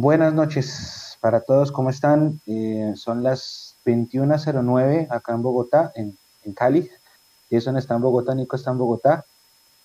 [0.00, 2.40] Buenas noches para todos, ¿cómo están?
[2.46, 6.16] Eh, son las 21.09 acá en Bogotá, en,
[6.54, 6.88] Cali.
[7.50, 9.24] Jason está en Bogotá, Nico está en Bogotá.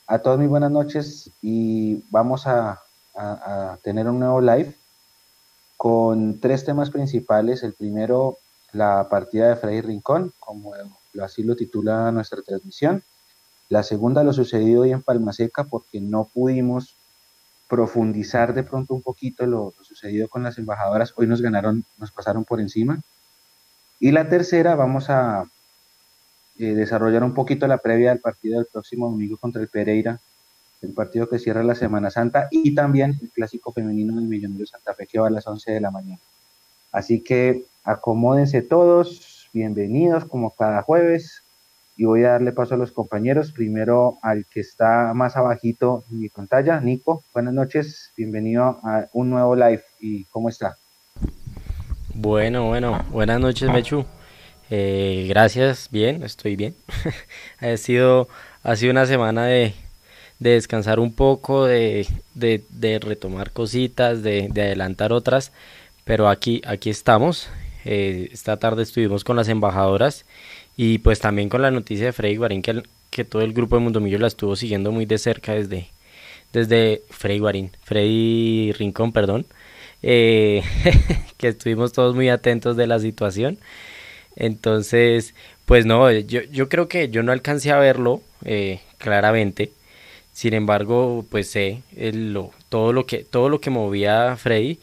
[0.06, 2.80] A todos muy buenas noches y vamos a,
[3.82, 4.76] tener un nuevo live
[5.78, 7.64] con tres temas principales.
[7.64, 8.38] El primero,
[8.72, 10.74] la partida de Freddy Rincón, como
[11.24, 13.02] así lo titula nuestra transmisión.
[13.68, 16.98] La segunda, lo sucedido hoy en Palmaseca, porque no pudimos
[17.74, 21.12] profundizar de pronto un poquito lo, sucedido con las embajadoras.
[21.16, 23.02] Hoy nos ganaron, nos pasaron por encima.
[24.00, 25.46] Y la tercera, vamos a
[26.60, 30.20] eh, desarrollar un poquito la previa del partido del próximo domingo contra el Pereira,
[30.84, 34.94] el partido que cierra la Semana Santa, y también el clásico femenino del Millonario Santa
[34.94, 36.22] Fe que va a las 11 de la mañana.
[36.92, 41.43] Así que acomódense todos, bienvenidos como cada jueves
[41.96, 43.52] y voy a darle paso a los compañeros.
[43.52, 47.24] Primero al que está más abajito en mi pantalla, Nico.
[47.34, 49.84] Buenas noches, bienvenido a un nuevo live.
[50.00, 50.78] ¿Y cómo está?
[52.14, 54.06] Bueno, bueno, buenas noches, Mechu.
[54.70, 56.76] Eh, gracias, bien, estoy bien.
[57.60, 58.28] ha, sido,
[58.64, 59.74] ha sido una semana de,
[60.40, 62.08] descansar un poco, de,
[63.02, 65.52] retomar cositas, de, adelantar otras,
[66.06, 67.50] pero aquí, aquí estamos.
[67.86, 70.26] Eh, esta tarde estuvimos con las embajadoras
[70.76, 74.00] y pues también con la noticia de Freddy Guarín, que, todo el grupo de Mundo
[74.00, 75.90] Millo la estuvo siguiendo muy de cerca desde,
[76.52, 79.46] desde Freddy Guarín, Freddy Rincón, perdón,
[80.02, 80.64] eh,
[81.38, 83.60] que estuvimos todos muy atentos de la situación.
[84.36, 89.72] Entonces, pues no, yo, yo creo que yo no alcancé a verlo eh, claramente.
[90.34, 94.80] Sin embargo, pues sé lo, todo, lo que, todo lo que movía a Freddy,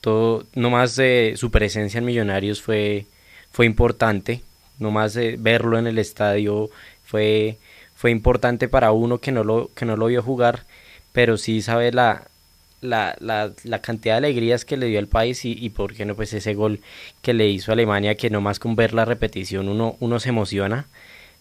[0.00, 3.06] todo, nomás de su presencia en Millonarios fue,
[3.50, 4.42] fue importante
[4.82, 6.70] nomás eh, verlo en el estadio
[7.04, 7.58] fue,
[7.94, 10.64] fue importante para uno que no, lo, que no lo vio jugar,
[11.12, 12.28] pero sí sabe la,
[12.80, 16.14] la, la, cantidad de alegrías que le dio al país y, y por qué no,
[16.14, 16.80] pues ese gol
[17.22, 20.86] que le hizo a Alemania, que nomás con ver la repetición uno, uno se emociona.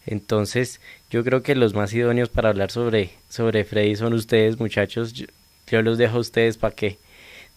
[0.06, 5.14] Entonces, yo creo que los más idóneos para hablar sobre, sobre Freddy son ustedes, muchachos.
[5.14, 5.28] Yo,
[5.68, 6.98] yo los dejo a ustedes para que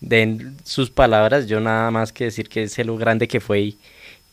[0.01, 1.47] den sus palabras.
[1.47, 3.79] Yo nada más que decir que sé lo grande que fue y,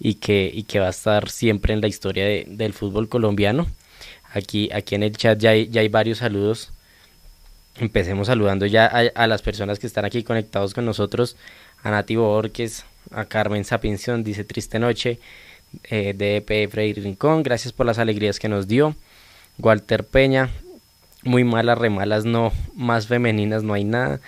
[0.03, 3.67] y que, y que va a estar siempre en la historia del fútbol colombiano.
[4.33, 6.71] Aquí, aquí en el chat ya hay, ya hay varios saludos.
[7.75, 11.37] Empecemos saludando ya a, las personas que están aquí conectados con nosotros.
[11.83, 15.19] A Nativo Borges, a Carmen Sapinción, dice Triste Noche,
[15.83, 18.95] eh, DP Freddy Rincón, gracias por las alegrías que nos dio.
[19.59, 20.49] Walter Peña,
[21.23, 24.19] muy malas, remalas, no, más femeninas no hay nada.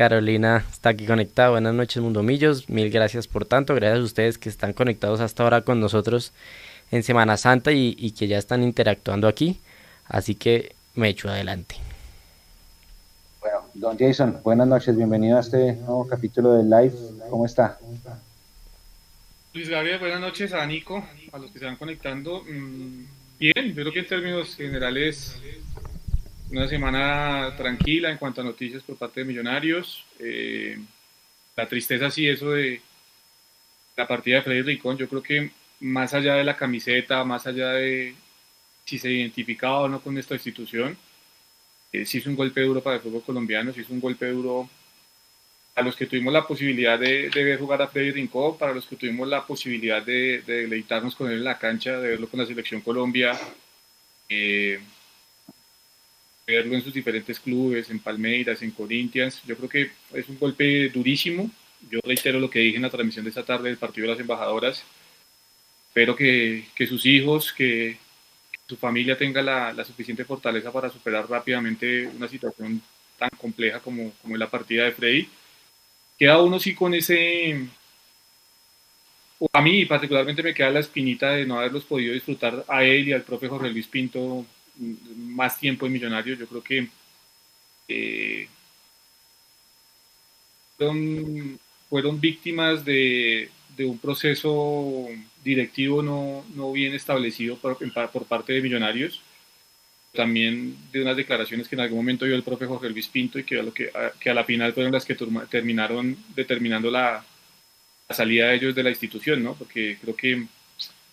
[0.00, 1.50] Carolina está aquí conectada.
[1.50, 2.70] Buenas noches, Mundo Millos.
[2.70, 3.74] Mil gracias por tanto.
[3.74, 6.32] Gracias a ustedes que están conectados hasta ahora con nosotros
[6.90, 9.60] en Semana Santa y, que ya están interactuando aquí.
[10.06, 11.74] Así que me echo adelante.
[13.42, 14.96] Bueno, don Jason, buenas noches.
[14.96, 16.96] Bienvenido a este nuevo capítulo de Live.
[17.28, 17.78] ¿Cómo está?
[19.52, 22.42] Luis Gabriel, buenas noches a Nico, a los que se van conectando.
[22.44, 23.04] Mm,
[23.38, 25.38] bien, yo creo que en términos generales
[26.50, 30.04] una semana tranquila en cuanto a noticias por parte de Millonarios.
[30.18, 30.78] Eh,
[31.56, 32.80] la tristeza sí, eso de
[33.96, 35.50] la partida de Freddy Rincón, yo creo que
[35.80, 38.14] más allá de la camiseta, más allá de
[38.84, 40.96] si se identificaba o no con esta institución,
[41.92, 44.68] eh, sí es un golpe duro para el fútbol colombiano, sí es un golpe duro
[45.76, 48.96] a los que tuvimos la posibilidad de, ver jugar a Freddy Rincón, para los que
[48.96, 52.80] tuvimos la posibilidad de, deleitarnos con él en la cancha, de verlo con la selección
[52.80, 53.38] Colombia.
[54.28, 54.80] Eh,
[56.50, 59.42] verlo en sus diferentes clubes, en Palmeiras, en Corinthians.
[59.46, 61.50] Yo creo que es un golpe durísimo.
[61.90, 64.20] Yo reitero lo que dije en la transmisión de esta tarde del partido de las
[64.20, 64.84] embajadoras.
[65.88, 67.98] Espero que, que sus hijos, que,
[68.70, 72.80] su familia tenga la, la, suficiente fortaleza para superar rápidamente una situación
[73.18, 75.28] tan compleja como, como la partida de Freddy.
[76.16, 77.66] Queda uno sí con ese...
[79.52, 83.12] A mí particularmente me queda la espinita de no haberlos podido disfrutar a él y
[83.12, 84.46] al propio Jorge Luis Pinto
[85.16, 86.38] más tiempo en Millonarios.
[86.38, 86.88] Yo creo que
[87.88, 88.48] eh,
[91.88, 95.08] fueron, víctimas de, un proceso
[95.42, 97.78] directivo no, no bien establecido por,
[98.10, 99.22] por, parte de Millonarios.
[100.12, 103.44] También de unas declaraciones que en algún momento dio el profe Jorge Luis Pinto y
[103.44, 105.16] que a, lo que, que a la final fueron las que
[105.48, 107.24] terminaron determinando la,
[108.08, 109.54] la salida de ellos de la institución, ¿no?
[109.54, 110.46] Porque creo que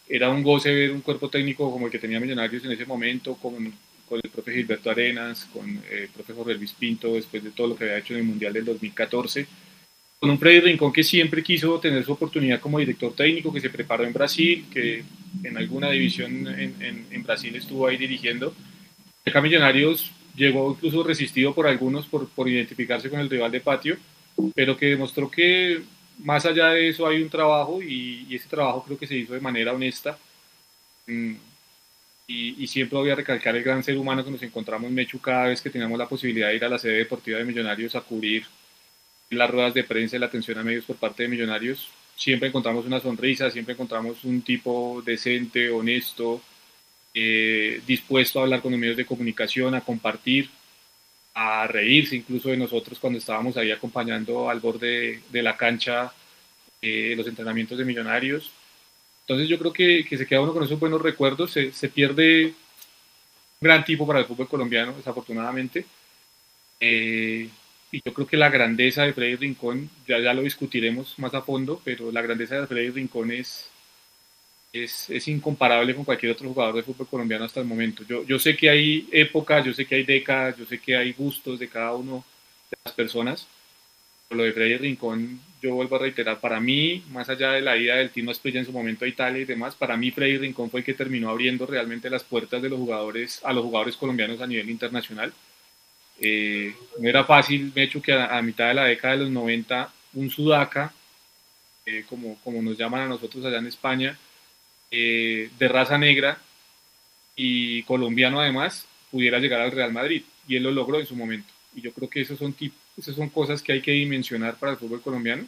[0.10, 3.36] era un goce ver un cuerpo técnico como el que tenía Millonarios en ese momento,
[3.36, 3.74] con,
[4.08, 7.76] con el profe Gilberto Arenas, con el profe Jorge Luis Pinto, después de todo lo
[7.76, 9.48] que había hecho en el Mundial del 2014,
[10.20, 13.70] con un Freddy Rincón que siempre quiso tener su oportunidad como director técnico, que se
[13.70, 15.04] preparó en Brasil, que
[15.44, 18.54] en alguna división en, en, Brasil estuvo ahí dirigiendo.
[19.26, 23.98] Acá Millonarios llegó incluso resistido por algunos por, por identificarse con el rival de patio,
[24.56, 25.82] pero que demostró que
[26.20, 29.40] más allá de eso hay un trabajo y, ese trabajo creo que se hizo de
[29.40, 30.18] manera honesta.
[31.08, 31.36] Mm,
[32.28, 35.48] y, siempre voy a recalcar el gran ser humano que nos encontramos en Mechu cada
[35.48, 38.46] vez que teníamos la posibilidad de ir a la sede deportiva de Millonarios a cubrir
[39.30, 41.90] las ruedas de prensa y la atención a medios por parte de Millonarios.
[42.16, 46.42] Siempre encontramos una sonrisa, siempre encontramos un tipo decente, honesto,
[47.14, 50.50] eh, dispuesto a hablar con los medios de comunicación, a compartir,
[51.40, 56.12] a reírse incluso de nosotros cuando estábamos ahí acompañando al borde de, la cancha
[56.82, 58.52] eh, los entrenamientos de Millonarios
[59.28, 62.46] entonces yo creo que, que, se queda uno con esos buenos recuerdos, se, se, pierde
[62.46, 62.54] un
[63.60, 65.86] gran tipo para el fútbol colombiano, desafortunadamente.
[66.80, 67.50] Eh,
[67.92, 71.42] y yo creo que la grandeza de Freddy Rincón, ya, ya lo discutiremos más a
[71.42, 73.70] fondo, pero la grandeza de Freddy Rincón es,
[74.74, 78.04] es, es, incomparable con cualquier otro jugador de fútbol colombiano hasta el momento.
[78.04, 81.14] Yo, yo sé que hay épocas, yo sé que hay décadas, yo sé que hay
[81.14, 82.24] gustos de cada uno
[82.70, 83.48] de las personas,
[84.30, 87.96] lo de Freddy Rincón, yo vuelvo a reiterar, para mí, más allá de la ida
[87.96, 90.82] del Tino Esprilla en su momento a Italia y demás, para mí Freddy Rincón fue
[90.82, 94.48] el que terminó abriendo realmente las puertas de los jugadores, a los jugadores colombianos a
[94.48, 95.34] nivel internacional.
[96.20, 99.92] Eh, no era fácil, he hecho que a, mitad de la década de los 90,
[100.14, 100.94] un sudaca,
[101.86, 104.18] eh, como, como nos llaman a nosotros allá en España,
[104.92, 106.40] eh, de raza negra
[107.36, 110.24] y colombiano además, pudiera llegar al Real Madrid.
[110.48, 111.54] Y él lo logró en su momento.
[111.76, 112.56] Y yo creo que esos son
[112.98, 115.46] esas son cosas que hay que dimensionar para el fútbol colombiano.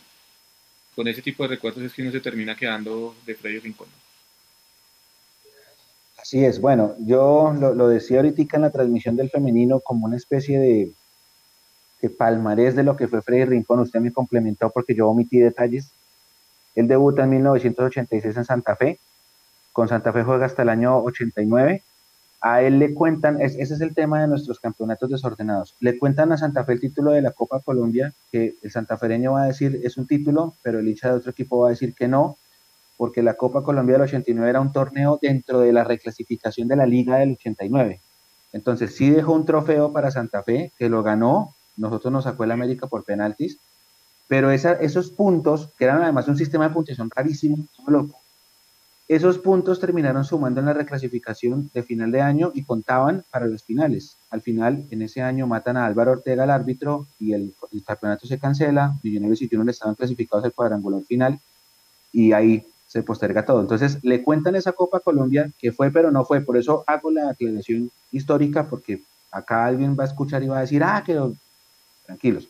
[0.95, 3.87] Con ese tipo de recuerdos es que uno se termina quedando de Freddy Rincón.
[6.21, 10.59] Así es, bueno, yo lo, decía ahorita en la transmisión del femenino como una especie
[10.59, 10.91] de,
[12.01, 13.79] de palmarés de lo que fue Freddy Rincón.
[13.79, 15.91] Usted me complementó porque yo omití detalles.
[16.75, 18.99] Él debuta en 1986 en Santa Fe.
[19.79, 21.83] Con Santa Fe juega hasta el año 89
[22.41, 26.37] a él le cuentan, ese es el tema de nuestros campeonatos desordenados, le cuentan a
[26.37, 29.95] Santa Fe el título de la Copa Colombia, que el santafereño va a decir es
[29.95, 32.35] un título, pero el hincha de otro equipo va a decir que no,
[32.97, 36.85] porque la Copa Colombia del 89 era un torneo dentro de la reclasificación de la
[36.85, 38.01] Liga del 89.
[38.51, 42.51] Entonces sí dejó un trofeo para Santa Fe, que lo ganó, nosotros nos sacó el
[42.51, 43.59] América por penaltis,
[44.27, 47.65] pero esos puntos, que eran además un sistema de puntuación rarísimo,
[49.09, 53.63] esos puntos terminaron sumando en la reclasificación de final de año y contaban para los
[53.63, 54.17] finales.
[54.29, 58.37] Al final, en ese año matan a Álvaro Ortega, el árbitro, y el, campeonato se
[58.37, 58.93] cancela.
[59.01, 61.39] Millonarios y Junior estaban clasificados al cuadrangular final
[62.13, 63.61] y ahí se posterga todo.
[63.61, 66.41] Entonces, le cuentan esa Copa Colombia que fue, pero no fue.
[66.41, 69.01] Por eso hago la aclaración histórica, porque
[69.31, 71.19] acá alguien va a escuchar y va a decir, ah, que
[72.05, 72.47] tranquilos.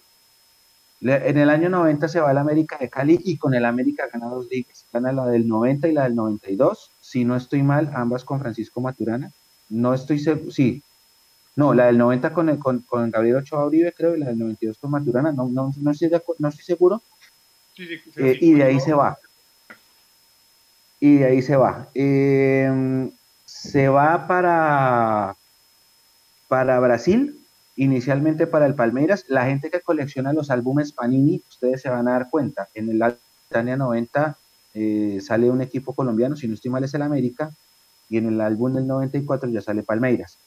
[1.02, 4.28] En el año 90 se va al América de Cali y con el América gana
[4.28, 4.86] dos ligas.
[4.92, 6.92] Gana la del 90 y la del 92.
[7.00, 9.32] Si no estoy mal, ambas con Francisco Maturana.
[9.70, 10.84] No estoy seguro, sí.
[11.56, 14.92] No, la del 90 con, con, Gabriel Ochoa Uribe, creo, y la del 92 con
[14.92, 15.32] Maturana.
[15.32, 17.02] No, no, no, estoy, no estoy seguro.
[18.18, 19.18] Eh, y de ahí se va.
[21.00, 21.88] Y de ahí se va.
[21.94, 23.10] Eh,
[23.46, 25.38] se va para,
[26.50, 27.39] para Brasil
[27.80, 29.24] inicialmente para el Palmeiras.
[29.30, 33.16] La gente que colecciona los álbumes Panini, ustedes se van a dar cuenta, en el
[33.48, 34.38] Tania 90
[34.74, 37.52] eh, sale un equipo colombiano, si no estoy mal es el América,
[38.10, 40.38] y en el álbum del 94 ya sale Palmeiras.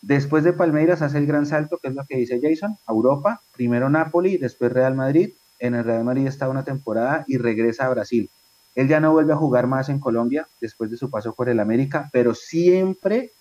[0.00, 3.90] Después de Palmeiras hace el gran salto, que es lo que dice Jason, Europa, primero
[3.90, 8.30] Napoli, después Real Madrid, en el Real Madrid está una temporada y regresa a Brasil.
[8.74, 11.60] Él ya no vuelve a jugar más en Colombia después de su paso por el
[11.60, 13.32] América, pero siempre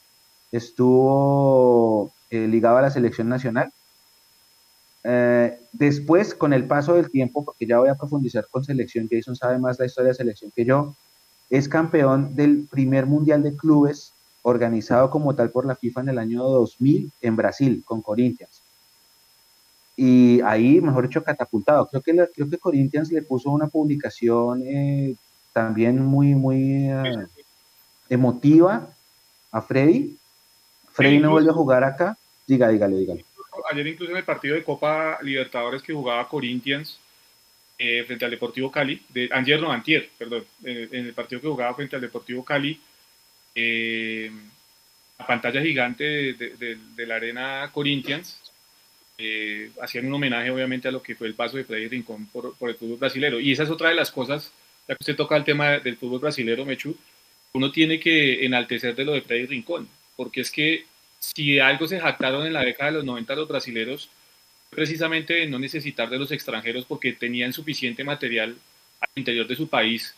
[0.51, 3.71] estuvo eh, ligado a la selección nacional.
[5.03, 9.35] Eh, después, con el paso del tiempo, porque ya voy a profundizar con selección, Jason
[9.35, 10.95] sabe más la historia de selección que yo,
[11.49, 16.17] es campeón del primer mundial de clubes organizado como tal por la FIFA en el
[16.17, 18.63] año 2000 en Brasil, con Corinthians.
[19.95, 21.87] Y ahí, mejor dicho, catapultado.
[21.87, 25.15] Creo que, creo que Corinthians le puso una publicación eh,
[25.53, 26.89] también muy, muy
[28.09, 28.87] emotiva
[29.51, 30.17] a Freddy.
[30.91, 33.25] Freddy no vuelve a jugar acá Diga, dígale, dígale.
[33.71, 36.99] Ayer incluso en el partido de Copa Libertadores que jugaba Corinthians
[37.77, 41.73] eh, frente al Deportivo Cali, de, ayer no, antier, perdón, en, el partido que jugaba
[41.73, 42.79] frente al Deportivo Cali,
[43.55, 44.31] eh,
[45.17, 48.39] la pantalla gigante de, la arena Corinthians,
[49.17, 52.55] eh, hacían un homenaje obviamente a lo que fue el paso de Freddy Rincón por,
[52.55, 53.39] por, el fútbol brasilero.
[53.39, 54.51] Y esa es otra de las cosas,
[54.87, 56.95] ya que usted toca el tema del fútbol brasilero, Mechu,
[57.53, 60.85] uno tiene que enaltecer de lo de Freddy Rincón, porque es que
[61.23, 64.09] si algo se jactaron en la década de los 90 los brasileros,
[64.69, 68.57] precisamente no necesitar de los extranjeros porque tenían suficiente material
[68.99, 70.13] al interior de su país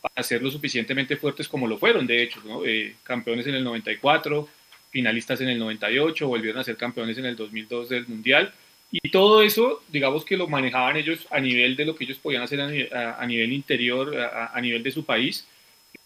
[0.00, 4.48] para ser lo suficientemente fuertes como lo fueron, de hecho, eh, campeones en el 94,
[4.90, 8.52] finalistas en el 98, volvieron a ser campeones en el 2002 del Mundial
[8.90, 12.42] Y todo eso, digamos que lo manejaban ellos a nivel de lo que ellos podían
[12.42, 15.46] hacer a, nivel, interior, a, nivel de su país.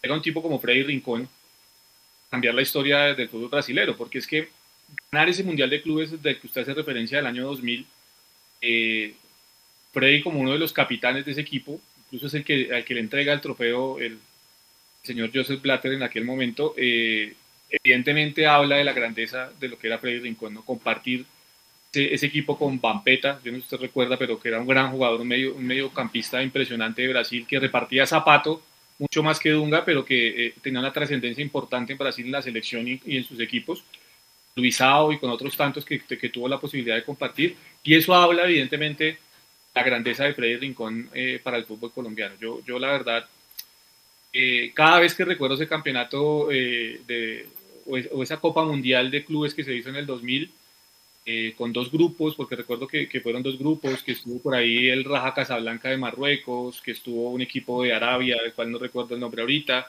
[0.03, 1.29] Era un tipo como Freddy Rincón,
[2.33, 4.49] cambiar la historia del fútbol brasilero, porque es que
[5.11, 7.87] ganar ese Mundial de Clubes del que usted hace referencia del año 2000,
[8.63, 9.15] eh,
[9.93, 12.95] Freddy como uno de los capitanes de ese equipo, incluso es el que, al que
[12.95, 14.19] le entrega el trofeo el
[15.03, 17.35] señor Joseph Blatter en aquel momento, eh,
[17.69, 20.65] evidentemente habla de la grandeza de lo que era Freddy Rincón, ¿no?
[20.65, 21.27] compartir
[21.93, 24.91] ese, equipo con Vampeta, yo no sé si usted recuerda, pero que era un gran
[24.91, 28.63] jugador, un, medio, un mediocampista impresionante de Brasil, que repartía zapato,
[29.03, 32.41] mucho más que Dunga, pero que eh, tenía una trascendencia importante en Brasil en la
[32.41, 33.83] selección y, en sus equipos.
[34.55, 37.57] Luisao y con otros tantos que, que, tuvo la posibilidad de compartir.
[37.83, 39.19] Y eso habla, evidentemente,
[39.75, 42.37] la grandeza de Freddy Rincón eh, para el fútbol colombiano.
[42.41, 43.27] Yo, yo la verdad,
[44.33, 47.49] eh, cada vez que recuerdo ese campeonato de,
[47.87, 50.53] o, esa Copa Mundial de Clubes que se hizo en el 2000,
[51.25, 54.89] eh, con dos grupos, porque recuerdo que, que, fueron dos grupos, que estuvo por ahí
[54.89, 59.15] el Raja Casablanca de Marruecos, que estuvo un equipo de Arabia, del cual no recuerdo
[59.15, 59.89] el nombre ahorita,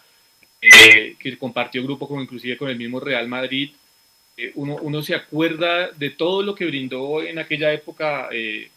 [0.62, 3.72] eh, que compartió grupo con, inclusive con el mismo Real Madrid.
[4.38, 8.30] Eh, uno, uno, se acuerda de todo lo que brindó en aquella época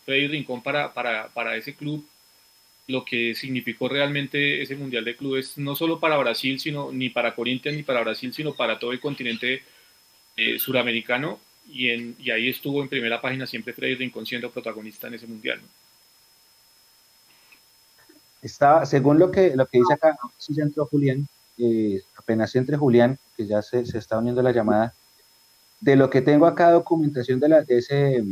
[0.06, 2.06] Freddy Rincón para, para, para ese club,
[2.86, 7.34] lo que significó realmente ese Mundial de Clubes, no solo para Brasil, sino ni para
[7.34, 9.62] Corinthians ni para Brasil, sino para todo el continente
[10.58, 15.60] suramericano y, ahí estuvo en primera página siempre Freddy Rincón siendo protagonista en ese mundial.
[18.42, 21.26] Estaba, según lo que, lo que dice acá, si ya entró Julián,
[21.58, 24.94] eh, apenas entre Julián, que ya se, se, está uniendo la llamada,
[25.80, 28.24] de lo que tengo acá documentación de, la, de, ese,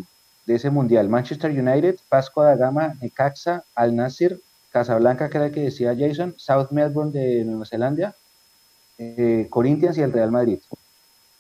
[0.47, 5.53] de ese mundial, Manchester United, Pasco da Gama, Necaxa, Al Nasir, Casablanca, que era el
[5.53, 8.15] que decía Jason, South Melbourne de Nueva Zelanda,
[8.99, 10.61] eh, Corinthians y el Real Madrid.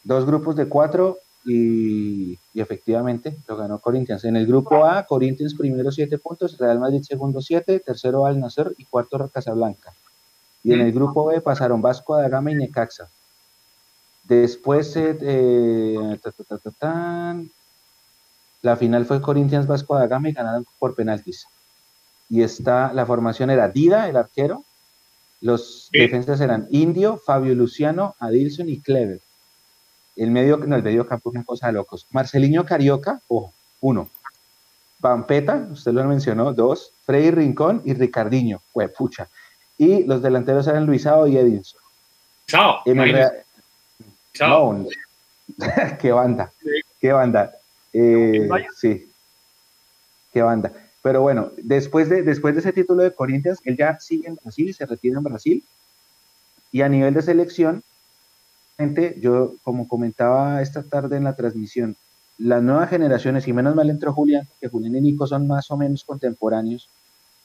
[0.04, 4.24] Dos grupos de cuatro, y, efectivamente lo ganó Corinthians.
[4.24, 8.74] En el grupo A, Corinthians primero 7 puntos, Real Madrid segundo 7, tercero Al Nasser
[8.78, 9.92] y cuarto Casablanca.
[10.62, 13.10] Y en el grupo B pasaron Vasco da Gama y Necaxa.
[14.22, 16.18] Después, eh, eh
[18.62, 21.46] la final fue Corinthians Vasco da Gama y ganaron por penaltis.
[22.30, 24.64] Y está, la formación era Dida, el arquero.
[25.42, 29.20] Los defensas eran Indio, Fabio Luciano, Adilson y Clever.
[30.16, 32.06] El medio, no, el medio campo es una cosa de locos.
[32.10, 34.08] Marcelinho Carioca, ojo, uno.
[35.00, 36.92] Pampeta, usted lo mencionó, dos.
[37.04, 39.28] Freddy Rincón y Ricardiño, fue pucha.
[39.76, 41.80] Y los delanteros eran Luisao y Edinson.
[42.46, 42.82] Chao.
[44.72, 44.88] No,
[46.00, 46.52] qué banda,
[47.00, 47.52] qué banda.
[47.92, 49.10] Eh, sí,
[50.32, 50.72] qué banda.
[51.02, 54.74] Pero bueno, después de, después de ese título de Corinthians, él ya sigue en Brasil,
[54.74, 55.64] se retira en Brasil.
[56.72, 57.84] Y a nivel de selección,
[59.20, 61.96] yo, como comentaba esta tarde en la transmisión,
[62.38, 65.76] las nuevas generaciones, y menos mal entró Julián, que Julián y Nico son más o
[65.76, 66.88] menos contemporáneos,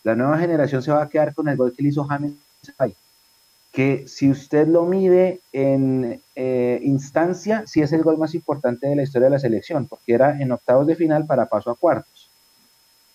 [0.04, 2.34] la nueva generación se va a quedar con el gol que le hizo James
[3.72, 8.96] que si usted lo mide en eh, instancia, sí es el gol más importante de
[8.96, 12.32] la historia de la selección, porque era en octavos de final para paso a cuartos.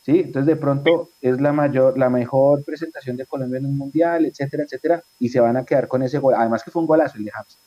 [0.03, 0.21] ¿Sí?
[0.21, 4.63] Entonces de pronto es la mayor, la mejor presentación de Colombia en un mundial, etcétera,
[4.63, 6.35] etcétera, y se van a quedar con ese gol.
[6.37, 7.59] Además que fue un golazo el de James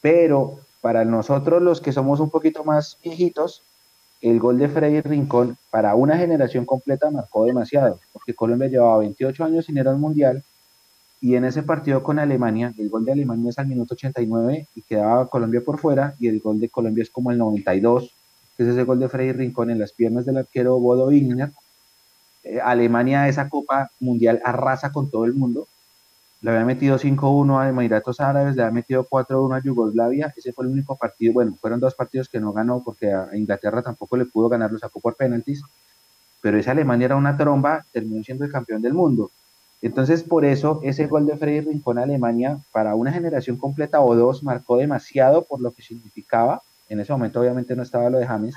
[0.00, 3.62] pero para nosotros los que somos un poquito más viejitos,
[4.20, 9.44] el gol de Freddy Rincón para una generación completa marcó demasiado, porque Colombia llevaba 28
[9.44, 10.42] años sin ir al Mundial
[11.20, 14.82] y en ese partido con Alemania, el gol de Alemania es al minuto 89 y
[14.82, 18.14] quedaba Colombia por fuera y el gol de Colombia es como el 92,
[18.56, 21.50] que es ese gol de Freddy Rincón en las piernas del arquero Bodo Wigner.
[22.44, 25.66] Eh, Alemania esa Copa Mundial arrasa con todo el mundo
[26.40, 30.64] le había metido 5-1 a Emiratos Árabes, le había metido 4-1 a Yugoslavia, ese fue
[30.64, 34.24] el único partido, bueno, fueron dos partidos que no ganó porque a Inglaterra tampoco le
[34.24, 35.62] pudo ganar, lo sacó por penaltis,
[36.40, 39.30] pero esa Alemania era una tromba, terminó siendo el campeón del mundo.
[39.82, 44.14] Entonces, por eso, ese gol de Freddy Rincón a Alemania, para una generación completa o
[44.14, 46.62] dos, marcó demasiado por lo que significaba.
[46.88, 48.54] En ese momento, obviamente, no estaba lo de James.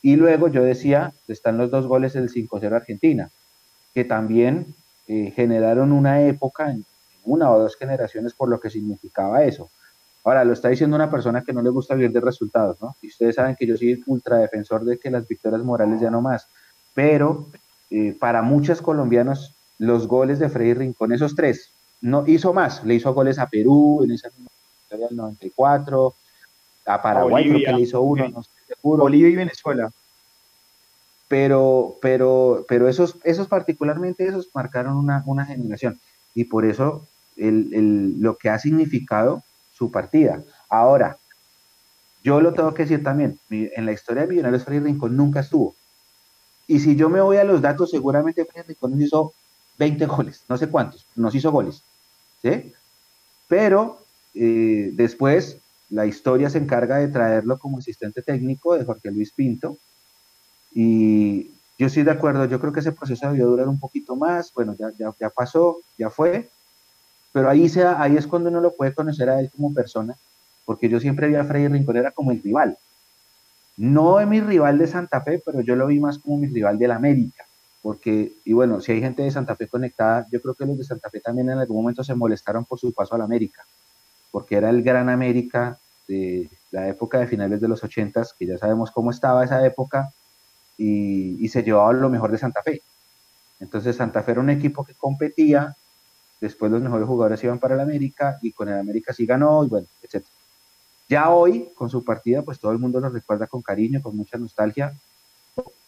[0.00, 3.30] Y luego yo decía, están los dos goles del 5-0 Argentina,
[3.94, 4.74] que también
[5.06, 6.84] eh, generaron una época en,
[7.24, 9.70] una o dos generaciones por lo que significaba eso.
[10.24, 12.94] Ahora, lo está diciendo una persona que no le gusta vivir de resultados, ¿no?
[13.02, 16.20] Y ustedes saben que yo soy ultra defensor de que las victorias morales ya no
[16.20, 16.46] más.
[16.94, 17.46] Pero
[17.90, 22.84] eh, para muchos colombianos, los goles de Freddy Rincón, esos tres, no hizo más.
[22.84, 26.14] Le hizo goles a Perú en esa historia del 94,
[26.86, 28.42] a Paraguay creo que le hizo uno, no
[28.82, 29.90] Bolivia y Venezuela.
[31.28, 35.98] Pero, pero, pero esos, esos particularmente, esos marcaron una, una generación.
[36.34, 40.42] Y por eso lo que ha significado su partida.
[40.68, 41.18] Ahora,
[42.22, 45.74] yo lo tengo que decir también, en la historia de Millonarios Freddy Rincón nunca estuvo.
[46.66, 49.34] Y si yo me voy a los datos, seguramente Freddy Rincón hizo
[49.78, 51.82] 20 goles, no sé cuántos, nos hizo goles.
[52.42, 52.72] ¿sí?
[53.48, 55.58] Pero eh, después
[55.90, 59.76] la historia se encarga de traerlo como asistente técnico de Jorge Luis Pinto.
[60.72, 64.52] Y yo estoy de acuerdo, yo creo que ese proceso debió durar un poquito más.
[64.54, 66.48] Bueno, ya, ya, ya pasó, ya fue.
[67.32, 70.14] Pero ahí, sea, ahí es cuando uno lo puede conocer a él como persona,
[70.64, 72.76] porque yo siempre vi a Freddy Rincón era como el rival.
[73.76, 76.78] No es mi rival de Santa Fe, pero yo lo vi más como mi rival
[76.78, 77.44] del América.
[77.80, 80.84] Porque, y bueno, si hay gente de Santa Fe conectada, yo creo que los de
[80.84, 83.64] Santa Fe también en algún momento se molestaron por su paso al América,
[84.30, 88.58] porque era el gran América de la época de finales de los ochentas, que ya
[88.58, 90.12] sabemos cómo estaba esa época,
[90.76, 92.82] y, y se llevaba lo mejor de Santa Fe.
[93.58, 95.76] Entonces Santa Fe era un equipo que competía,
[96.42, 99.68] después los mejores jugadores iban para el América, y con el América sí ganó, y
[99.68, 100.34] bueno, etcétera.
[101.08, 104.38] Ya hoy, con su partida, pues todo el mundo lo recuerda con cariño, con mucha
[104.38, 104.92] nostalgia.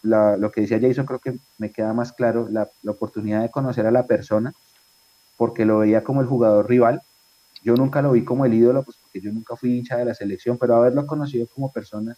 [0.03, 3.91] lo que decía Jason creo que me queda más claro, la, oportunidad de conocer a
[3.91, 4.53] la persona,
[5.35, 7.01] porque lo veía como el jugador rival.
[7.61, 10.13] Yo nunca lo vi como el ídolo, pues porque yo nunca fui hincha de la
[10.13, 12.15] selección, pero haberlo conocido como persona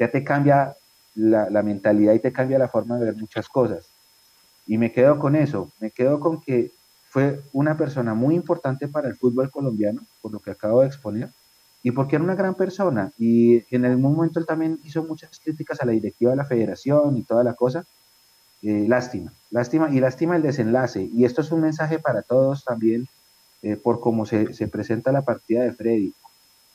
[0.00, 0.74] ya te cambia
[1.14, 3.86] la, la mentalidad y te cambia la forma de ver muchas cosas.
[4.66, 6.72] Y me quedo con eso, me quedo con que
[7.10, 11.30] fue una persona muy importante para el fútbol colombiano, por lo que acabo de exponer,
[11.82, 13.12] y porque era una gran persona.
[13.18, 17.16] Y en algún momento él también hizo muchas críticas a la directiva de la federación
[17.16, 17.84] y toda la cosa.
[18.62, 21.08] Eh, lástima, lástima y lástima el desenlace.
[21.14, 23.08] Y esto es un mensaje para todos también
[23.62, 26.12] eh, por cómo se, se, presenta la partida de Freddy.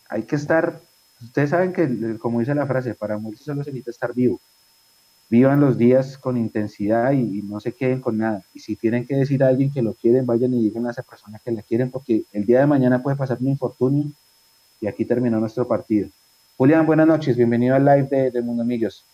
[0.09, 0.79] Hay que estar,
[1.21, 4.39] ustedes saben que, como dice la frase, para morir solo se necesita estar vivo.
[5.29, 8.43] Vivan los días con intensidad y, y, no se queden con nada.
[8.53, 11.01] Y si tienen que decir a alguien que lo quieren, vayan y digan a esa
[11.01, 14.11] persona que la quieren, porque el día de mañana puede pasar un infortunio
[14.79, 16.09] y aquí terminó nuestro partido.
[16.57, 19.05] Julián, buenas noches, bienvenido al live de, de Mundo Amigos.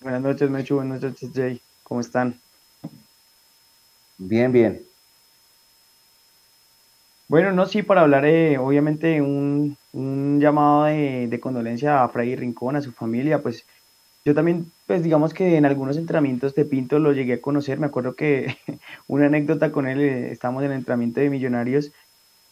[0.00, 1.60] Buenas noches, Mechu, buenas noches, Jay.
[1.82, 2.38] ¿Cómo están?
[4.18, 4.82] Bien, bien.
[7.26, 12.36] Bueno, no, sí, para hablar, eh, obviamente, un, un llamado de, de, condolencia a Freddy
[12.36, 13.64] Rincón, a su familia, pues
[14.24, 17.86] yo también, pues digamos que en algunos entrenamientos de Pinto lo llegué a conocer, me
[17.86, 18.56] acuerdo que
[19.08, 21.90] una anécdota con él, eh, estábamos en el entrenamiento de Millonarios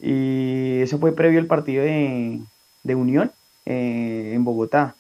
[0.00, 2.40] y eso fue previo al partido de,
[2.82, 3.30] de Unión
[3.66, 4.96] eh, en Bogotá.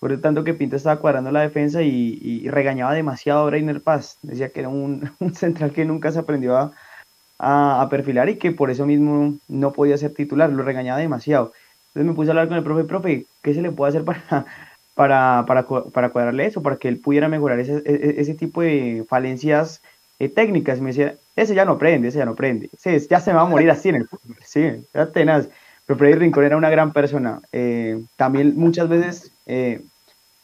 [0.00, 3.82] Por lo tanto que Pinto estaba cuadrando la defensa y, y regañaba demasiado a Breiner
[3.82, 4.18] Paz.
[4.22, 6.72] Decía que era un, un central que nunca se aprendió a,
[7.38, 10.50] a, a, perfilar y que por eso mismo no podía ser titular.
[10.50, 11.52] Lo regañaba demasiado.
[11.88, 14.46] Entonces me puse a hablar con el profe, profe, ¿qué se le puede hacer para,
[14.94, 16.62] para, para, para cuadrarle eso?
[16.62, 19.82] Para que él pudiera mejorar ese, ese, ese tipo de falencias
[20.18, 20.78] eh, técnicas.
[20.78, 22.70] Y me decía, ese ya no prende, ese ya no prende.
[22.72, 24.36] Ese ya se me va a morir así en el fútbol.
[24.44, 25.48] Sí, era tenaz.
[25.86, 27.40] Pero Freddy Rincón era una gran persona.
[27.52, 29.82] Eh, también muchas veces eh,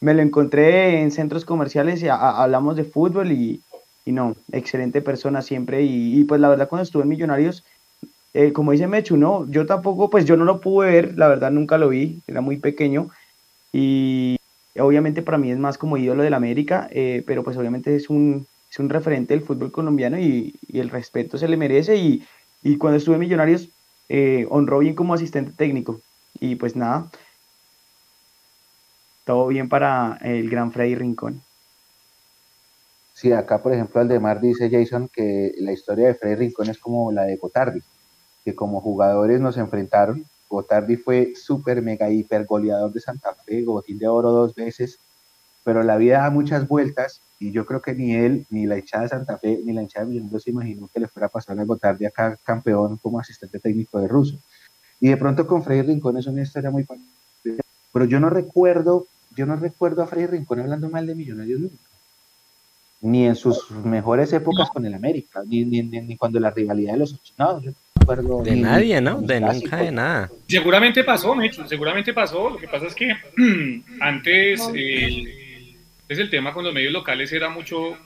[0.01, 3.61] me lo encontré en centros comerciales y a, a, hablamos de fútbol y,
[4.05, 5.83] y, no, excelente persona siempre.
[5.83, 7.65] Y, y, pues la verdad cuando estuve en Millonarios,
[8.35, 11.51] eh, como dice Mechu, no, yo tampoco, pues yo no lo pude ver, la verdad
[11.51, 13.11] nunca lo vi, era muy pequeño.
[13.73, 14.37] Y
[14.81, 18.47] obviamente para mí es más como ídolo del América, eh, pero pues obviamente es un,
[18.71, 21.97] es un referente del fútbol colombiano y, el respeto se le merece.
[21.97, 22.25] Y,
[22.63, 23.69] y cuando estuve en Millonarios,
[24.09, 26.01] eh, honró bien como asistente técnico.
[26.41, 27.11] Y pues nada,
[29.25, 31.43] todo bien para el gran Freddy Rincón.
[33.13, 37.13] Sí, acá por ejemplo Aldemar dice Jason que la historia de Freddy Rincón es como
[37.13, 37.81] la de Gotardi,
[38.45, 40.25] que como jugadores nos enfrentaron.
[40.51, 44.99] Gotardi fue súper, mega, hiper goleador de Santa Fe, botín de oro dos veces,
[45.63, 49.05] pero la vida da muchas vueltas y yo creo que ni él, ni la hinchada
[49.05, 51.59] de Santa Fe, ni la hinchada de Millonarios se imaginó que le fuera a pasar
[51.59, 54.37] a Gotardi acá campeón como asistente técnico de Russo.
[54.99, 56.85] Y de pronto con Freddy Rincón es una historia muy
[57.93, 61.77] pero yo no recuerdo, yo no recuerdo a Freddy Rincón hablando mal de Millonarios nunca.
[63.03, 67.33] Ni en sus mejores épocas con el América, ni, cuando la rivalidad de los ocho.
[67.39, 67.61] No,
[68.43, 69.21] De nadie, ¿no?
[69.21, 70.31] De nunca, de nada.
[70.49, 72.51] Seguramente pasó, Mecho, seguramente pasó.
[72.51, 73.17] Lo que pasa es que
[74.01, 74.69] antes.
[74.75, 75.37] Eh,
[76.11, 77.97] es el tema con los medios locales era mucho,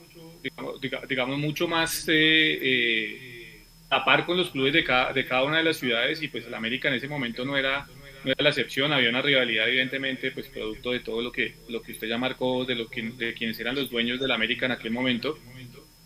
[0.42, 5.57] digamos, digamos mucho más eh, eh, tapar con los clubes de cada, de cada una
[5.57, 7.87] de las ciudades y pues el América en ese momento no era,
[8.22, 11.80] no era la excepción, había una rivalidad evidentemente pues producto de todo lo que, lo
[11.80, 14.72] que usted ya marcó, de, lo que, de quienes eran los dueños del América en
[14.72, 15.38] aquel momento.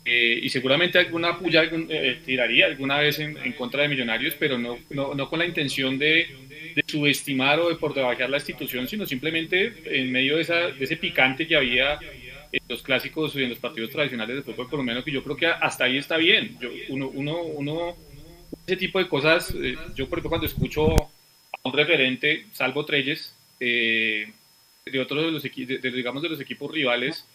[0.05, 4.79] Eh, y seguramente alguna puya eh, tiraría alguna vez en, contra de Millonarios, pero no,
[4.89, 6.27] no, no con la intención de,
[6.75, 10.83] de subestimar o de por debajar la institución, sino simplemente en medio de, esa, de
[10.83, 11.99] ese picante que había
[12.51, 15.47] en los clásicos y en los partidos tradicionales del fútbol colombiano, que yo creo que
[15.47, 16.57] hasta ahí está bien.
[16.59, 17.95] Yo, uno, uno, uno,
[18.65, 23.35] ese tipo de cosas, eh, yo por ejemplo cuando escucho a un referente, salvo Treyes,
[23.59, 24.31] eh,
[24.85, 27.25] de otros de los, de, de, digamos, de los equipos rivales,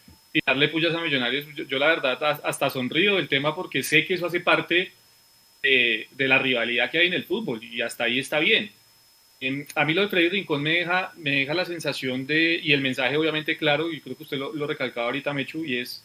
[0.45, 4.27] darle pullas a Millonarios, yo, la verdad hasta sonrío del tema porque sé que eso
[4.27, 4.93] hace parte
[5.63, 8.71] de, la rivalidad que hay en el fútbol y hasta ahí está bien.
[9.75, 12.81] a mí lo de Freddy Rincón me deja, me deja la sensación de, y el
[12.81, 16.05] mensaje obviamente claro, y creo que usted lo, lo recalcaba ahorita, Mechu, y es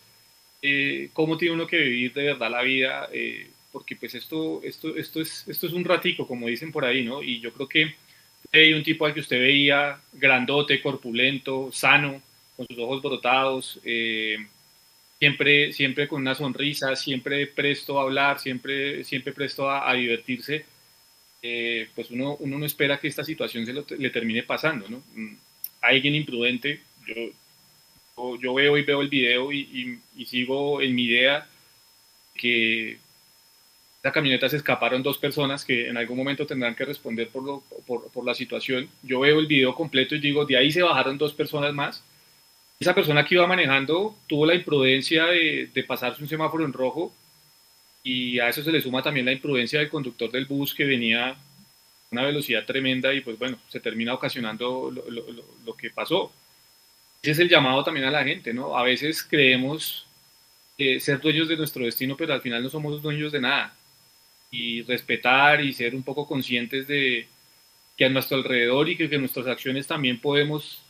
[0.62, 4.96] eh, cómo tiene uno que vivir de verdad la vida, eh, porque pues esto, esto,
[4.96, 7.24] esto, es, esto es un ratico, como dicen por ahí, ¿no?
[7.24, 7.96] Y yo creo que
[8.52, 12.22] hay un tipo al que usted veía grandote, corpulento, sano,
[12.60, 14.36] con sus ojos brotados, eh,
[15.18, 20.66] siempre, siempre con una sonrisa, siempre presto a hablar, siempre, siempre presto a, divertirse,
[21.42, 25.02] eh, pues uno, uno no espera que esta situación se le termine pasando, ¿no?
[25.16, 25.36] Mm,
[25.80, 31.48] alguien imprudente, yo, yo veo y veo el video y, y, sigo en mi idea
[32.36, 32.98] que
[34.04, 37.64] la camioneta se escaparon dos personas que en algún momento tendrán que responder por, lo,
[37.88, 38.90] por, por, la situación.
[39.02, 42.04] Yo veo el video completo y digo, de ahí se bajaron dos personas más
[42.80, 47.14] esa persona que iba manejando tuvo la imprudencia de, pasarse un semáforo en rojo
[48.04, 51.32] y a eso se le suma también la imprudencia del conductor del bus que venía
[51.32, 51.38] a
[52.12, 56.32] una velocidad tremenda y pues bueno, se termina ocasionando lo, que pasó.
[57.22, 58.78] Ese es el llamado también a la gente, ¿no?
[58.78, 60.08] A veces creemos
[60.78, 63.76] ser dueños de nuestro destino, pero al final no somos dueños de nada.
[64.52, 67.28] Y respetar y ser un poco conscientes de
[67.98, 70.82] que a nuestro alrededor y que nuestras acciones también podemos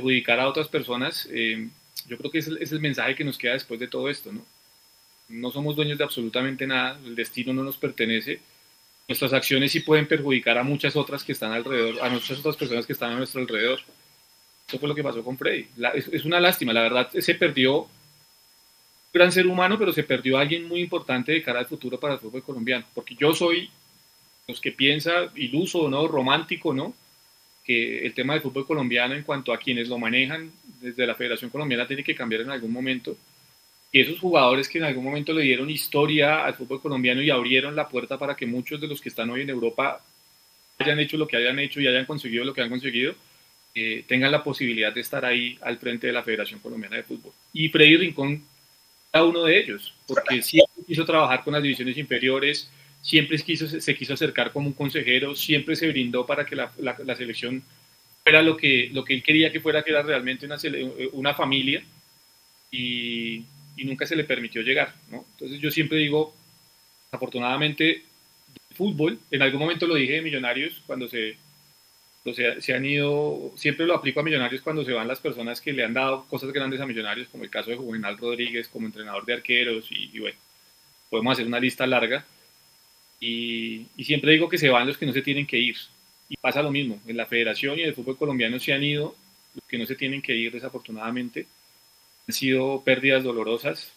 [0.00, 1.68] perjudicar a otras personas, eh,
[2.08, 4.32] yo creo que es el, es el, mensaje que nos queda después de todo esto,
[4.32, 4.44] ¿no?
[5.28, 8.40] No somos dueños de absolutamente nada, el destino no nos pertenece,
[9.06, 12.86] nuestras acciones sí pueden perjudicar a muchas otras que están alrededor, a muchas otras personas
[12.86, 13.80] que están a nuestro alrededor.
[14.66, 15.66] Eso fue lo que pasó con Freddy.
[15.94, 17.88] es, es, una lástima, la verdad, se perdió un
[19.12, 22.20] gran ser humano, pero se perdió alguien muy importante de cara al futuro para el
[22.20, 23.68] fútbol colombiano, porque yo soy
[24.46, 26.06] los que piensa iluso, ¿no?
[26.06, 26.94] Romántico, ¿no?
[27.64, 31.50] Que el tema del fútbol colombiano en cuanto a quienes lo manejan desde la Federación
[31.50, 33.16] Colombiana tiene que cambiar en algún momento.
[33.92, 37.74] Y esos jugadores que en algún momento le dieron historia al fútbol colombiano y abrieron
[37.74, 40.02] la puerta para que muchos de los que están hoy en Europa
[40.78, 43.14] hayan hecho lo que hayan hecho y hayan conseguido lo que han conseguido,
[43.74, 47.32] eh, tengan la posibilidad de estar ahí al frente de la Federación Colombiana de Fútbol.
[47.52, 48.42] Y Freddy Rincón
[49.12, 52.70] era uno de ellos, porque siempre quiso trabajar con las divisiones inferiores,
[53.02, 57.16] siempre quiso, se quiso acercar como un consejero, siempre se brindó para que la, la,
[57.16, 57.62] selección
[58.22, 60.56] fuera lo que, lo que él quería que fuera, que era realmente una,
[61.12, 61.82] una familia,
[62.70, 63.44] y,
[63.76, 64.94] y, nunca se le permitió llegar.
[65.10, 65.24] ¿no?
[65.32, 66.34] Entonces yo siempre digo,
[67.10, 68.04] afortunadamente,
[68.76, 71.36] fútbol, en algún momento lo dije de Millonarios, cuando se,
[72.32, 75.72] se, se, han ido, siempre lo aplico a Millonarios cuando se van las personas que
[75.72, 79.24] le han dado cosas grandes a Millonarios, como el caso de Juvenal Rodríguez como entrenador
[79.24, 80.38] de arqueros, y, y bueno,
[81.08, 82.24] podemos hacer una lista larga
[83.20, 85.76] y, siempre digo que se van los que no se tienen que ir.
[86.28, 89.14] Y pasa lo mismo, en la federación y en el fútbol colombiano se han ido
[89.54, 91.46] los que no se tienen que ir desafortunadamente.
[92.26, 93.92] Han sido pérdidas dolorosas.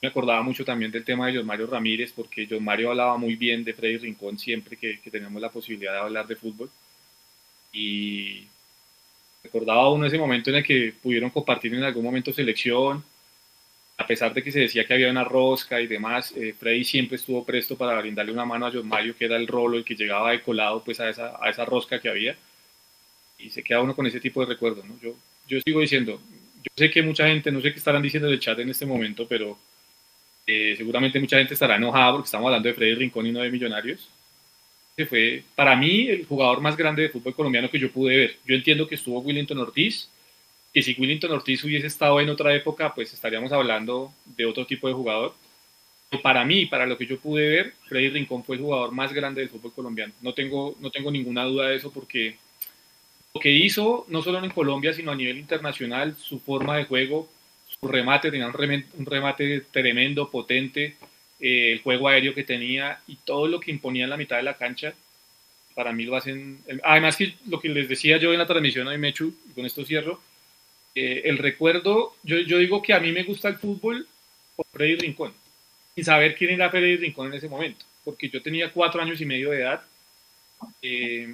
[0.00, 3.36] Me acordaba mucho también del tema de John Mario Ramírez, porque John Mario hablaba muy
[3.36, 6.70] bien de Freddy Rincón siempre que, que teníamos la posibilidad de hablar de fútbol.
[7.72, 8.46] Y
[9.44, 13.04] recordaba uno ese momento en el que pudieron compartir en algún momento selección,
[14.02, 17.16] a pesar de que se decía que había una rosca y demás, eh, Freddy siempre
[17.16, 19.94] estuvo presto para brindarle una mano a John Mario, que era el rolo y que
[19.94, 22.36] llegaba de colado pues, a, esa, a esa rosca que había.
[23.38, 24.84] Y se queda uno con ese tipo de recuerdos.
[25.00, 25.14] Yo,
[25.46, 26.20] yo sigo diciendo,
[26.62, 28.86] yo sé que mucha gente, no sé qué estarán diciendo en el chat en este
[28.86, 29.56] momento, pero
[30.46, 33.50] eh, seguramente mucha gente estará enojada porque estamos hablando de Freddy Rincón y no de
[33.50, 34.08] Millonarios.
[34.96, 38.36] Que fue para mí el jugador más grande de fútbol colombiano que yo pude ver.
[38.46, 40.08] Yo entiendo que estuvo Willington Ortiz,
[40.72, 44.88] que si Willington Ortiz hubiese estado en otra época, pues estaríamos hablando de otro tipo
[44.88, 45.34] de jugador.
[46.08, 49.12] Pero para mí, para lo que yo pude ver, Freddy Rincón fue el jugador más
[49.12, 50.12] grande del fútbol colombiano.
[50.22, 52.36] No tengo, no tengo ninguna duda de eso porque
[53.34, 57.28] lo que hizo, no solo en Colombia, sino a nivel internacional, su forma de juego,
[57.80, 60.96] su remate, tenía un remate, tremendo, potente,
[61.40, 64.42] eh, el juego aéreo que tenía y todo lo que imponía en la mitad de
[64.42, 64.94] la cancha,
[65.74, 66.58] para mí lo hacen.
[66.82, 70.20] Además, que lo que les decía yo en la transmisión de Mechu, con esto cierro,
[70.94, 74.06] eh, el recuerdo, yo, yo, digo que a mí me gusta el fútbol
[74.54, 75.32] por Freddy Rincón,
[75.94, 79.26] sin saber quién era Freddy Rincón en ese momento, porque yo tenía cuatro años y
[79.26, 79.82] medio de edad,
[80.82, 81.28] eh,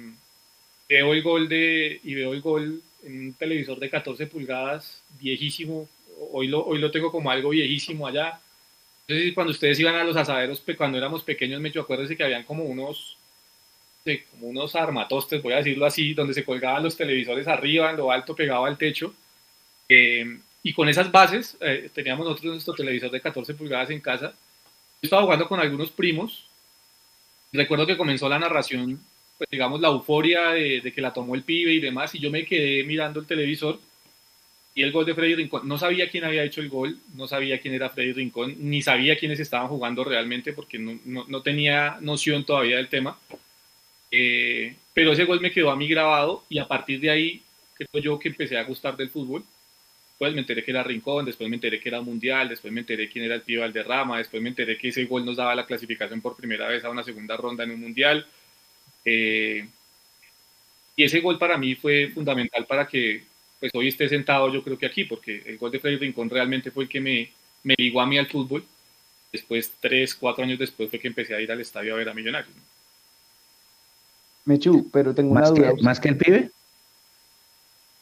[0.87, 5.87] veo el gol de, y veo el gol en un televisor de 14 pulgadas, viejísimo,
[6.31, 8.39] hoy lo, hoy lo tengo como algo viejísimo allá.
[9.07, 12.63] Entonces, cuando ustedes iban a los asaderos, cuando éramos pequeños, me acuérdense que habían como
[12.63, 13.17] unos,
[14.31, 18.11] como unos armatostes, voy a decirlo así, donde se colgaban los televisores arriba, en lo
[18.11, 19.13] alto, pegado al techo,
[19.89, 24.27] eh, y con esas bases, eh, teníamos nosotros nuestro televisor de 14 pulgadas en casa.
[24.27, 26.45] Yo estaba jugando con algunos primos.
[27.51, 29.01] Recuerdo que comenzó la narración,
[29.37, 32.45] pues digamos, la euforia de, que la tomó el pibe y demás, y yo me
[32.45, 33.79] quedé mirando el televisor.
[34.75, 35.67] y el gol de Freddy Rincón.
[35.67, 39.17] No sabía quién había hecho el gol, no sabía quién era Freddy Rincón, ni sabía
[39.17, 43.17] quiénes estaban jugando realmente porque no, no, tenía noción todavía del tema.
[44.11, 47.41] Eh, pero ese gol me quedó a mí grabado y a partir de ahí
[47.75, 49.43] creo yo que empecé a gustar del fútbol.
[50.19, 53.07] Después me enteré que era Rincón, después me enteré que era Mundial, después me enteré
[53.07, 56.19] quién era el tío Valderrama, después me enteré que ese gol nos daba la clasificación
[56.19, 58.27] por primera vez a una segunda ronda en un Mundial.
[59.05, 59.65] Eh,
[60.97, 63.23] y ese gol para mí fue fundamental para que
[63.61, 66.69] pues hoy esté sentado yo creo que aquí, porque el gol de Freddy Rincón realmente
[66.69, 67.29] fue el que me,
[67.63, 68.65] me ligó a mí al fútbol.
[69.31, 72.13] Después, tres, cuatro años después, fue que empecé a ir al estadio a ver a
[72.13, 72.53] Millonarios.
[74.43, 75.73] Mechu, pero tengo una duda.
[75.81, 76.51] ¿Más que el pibe?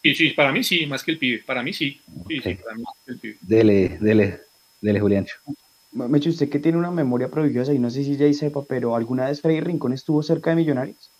[0.02, 1.42] Sí, sí, para mí sí, más que el pibe.
[1.44, 2.00] Para mí sí.
[2.28, 3.36] sí, sí para mí el pibe.
[3.40, 4.40] Dele, dele,
[4.80, 5.36] dele, Juliancho.
[5.92, 9.26] Mechu, usted que tiene una memoria prodigiosa y no sé si ya sepa, pero ¿alguna
[9.26, 11.10] vez Freddy Rincón estuvo cerca de Millonarios?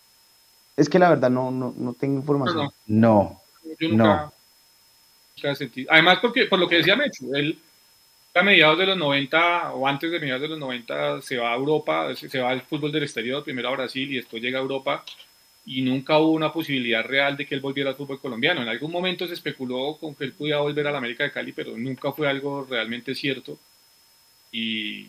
[0.77, 2.69] Es que la verdad no, no, no tengo información.
[2.87, 3.41] No.
[3.79, 4.31] Yo nunca,
[5.43, 5.55] no.
[5.55, 5.91] sentido.
[5.91, 7.57] Además, porque, por lo que decía Mechu, él
[8.39, 11.55] a mediados de los 90 o antes de mediados de los 90 se va a
[11.55, 15.03] Europa, se va al fútbol del exterior, primero a Brasil y después llega a Europa
[15.71, 18.63] y nunca hubo una posibilidad real de que él volviera al fútbol colombiano.
[18.63, 21.51] En algún momento se especuló con que él pudiera volver a la América de Cali,
[21.51, 23.59] pero nunca fue algo realmente cierto.
[24.51, 25.07] Y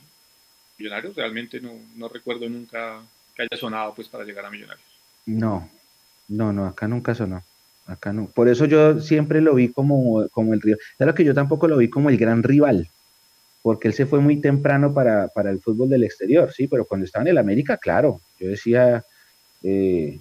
[0.77, 3.01] Millonarios realmente no, no recuerdo nunca
[3.35, 4.85] que haya sonado pues para llegar a Millonarios.
[5.25, 5.66] No,
[6.29, 7.42] no, no, acá nunca sonó.
[7.87, 8.27] Acá no.
[8.27, 10.81] Por eso yo siempre lo vi como, como el rival.
[10.99, 12.87] Claro que yo tampoco lo vi como el gran rival,
[13.62, 17.07] porque él se fue muy temprano para, para el fútbol del exterior, sí, pero cuando
[17.07, 19.03] estaba en el América, claro, yo decía,
[19.62, 20.20] eh,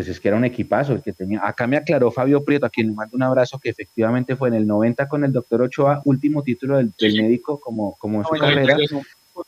[0.00, 1.46] pues es que era un equipazo el que tenía.
[1.46, 4.54] Acá me aclaró Fabio Prieto, a quien le mando un abrazo, que efectivamente fue en
[4.54, 8.78] el 90 con el doctor Ochoa, último título del, médico como, como en su carrera.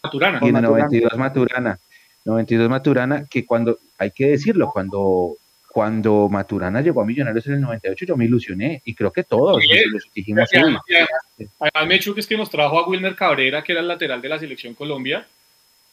[0.02, 0.40] Maturana.
[0.42, 1.78] Y en el 92 Maturana.
[2.26, 5.36] 92 Maturana, que cuando, hay que decirlo, cuando
[5.68, 9.64] cuando Maturana llegó a Millonarios en el 98, yo me ilusioné y creo que todos
[9.90, 10.50] nos dijimos.
[10.52, 14.20] Además, me hecho que es que nos trajo a Wilmer Cabrera, que era el lateral
[14.20, 15.26] de la selección Colombia.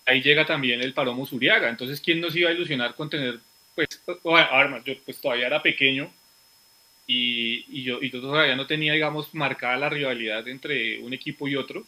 [0.06, 1.70] Ahí llega también el Paromo Zuriaga.
[1.70, 3.40] Entonces, ¿quién nos iba a ilusionar con tener,
[3.86, 4.84] pues, armas?
[4.84, 6.12] Yo pues todavía era pequeño
[7.08, 11.48] y, y, yo, y yo todavía no tenía, digamos, marcada la rivalidad entre un equipo
[11.48, 11.86] y otro.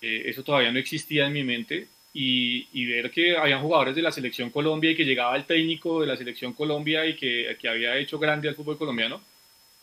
[0.00, 4.10] Eh, eso todavía no existía en mi mente y, ver que habían jugadores de la
[4.10, 7.96] selección Colombia y que llegaba el técnico de la selección Colombia y que, que había
[7.98, 9.20] hecho grande al fútbol colombiano,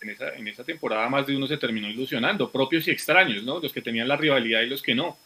[0.01, 3.59] en esa, en esa temporada más de uno se terminó ilusionando, propios y extraños, ¿no?
[3.59, 5.17] Los que tenían la rivalidad y los que no.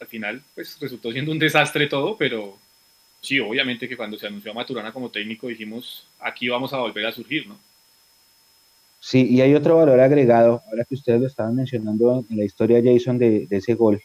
[0.00, 2.58] Al final, pues resultó siendo un desastre todo, pero
[3.22, 7.06] sí, obviamente que cuando se anunció a Maturana como técnico dijimos, aquí vamos a volver
[7.06, 7.58] a surgir, ¿no?
[9.00, 12.80] Sí, y hay otro valor agregado, ahora que ustedes lo estaban mencionando en la historia,
[12.84, 14.00] Jason, de, ese gol.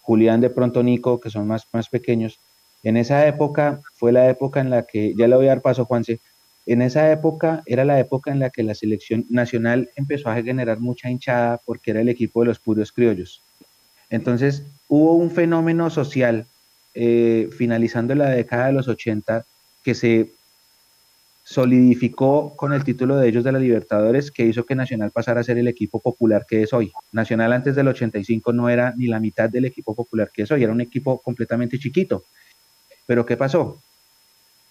[0.00, 2.38] Julián, de pronto Nico, que son más, más pequeños.
[2.82, 5.84] En esa época fue la época en la que, ya le voy a dar paso,
[5.84, 6.20] Juanse,
[6.64, 10.80] en esa época era la época en la que la selección nacional empezó a generar
[10.80, 13.42] mucha hinchada porque era el equipo de los puros criollos.
[14.10, 16.46] Entonces hubo un fenómeno social
[17.00, 19.46] eh, finalizando la década de los 80
[19.84, 20.32] que se
[21.44, 25.44] solidificó con el título de ellos de la Libertadores que hizo que Nacional pasara a
[25.44, 26.90] ser el equipo popular que es hoy.
[27.12, 30.64] Nacional antes del 85 no era ni la mitad del equipo popular que es hoy,
[30.64, 32.24] era un equipo completamente chiquito.
[33.06, 33.80] Pero ¿qué pasó?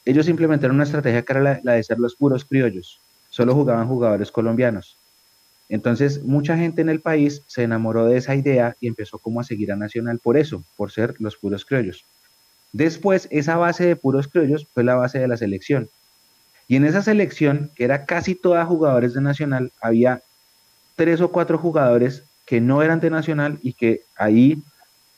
[0.03, 4.33] Ellos implementaron una estrategia que era la, de ser los puros criollos, solo jugaban jugadores
[4.33, 4.97] colombianos.
[5.69, 9.45] Entonces, mucha gente en el país se enamoró de esa idea y empezó como a
[9.45, 12.03] seguir a Nacional por eso, por ser los puros criollos.
[12.71, 15.89] Después, esa base de puros criollos fue la base de la selección.
[16.67, 20.21] Y en esa selección, que era casi toda jugadores de Nacional, había
[20.95, 24.61] tres o cuatro jugadores que no eran de Nacional y que ahí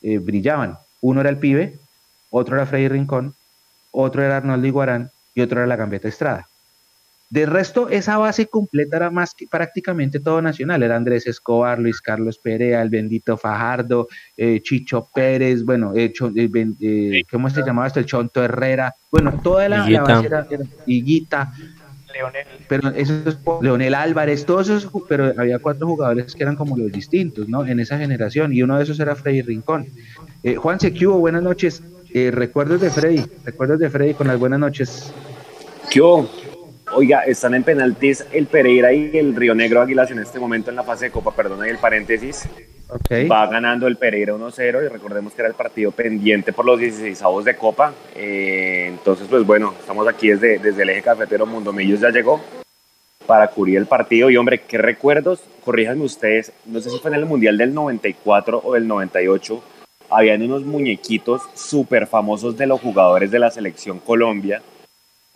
[0.01, 0.77] eh, brillaban.
[1.01, 1.79] Uno era el pibe,
[2.29, 3.33] otro era Freddy Rincón,
[3.91, 6.48] otro era Arnoldo Iguarán y otro era la Gambeta Estrada.
[7.30, 10.82] De resto, esa base completa era más que prácticamente todo nacional.
[10.82, 17.24] Era Andrés Escobar, Luis Carlos Perea, el bendito Fajardo, eh, Chicho Pérez, bueno, eh, eh,
[17.30, 18.00] ¿cómo se llamaba esto?
[18.00, 18.96] El Chonto Herrera.
[19.12, 20.48] Bueno, toda la, base era,
[20.88, 21.54] Higuita.
[22.12, 22.48] Leonel.
[22.68, 27.48] Pero esos, Leonel Álvarez, todos esos, pero había cuatro jugadores que eran como los distintos,
[27.48, 27.63] ¿no?
[27.63, 29.86] En esa generación, y uno de esos era Freddy Rincón.
[30.58, 31.84] Juan Secubo, buenas noches.
[32.12, 35.13] recuerdos de Freddy, recuerdos de Freddy con las buenas noches.
[35.92, 36.02] ¿Qué
[36.91, 40.75] Oiga, están en penaltis el Pereira y el Río Negro Águilas en este momento en
[40.75, 42.49] la fase de Copa, perdona y el paréntesis.
[43.32, 47.21] Va ganando el Pereira 1-0 y recordemos que era el partido pendiente por los 16
[47.21, 47.93] avos de Copa.
[48.15, 52.41] Eh, entonces, pues bueno, estamos aquí desde, desde el eje cafetero Mundomillos ya llegó
[53.28, 54.32] para cubrir el partido.
[54.32, 58.62] Y hombre, qué recuerdos, corríjanme ustedes, no sé si fue en el Mundial del 94
[58.63, 59.63] o del 98,
[60.10, 64.63] habían unos muñequitos súper famosos de los jugadores de la selección Colombia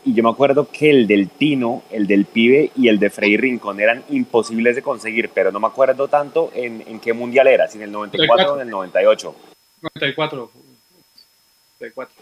[0.06, 3.38] y yo me acuerdo que el del Tino, el del Pibe y el de Frey
[3.38, 7.68] Rincón eran imposibles de conseguir, pero no me acuerdo tanto en, en qué mundial era,
[7.68, 9.36] si en el 94 o en el 98.
[9.82, 10.52] 94.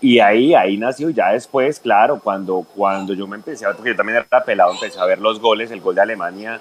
[0.02, 3.92] Y ahí, ahí nació ya después, claro, cuando, cuando yo me empecé a ver, porque
[3.92, 6.60] yo también era pelado, empecé a ver los goles, el gol de Alemania,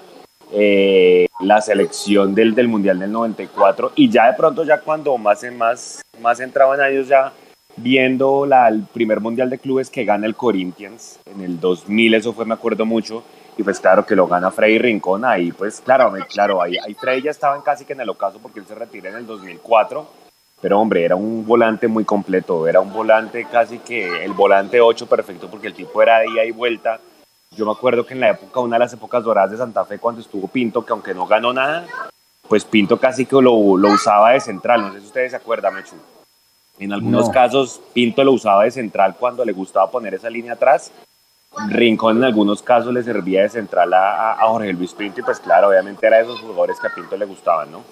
[0.51, 5.43] eh, la selección del, del Mundial del 94, y ya de pronto, ya cuando más,
[5.43, 7.31] en más, más entraban años ya
[7.77, 12.33] viendo la, el primer Mundial de Clubes que gana el Corinthians, en el 2000, eso
[12.33, 13.23] fue, me acuerdo mucho,
[13.57, 17.23] y pues claro que lo gana Freddy Rincón, ahí pues claro, claro, ahí, ahí Freddy
[17.23, 20.07] ya estaba casi que en el ocaso porque él se retira en el 2004,
[20.61, 25.07] pero hombre, era un volante muy completo, era un volante casi que el volante 8
[25.07, 26.99] perfecto porque el tipo era ida y vuelta.
[27.53, 29.97] Yo me acuerdo que en la época, una de las épocas doradas de Santa Fe,
[29.97, 31.85] cuando estuvo Pinto, que aunque no ganó nada,
[32.47, 34.81] pues Pinto casi que lo, lo usaba de central.
[34.81, 35.95] No sé si ustedes se acuerdan, Mechu.
[36.81, 40.91] En algunos casos, Pinto lo usaba de central cuando le gustaba poner esa línea atrás.
[41.69, 45.39] Rincón en algunos casos le servía de central a, a Jorge Luis Pinto y pues
[45.39, 47.83] claro, obviamente era de esos jugadores que a Pinto le gustaban, ¿no?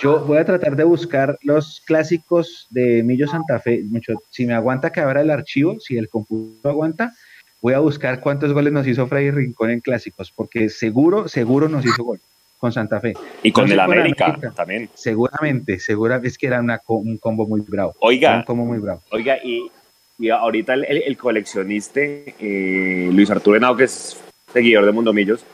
[0.00, 3.84] Yo voy a tratar de buscar los clásicos de Millo Santa Fe.
[3.84, 7.14] Mucho, si me aguanta que abra el archivo, si el computador aguanta,
[7.62, 11.84] voy a buscar cuántos goles nos hizo Freddy Rincón en clásicos, porque seguro, seguro nos
[11.86, 12.20] hizo gol
[12.58, 13.14] con Santa Fe.
[13.42, 14.88] Y con el América, también.
[14.94, 17.94] Seguramente, seguramente es que era un combo muy bravo.
[18.00, 19.02] Oiga, un combo muy bravo.
[19.10, 19.70] Oiga, y,
[20.18, 24.18] y ahorita el, el, coleccionista eh, Luis Arturo Henao, que es
[24.52, 25.44] seguidor de Mundomillos,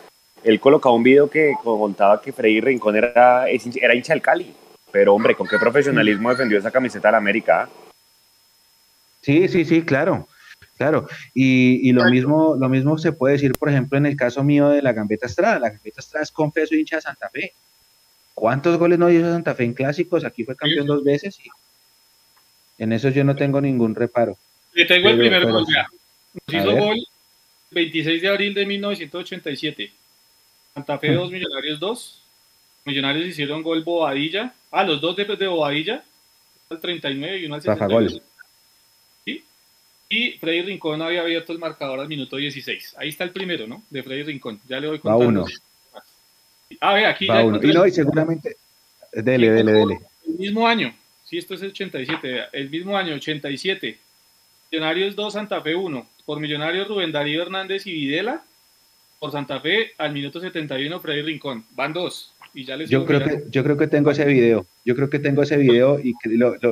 [0.45, 4.55] él colocaba un video que contaba que Freddy Rincón era, era hincha del Cali.
[4.91, 7.69] Pero hombre, ¿con qué profesionalismo defendió esa camiseta de la América?
[9.23, 10.27] Sí, sí, sí, claro.
[10.83, 14.43] Claro, y, y, lo mismo lo mismo se puede decir, por ejemplo, en el caso
[14.43, 15.61] mío de la Gambeta Estrada.
[15.61, 17.53] La Gambeta Estrada es confeso hincha de Santa Fe.
[18.35, 20.25] ¿Cuántos goles no hizo Santa Fe en clásicos?
[20.25, 24.37] Aquí fue campeón dos veces y en eso yo no tengo ningún reparo.
[24.73, 25.65] Le tengo el primer gol,
[26.49, 26.99] Nos hizo gol
[27.71, 29.93] 26 de abril de 1987.
[30.75, 32.23] Santa Fe 2, Millonarios 2.
[32.87, 34.53] Millonarios hicieron gol Bobadilla.
[34.73, 36.03] Ah, los dos de, de Bobadilla.
[36.71, 38.23] Al 39 y uno al 69.
[40.13, 42.97] Y Freddy Rincón había abierto el marcador al minuto 16.
[42.99, 43.83] Ahí está el primero, ¿no?
[43.89, 44.61] De Freddy Rincón.
[44.69, 45.25] Ya le doy contando.
[45.25, 45.47] Va uno.
[46.83, 47.59] Ah, ve, aquí Va ya uno.
[47.63, 48.59] Y no, y seguramente.
[49.11, 50.01] Dele, dele, dele.
[50.29, 50.95] El mismo año.
[51.25, 52.43] Sí, esto es el 87.
[52.53, 53.99] El mismo año, 87.
[54.71, 56.07] Millonarios 2, Santa Fe 1.
[56.27, 58.45] Por Millonarios Rubén Darío Hernández y Videla
[59.19, 61.65] por Santa Fe al minuto 71 Freddy Rincón.
[61.71, 62.32] Van dos.
[62.55, 64.67] Y ya les yo creo que yo creo que tengo ese video.
[64.85, 66.15] Yo creo que tengo ese video y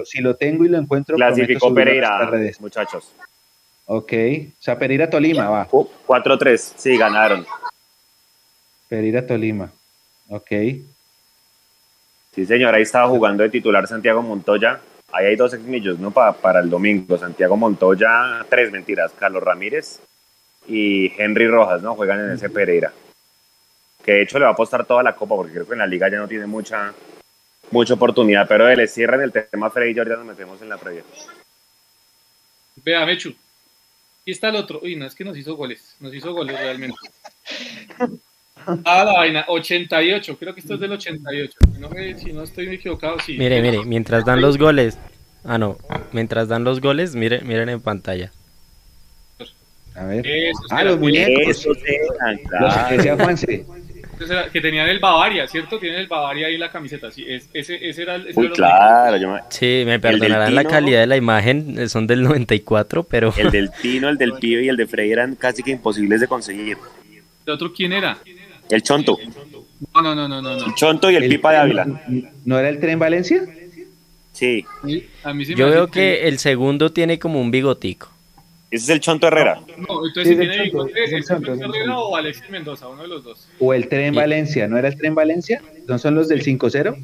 [0.05, 3.15] si lo tengo y lo encuentro clasificó Pereira, muchachos.
[3.87, 4.13] Ok,
[4.59, 5.69] o sea, Pereira Tolima va.
[5.69, 7.45] 4-3, sí, ganaron.
[8.89, 9.73] Pereira Tolima.
[10.29, 10.51] Ok.
[12.35, 14.81] Sí, señor, ahí estaba jugando de titular Santiago Montoya.
[15.13, 16.13] Ahí hay dos exmillos, ¿no?
[16.13, 17.19] para para el domingo.
[17.19, 19.13] Santiago Montoya, tres mentiras.
[19.19, 20.01] Carlos Ramírez
[20.69, 21.97] y Henry Rojas, ¿no?
[21.97, 22.93] Juegan en ese Pereira.
[24.05, 25.87] Que de hecho le va a apostar toda la copa porque creo que en la
[25.87, 26.95] liga ya no tiene mucha,
[27.71, 28.47] mucha oportunidad.
[28.49, 31.03] Pero le cierran el tema Freddy y ahorita nos metemos en la previa.
[32.85, 33.31] Vea, Mechu.
[34.23, 34.81] Aquí está el otro.
[34.83, 35.97] Uy, no, es que nos hizo goles.
[36.01, 36.97] Nos hizo goles realmente.
[38.85, 41.59] Ah, la vaina, 88, creo que esto es del 88.
[41.79, 43.37] No me, si no estoy equivocado, sí.
[43.39, 44.99] Mire, mire, mientras dan los goles.
[45.45, 45.79] Ah, no,
[46.13, 48.31] mientras dan los goles, miren, miren en pantalla.
[49.95, 50.27] A ver.
[50.71, 51.67] ah, los muñecos.
[51.67, 51.79] Los
[52.89, 53.65] que decía Juanse.
[54.53, 55.79] Que tenían el Bavaria, ¿cierto?
[55.79, 57.11] Tienen el Bavaria ahí en la camiseta.
[57.11, 59.17] Sí, ese, ese era, ese Uy, claro.
[59.17, 59.41] Yo me...
[59.49, 63.33] Sí, me perdonarán la calidad de la imagen, eh, son del 94, pero...
[63.37, 66.29] El del Tino, el del Pibe y el de Frey eran casi que imposibles de
[66.29, 66.77] conseguir.
[67.47, 68.19] ¿El otro quién era?
[68.69, 69.19] El Chonto.
[69.95, 70.43] No, no, no, no.
[70.43, 70.67] no.
[70.67, 71.87] El Chonto y el, Pipa de Ávila.
[72.45, 73.43] ¿No era el Tren Valencia?
[74.33, 74.65] Sí.
[75.25, 78.10] A mí sí Yo veo que el segundo tiene como un bigotico.
[78.71, 79.61] Ese es el Chonto Herrera.
[79.77, 82.87] No, entonces si tiene el Chonto, ¿es el Chonto Herrera o Alexis Mendoza?
[82.89, 83.49] Uno de los dos.
[83.59, 85.61] O el Tren Valencia, ¿no era el Tren Valencia?
[85.89, 86.97] ¿No son los del 5-0?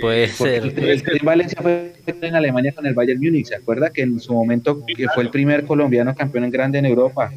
[0.00, 0.62] Puede ser.
[0.64, 3.90] El, Tren Valencia fue en Alemania con el Bayern Múnich, ¿se acuerda?
[3.90, 7.32] Que en su momento que fue el primer colombiano campeón en grande en Europa.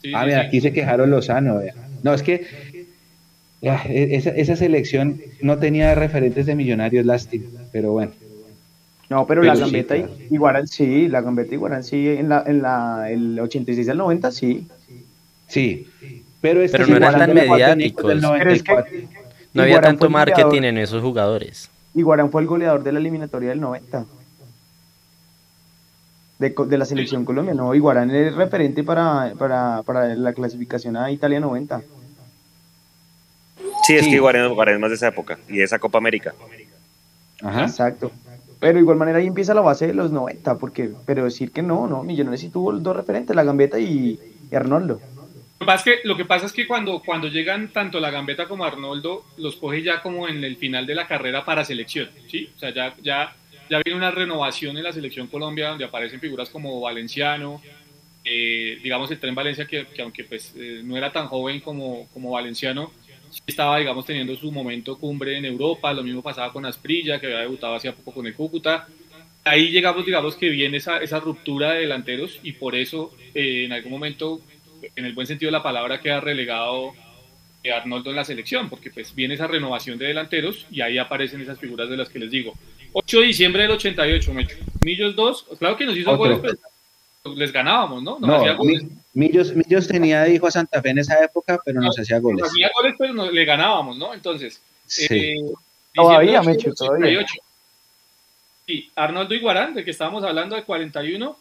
[0.00, 1.58] Sí, ah, mira, aquí se quejaron Lozano.
[1.58, 1.74] Vea.
[2.02, 2.46] No, es que
[3.60, 8.12] ya, e, esa, esa selección no tenía referentes de millonarios, lástima, pero bueno.
[9.12, 10.04] No, pero, la gambeta sí,
[10.38, 10.66] claro.
[10.66, 14.66] sí, la gambeta igual sí, en la, en la, el 86 al 90 sí.
[15.48, 15.86] Sí,
[16.40, 18.14] pero, pero no eran tan mediáticos.
[19.52, 21.68] no había tanto marketing en esos jugadores.
[21.94, 24.06] Iguarán fue el goleador de la eliminatoria del 90.
[26.38, 31.10] De, de la selección colombiana, no, Iguarán es referente para, para, para la clasificación a
[31.10, 31.82] Italia 90.
[33.86, 36.32] Sí, es que Iguarán, Iguarán es más de esa época y de esa Copa América.
[37.42, 37.64] Ajá.
[37.64, 38.10] Exacto.
[38.62, 41.62] Pero de igual manera ahí empieza la base de los 90, porque, pero decir que
[41.62, 44.20] no, no, Millonarios sí tuvo dos referentes, la Gambeta y,
[44.52, 45.00] Arnoldo.
[45.58, 48.12] Lo que, pasa es que, lo que pasa es que cuando, cuando llegan tanto la
[48.12, 52.08] Gambeta como Arnoldo, los coge ya como en el final de la carrera para selección,
[52.28, 52.52] ¿sí?
[52.54, 53.34] O sea, ya, ya,
[53.68, 57.60] ya viene una renovación en la selección Colombia donde aparecen figuras como Valenciano,
[58.24, 62.30] eh, digamos el Tren Valencia que, aunque pues eh, no era tan joven como, como
[62.30, 62.92] Valenciano,
[63.46, 67.40] estaba digamos teniendo su momento cumbre en Europa, lo mismo pasaba con Asprilla que había
[67.40, 68.86] debutado hacía poco con el Cúcuta.
[69.44, 73.72] Ahí llegamos, digamos que viene esa, esa ruptura de delanteros y por eso eh, en
[73.72, 74.40] algún momento,
[74.94, 76.92] en el buen sentido de la palabra, queda relegado
[77.70, 81.58] Arnoldo en la selección, porque pues viene esa renovación de delanteros y ahí aparecen esas
[81.58, 82.54] figuras de las que les digo.
[82.92, 84.56] 8 de diciembre del 88, Mecho.
[84.84, 86.40] Millos 2, claro que nos hizo goles,
[87.24, 88.18] les ganábamos, ¿no?
[88.18, 88.42] no
[89.14, 92.40] Millos, Millos, tenía hijo a Santa Fe en esa época, pero nos hacía goles.
[92.40, 94.14] Nos hacía goles, pero no, le ganábamos, ¿no?
[94.14, 95.06] Entonces, sí.
[95.10, 95.52] eh,
[95.94, 97.24] todavía, Mecho, todavía.
[98.66, 101.36] Sí, Arnoldo Iguarán, de que estábamos hablando, de 41.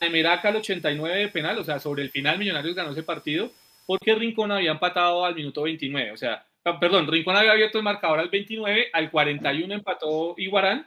[0.00, 3.50] Emeraca al 89 de penal, o sea, sobre el final Millonarios ganó ese partido,
[3.86, 6.44] porque Rincón había empatado al minuto 29, o sea,
[6.78, 10.86] perdón, Rincón había abierto el marcador al 29, al 41 empató Iguarán,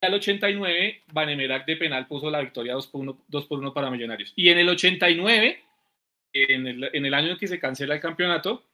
[0.00, 3.90] al 89, Vanemerac de penal puso la victoria 2 por 1, 2 por 1 para
[3.90, 4.32] Millonarios.
[4.34, 5.58] Y en el 89,
[6.32, 8.64] en el, en el año en que se cancela el campeonato,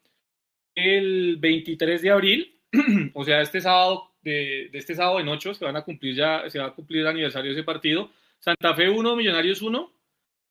[0.74, 2.54] el 23 de abril,
[3.14, 6.48] o sea, este sábado, de, de, este sábado en 8, se van a cumplir ya,
[6.48, 8.10] se va a cumplir el aniversario de ese partido.
[8.38, 9.92] Santa Fe 1, Millonarios 1,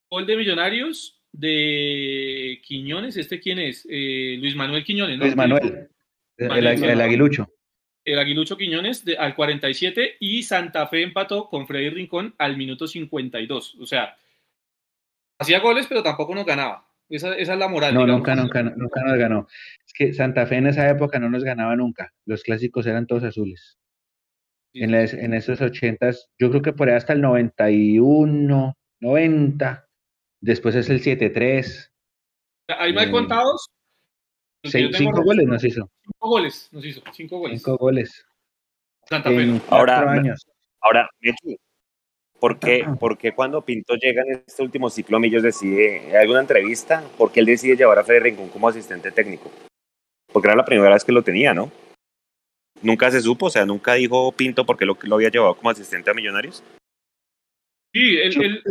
[0.09, 3.88] gol de Millonarios de Quiñones, ¿este quién es?
[3.89, 5.26] Eh, Luis Manuel Quiñones, ¿no?
[5.26, 5.89] Luis Manuel,
[6.38, 7.55] el, el aguilucho
[8.06, 13.78] el Aguilucho Quiñones al 47 y Santa Fe empató con Freddy Rincón al minuto 52.
[13.82, 14.16] O sea,
[15.39, 16.88] hacía goles, pero tampoco nos ganaba.
[17.10, 17.93] Esa, es la moral.
[17.93, 19.47] No, nunca, nunca, nunca nos ganó.
[19.86, 22.14] Es que Santa Fe en esa época no nos ganaba nunca.
[22.26, 23.78] Los clásicos eran todos azules.
[24.74, 29.88] En, en esos ochentas, yo creo que por ahí hasta el 91, 90.
[30.41, 31.91] Después es el 7-3.
[32.68, 33.70] ¿Hay mal eh, contados?
[34.66, 35.89] Cinco goles nos hizo.
[36.03, 37.01] Cinco goles nos hizo.
[37.13, 37.61] Cinco goles.
[37.61, 38.26] Cinco goles.
[39.07, 39.61] Santa Fe.
[39.70, 40.47] ahora, años.
[40.82, 41.09] ahora,
[42.39, 46.39] ¿por qué, ¿por qué cuando Pinto llega en este último ciclo Millos decide, ¿hay alguna
[46.39, 47.03] entrevista?
[47.18, 49.51] ¿Por qué él decide llevar a Freddy Rincón como asistente técnico?
[50.32, 51.72] Porque era la primera vez que lo tenía, ¿no?
[52.82, 56.09] Nunca se supo, o sea, nunca dijo Pinto porque lo, lo había llevado como asistente
[56.09, 56.63] a Millonarios.
[57.93, 58.61] Sí, él,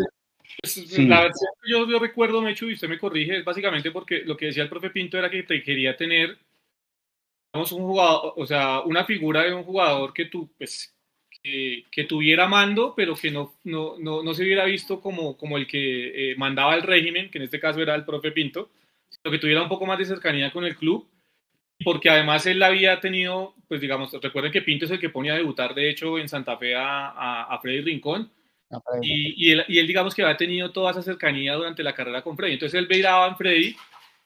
[0.60, 4.36] pues, la versión que yo, recuerdo, Mechu, y usted me corrige, es básicamente porque lo
[4.36, 6.38] que decía el profe Pinto era que te quería tener,
[7.52, 10.94] un jugador, o sea, una figura de un jugador que tú, pues,
[11.42, 16.32] que, tuviera mando, pero que no, no, no, se hubiera visto como, como el que
[16.32, 18.70] eh, mandaba el régimen, que en este caso era el profe Pinto,
[19.08, 21.06] sino que tuviera un poco más de cercanía con el club,
[21.84, 25.36] porque además él había tenido, pues digamos, recuerden que Pinto es el que ponía a
[25.36, 28.30] debutar, de hecho, en Santa Fe a, a, a Freddy Rincón,
[29.02, 32.54] y, él, digamos que había tenido toda esa cercanía durante la carrera con Freddy.
[32.54, 33.76] Entonces él veía en Freddy,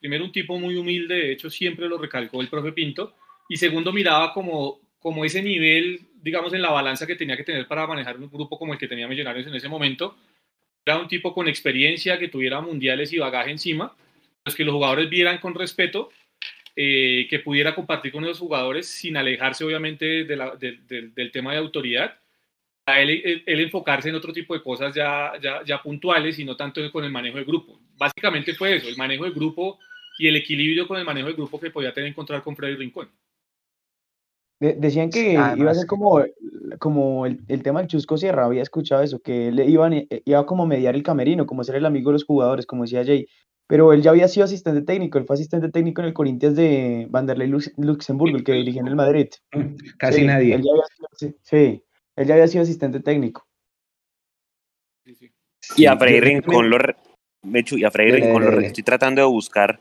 [0.01, 3.15] primero un tipo muy humilde, de hecho siempre lo recalcó el profe Pinto,
[3.49, 7.67] y segundo miraba como, como ese nivel, digamos, en la balanza que tenía que tener
[7.67, 10.17] para manejar un grupo como el que tenía Millonarios en ese momento.
[10.85, 13.95] Era un tipo con experiencia, que tuviera mundiales y bagaje encima,
[14.45, 16.11] los que los jugadores vieran con respeto,
[16.77, 22.19] eh, que pudiera compartir con los jugadores sin alejarse obviamente del tema de autoridad
[22.97, 27.05] él, enfocarse en otro tipo de cosas ya, ya, ya, puntuales y no tanto con
[27.05, 27.79] el manejo de grupo.
[27.97, 29.79] Básicamente fue eso, el manejo de grupo
[30.19, 33.09] y el equilibrio con el manejo de grupo que podía tener encontrar con Freddy Rincón.
[34.61, 36.25] decían que iba a ser como,
[36.79, 39.91] como el, el, tema del Chusco Sierra, había escuchado eso, que él iba,
[40.25, 43.27] iba como mediar el camerino, como ser el amigo de los jugadores, como decía Jay,
[43.69, 47.07] pero él ya había sido asistente técnico, él fue asistente técnico en el Corinthians de
[47.11, 49.29] Vanderlei Luxemburgo, el que dirigía en el Madrid.
[49.99, 50.59] Casi nadie.
[51.43, 51.83] sí,
[52.19, 53.47] él ya había sido asistente técnico.
[55.77, 56.79] Y a Freddy Rincón lo,
[57.45, 59.79] y a Freddy Rincón lo estoy tratando de buscar.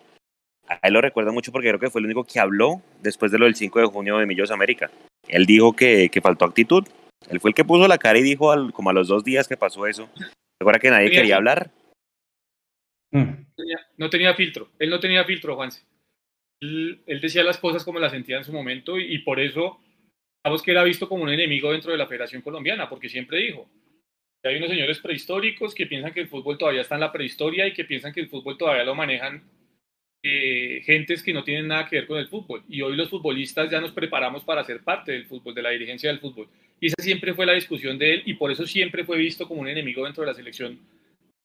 [0.68, 3.40] A él lo recuerdo mucho porque creo que fue el único que habló después de
[3.40, 4.92] lo del 5 de junio de Millos América.
[5.28, 6.88] Él dijo que, que faltó actitud.
[7.30, 9.58] Él fue el que puso la cara y dijo como a los dos días que
[9.58, 10.08] pasó eso.
[10.60, 11.72] Recuerda que nadie quería hablar.
[13.12, 13.46] Mm.
[13.98, 14.70] No tenía filtro.
[14.78, 15.84] Él no tenía filtro, Juanse.
[16.62, 19.80] Él, decía las cosas como las sentía en su momento y por eso
[20.64, 23.70] que era visto como un enemigo dentro de la Federación Colombiana, porque siempre dijo,
[24.44, 27.74] hay unos señores prehistóricos que piensan que el fútbol todavía está en la prehistoria y
[27.74, 29.44] que piensan que el fútbol todavía lo manejan
[30.24, 32.64] eh, gentes que no tienen nada que ver con el fútbol.
[32.70, 36.10] Y hoy los futbolistas ya nos preparamos para ser parte del fútbol, de la dirigencia
[36.10, 36.48] del fútbol.
[36.80, 39.62] Y esa siempre fue la discusión de él y por eso siempre fue visto como
[39.62, 40.80] un enemigo dentro de la selección,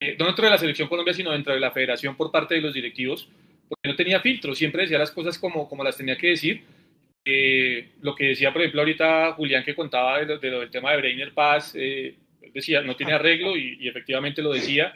[0.00, 2.60] eh, no dentro de la selección Colombia, sino dentro de la federación por parte de
[2.60, 3.28] los directivos,
[3.68, 6.62] porque no tenía filtro, siempre decía las cosas como, como las tenía que decir
[7.24, 11.32] Eh, lo que decía, por ejemplo, ahorita Julián que contaba de del tema de Brainer
[11.32, 12.18] Paz, eh,
[12.52, 14.92] decía, no tiene arreglo y, efectivamente lo decía.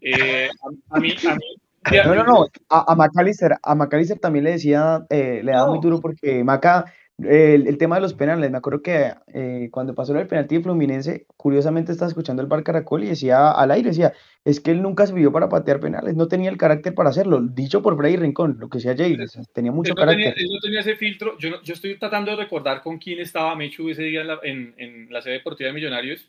[0.00, 0.48] Eh,
[0.90, 5.00] a, mí, a mí no, no, no, a, a McAllister, a McAllister también le decía,
[5.10, 9.68] le daba muy duro porque Maca el, tema de los penales, me acuerdo que eh,
[9.72, 13.72] cuando pasó el penalti de Fluminense, curiosamente estaba escuchando el Bar Caracol y decía al
[13.72, 14.12] aire, decía,
[14.44, 17.40] es que él nunca se vio para patear penales, no tenía el carácter para hacerlo,
[17.40, 19.16] dicho por Freddy Rincón, lo que decía Jay,
[19.52, 20.34] tenía mucho carácter.
[20.36, 23.88] él no tenía ese filtro, yo, yo estoy tratando de recordar con quién estaba Mechu
[23.88, 26.28] ese día en la, en, en la sede deportiva de Millonarios,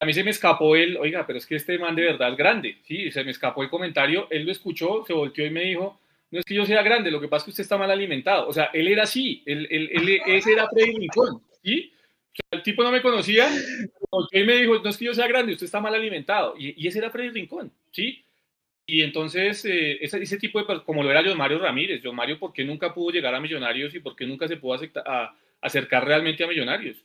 [0.00, 2.36] a mí se me escapó el, oiga, pero es que este man de verdad es
[2.36, 6.00] grande, sí, se me escapó el comentario, él lo escuchó, se volteó y me dijo,
[6.30, 8.48] no es que yo sea grande, lo que pasa es que usted está mal alimentado.
[8.48, 11.92] O sea, él era así, él, él, ese era Freddy Rincón, ¿sí?
[12.50, 13.48] El tipo no me conocía,
[14.30, 16.54] él me dijo, no es que yo sea grande, usted está mal alimentado.
[16.58, 18.24] Y, ese era Freddy Rincón, ¿sí?
[18.86, 22.52] Y entonces, eh, ese, tipo de, como lo era John Mario Ramírez, John Mario, ¿por
[22.52, 24.78] qué nunca pudo llegar a Millonarios y por qué nunca se pudo
[25.60, 26.96] acercar realmente a Millonarios?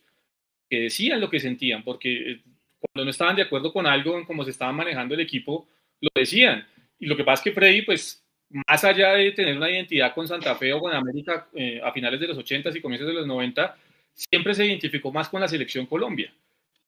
[0.68, 2.42] Que decían lo que sentían, porque eh,
[2.78, 5.68] cuando no estaban de acuerdo con algo, en cómo se estaba manejando el equipo,
[6.00, 6.66] lo decían.
[6.98, 8.23] Y lo que pasa es que Freddy, pues,
[8.68, 12.20] más allá de tener una identidad con Santa Fe o con América eh, a finales
[12.20, 13.76] de los 80 y comienzos de los 90,
[14.14, 16.32] siempre se identificó más con la selección Colombia.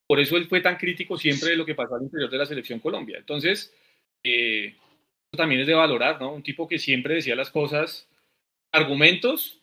[0.07, 2.47] Por eso él fue tan crítico siempre de lo que pasó al interior de la
[2.47, 3.19] selección Colombia.
[3.19, 3.75] Entonces,
[4.23, 6.33] eh, eso también es de valorar, ¿no?
[6.33, 8.09] Un tipo que siempre decía las cosas,
[8.71, 9.61] argumentos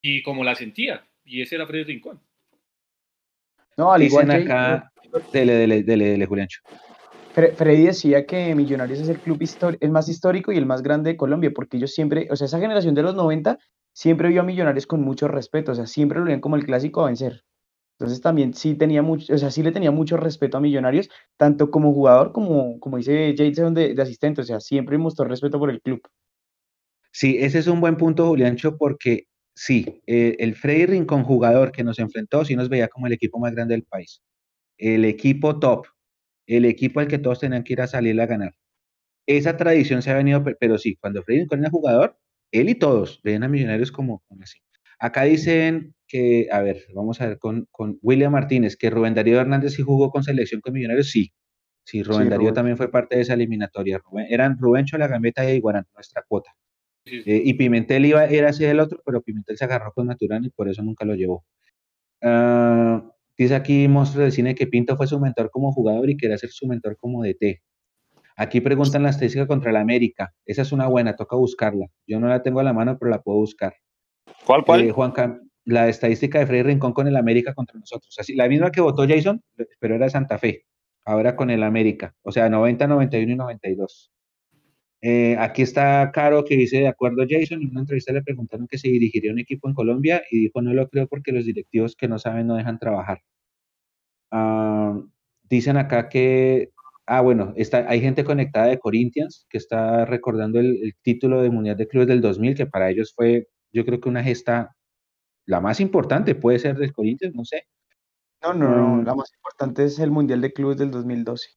[0.00, 1.04] y como las sentía.
[1.22, 2.18] Y ese era Freddy Rincón.
[3.76, 4.90] No, al igual acá,
[5.32, 6.60] dele, dele, dele, dele, Juliancho.
[7.34, 9.42] Freddy decía que Millonarios es el club
[9.80, 12.60] el más histórico y el más grande de Colombia, porque ellos siempre, o sea, esa
[12.60, 13.58] generación de los 90
[13.92, 17.02] siempre vio a Millonarios con mucho respeto, o sea, siempre lo veían como el clásico
[17.02, 17.42] a vencer.
[17.98, 21.70] Entonces también sí tenía mucho, o sea, sí le tenía mucho respeto a Millonarios, tanto
[21.70, 25.70] como jugador como, como dice Jason de, de asistente, o sea, siempre mostró respeto por
[25.70, 26.02] el club.
[27.12, 31.84] Sí, ese es un buen punto, Juliancho, porque sí, eh, el Freddy Rincón jugador que
[31.84, 34.20] nos enfrentó sí nos veía como el equipo más grande del país.
[34.76, 35.86] El equipo top,
[36.46, 38.54] el equipo al que todos tenían que ir a salir a ganar.
[39.26, 42.18] Esa tradición se ha venido, pero sí, cuando Freddy Rincón era jugador,
[42.52, 44.58] él y todos ven a Millonarios como, así.
[44.98, 49.40] Acá dicen que, a ver, vamos a ver con, con, William Martínez, que Rubén Darío
[49.40, 51.32] Hernández sí jugó con selección con Millonarios, sí.
[51.84, 54.00] Sí, Rubén Darío también fue parte de esa eliminatoria.
[54.28, 56.54] eran Rubén la Gambeta y Iguarán, nuestra cuota.
[57.04, 60.50] Eh, y Pimentel iba, era así el otro, pero Pimentel se agarró con Maturana y
[60.50, 61.44] por eso nunca lo llevó.
[62.22, 66.38] Uh, Dice aquí Monstruo del Cine que Pinto fue su mentor como jugador y quiere
[66.38, 67.62] ser su mentor como DT.
[68.36, 70.32] Aquí preguntan la estadística contra la América.
[70.44, 71.86] Esa es una buena, toca buscarla.
[72.06, 73.74] Yo no la tengo a la mano, pero la puedo buscar.
[74.44, 74.82] ¿Cuál, cuál?
[74.82, 75.12] Eh, Juan
[75.64, 78.14] la estadística de Freddy Rincón con el América contra nosotros.
[78.18, 79.42] Así, la misma que votó Jason,
[79.78, 80.66] pero era Santa Fe.
[81.04, 82.14] Ahora con el América.
[82.22, 84.10] O sea, 90, 91 y 92.
[85.06, 88.78] Eh, aquí está Caro que dice, de acuerdo Jason, en una entrevista le preguntaron que
[88.78, 92.08] se dirigiría un equipo en Colombia y dijo, no lo creo porque los directivos que
[92.08, 93.20] no saben no dejan trabajar.
[94.30, 94.98] Ah,
[95.42, 96.70] dicen acá que,
[97.06, 101.76] ah, bueno, está, hay gente conectada de Corinthians que está recordando el, título de Mundial
[101.76, 104.74] de Clubes del 2000, que para ellos fue, yo creo que una gesta
[105.46, 107.66] la más importante, puede ser del Corinthians, no sé.
[108.42, 109.04] No, no, no, mm.
[109.04, 111.50] la más importante es el Mundial de Clubes del 2012.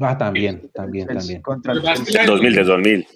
[0.00, 1.42] Ah, también, también, también.
[1.42, 3.06] Contra el 2000, de 2000.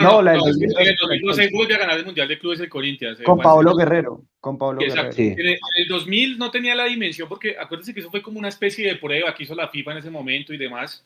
[0.00, 3.20] No, la del 2012 vuelve a ganar el Mundial de Clubes el Corinthians.
[3.20, 4.22] Eh, con Pablo Guerrero.
[4.40, 5.10] Con Pablo Guerrero.
[5.16, 8.86] En, el, 2000 no tenía la dimensión porque acuérdense que eso fue como una especie
[8.86, 11.04] de prueba que hizo la FIFA en ese momento y demás.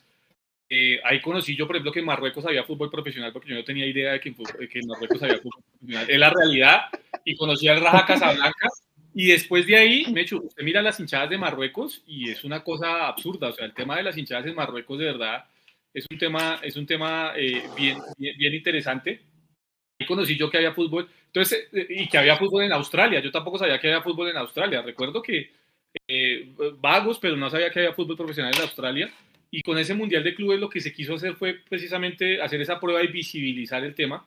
[0.69, 3.65] Eh, ahí conocí yo, por ejemplo, que en Marruecos había fútbol profesional porque yo no
[3.65, 6.11] tenía idea de que en, Marruecos había fútbol profesional.
[6.11, 6.81] Es la realidad.
[7.25, 8.69] Y conocí al Raja Casablanca
[9.15, 13.07] y después de ahí, Mechu, usted mira las hinchadas de Marruecos y es una cosa
[13.09, 13.49] absurda.
[13.49, 15.45] O sea, el tema de las hinchadas en Marruecos, de verdad,
[15.93, 19.21] es un tema, es un tema eh, bien, bien, interesante.
[19.99, 23.21] Ahí conocí yo que había fútbol, entonces, eh, y que había fútbol en Australia.
[23.21, 24.81] Yo tampoco sabía que había fútbol en Australia.
[24.81, 25.53] Recuerdo que
[26.09, 26.49] eh,
[26.79, 29.13] vagos, pero no sabía que había fútbol profesional en Australia.
[29.51, 32.81] Y con ese Mundial de Clubes lo que se quiso hacer fue precisamente hacer esa
[32.81, 34.27] prueba y visibilizar el tema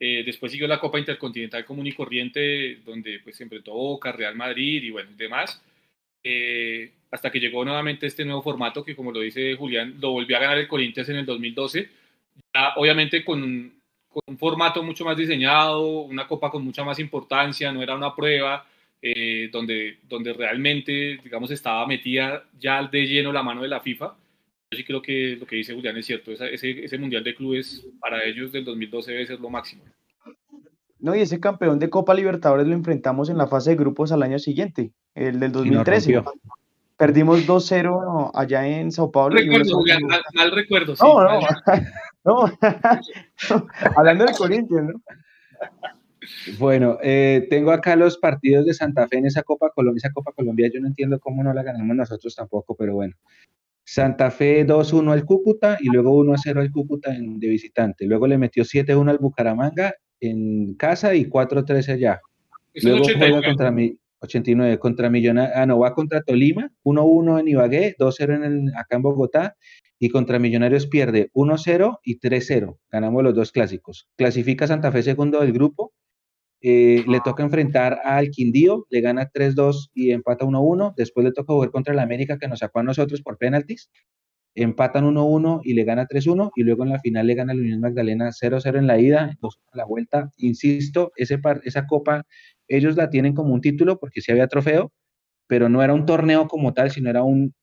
[0.00, 4.36] eh, después siguió la Copa Intercontinental Común y Corriente, donde pues se enfrentó Boca, Real
[4.36, 5.60] Madrid y bueno, demás.
[6.22, 10.36] Eh, hasta que llegó nuevamente este nuevo formato que, como lo dice Julián, lo volvió
[10.36, 11.88] a ganar el Corinthians en el 2012.
[12.54, 13.72] Ya, obviamente con,
[14.08, 18.14] con, un formato mucho más diseñado, una copa con mucha más importancia, no era una
[18.14, 18.66] prueba
[19.02, 24.14] eh, donde, donde realmente, digamos, estaba metida ya de lleno la mano de la FIFA
[24.70, 26.30] yo sí creo que lo que dice Julián es cierto.
[26.32, 29.82] ese, ese, Mundial de Clubes para ellos del 2012 debe ser lo máximo.
[30.98, 34.22] No, y ese campeón de Copa Libertadores lo enfrentamos en la fase de grupos al
[34.22, 36.22] año siguiente, el del 2013.
[36.98, 39.36] Perdimos 2-0 allá en Sao Paulo.
[39.36, 40.02] Recuerdo, Julián,
[40.34, 40.94] mal, recuerdo.
[41.00, 41.40] No, no,
[42.24, 42.58] no.
[43.96, 45.02] Hablando del Corinthians, ¿no?
[46.58, 49.98] Bueno, eh, tengo acá los partidos de Santa Fe en esa Copa Colombia.
[49.98, 53.14] Esa Copa Colombia yo no entiendo cómo no la ganamos nosotros tampoco, pero bueno.
[53.90, 58.04] Santa Fe 2-1 al Cúcuta y luego 1-0 al Cúcuta en, de visitante.
[58.04, 62.20] Luego le metió 7-1 al Bucaramanga en casa y 4-3 allá.
[62.74, 67.96] Luego juega contra mi 89 contra Millonarios, ah no, va contra Tolima, 1-1 en Ibagué,
[67.98, 69.56] 2-0 en acá en Bogotá
[69.98, 72.76] y contra Millonarios pierde 1-0 y 3-0.
[72.90, 74.06] Ganamos los dos clásicos.
[74.16, 75.94] Clasifica Santa Fe segundo del grupo.
[76.60, 80.94] Eh, le toca enfrentar al Quindío, le gana 3-2 y empata 1-1.
[80.96, 83.90] Después le toca jugar contra el América que nos sacó a nosotros por penaltis.
[84.54, 87.80] Empatan 1-1 y le gana 3-1 y luego en la final le gana la Unión
[87.80, 90.32] Magdalena 0-0 en la ida, 2 en la vuelta.
[90.38, 92.26] Insisto, ese esa copa
[92.66, 94.92] ellos la tienen como un título porque sí había trofeo,
[95.46, 97.54] pero no era un torneo como tal, sino era un,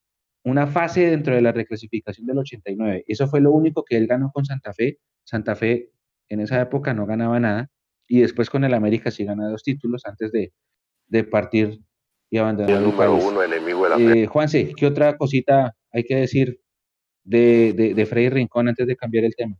[0.43, 3.05] una fase dentro de la reclasificación del 89.
[3.07, 4.99] Eso fue lo único que él ganó con Santa Fe.
[5.25, 5.91] Santa Fe
[6.29, 7.69] en esa época no ganaba nada
[8.07, 11.79] y después con el América sí gana dos títulos antes de, partir
[12.29, 13.23] y abandonar el, país.
[13.23, 16.59] Uno, enemigo de eh, Juanse, ¿qué otra cosita hay que decir
[17.23, 19.55] de, de, de Freddy Rincón antes de cambiar el tema?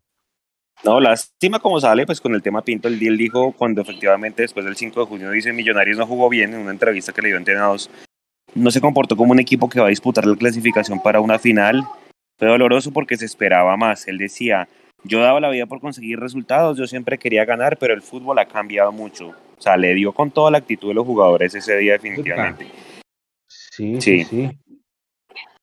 [0.83, 4.65] No, lástima como sale, pues con el tema Pinto, el él dijo cuando efectivamente después
[4.65, 7.37] del 5 de junio dice Millonarios no jugó bien en una entrevista que le dio
[7.37, 7.89] a Entrenados
[8.55, 11.83] no se comportó como un equipo que va a disputar la clasificación para una final.
[12.37, 14.07] Fue doloroso porque se esperaba más.
[14.07, 14.67] Él decía,
[15.06, 18.45] yo daba la vida por conseguir resultados, yo siempre quería ganar, pero el fútbol ha
[18.45, 19.30] cambiado mucho.
[19.30, 22.68] O sea, le dio con toda la actitud de los jugadores ese día definitivamente.
[23.47, 24.51] Sí, sí, sí.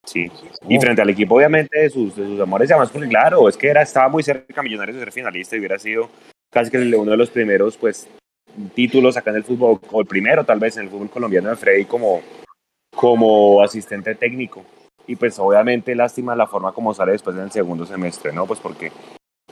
[0.05, 0.31] Sí.
[0.69, 3.69] Y frente al equipo, obviamente, de sus, de sus amores, además, pues claro, es que
[3.69, 6.11] era, estaba muy cerca Millonarios de ser finalista y hubiera sido
[6.51, 8.09] casi que uno de los primeros, pues,
[8.75, 11.57] títulos acá en el fútbol, o el primero tal vez en el fútbol colombiano de
[11.57, 12.21] Freddy como,
[12.95, 14.65] como asistente técnico.
[15.07, 18.47] Y pues obviamente lástima la forma como sale después en el segundo semestre, ¿no?
[18.47, 18.93] Pues porque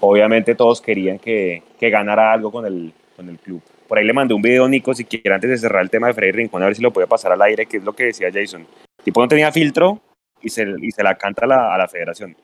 [0.01, 3.63] obviamente todos querían que, que ganara algo con el, con el club.
[3.87, 6.15] Por ahí le mandé un video, Nico, si quiere, antes de cerrar el tema de
[6.15, 8.31] Freddy Rincón, a ver si lo puede pasar al aire, que es lo que decía
[8.33, 8.67] Jason.
[9.03, 10.01] Tipo no tenía filtro
[10.41, 12.37] y se, y se la canta a la, a la federación.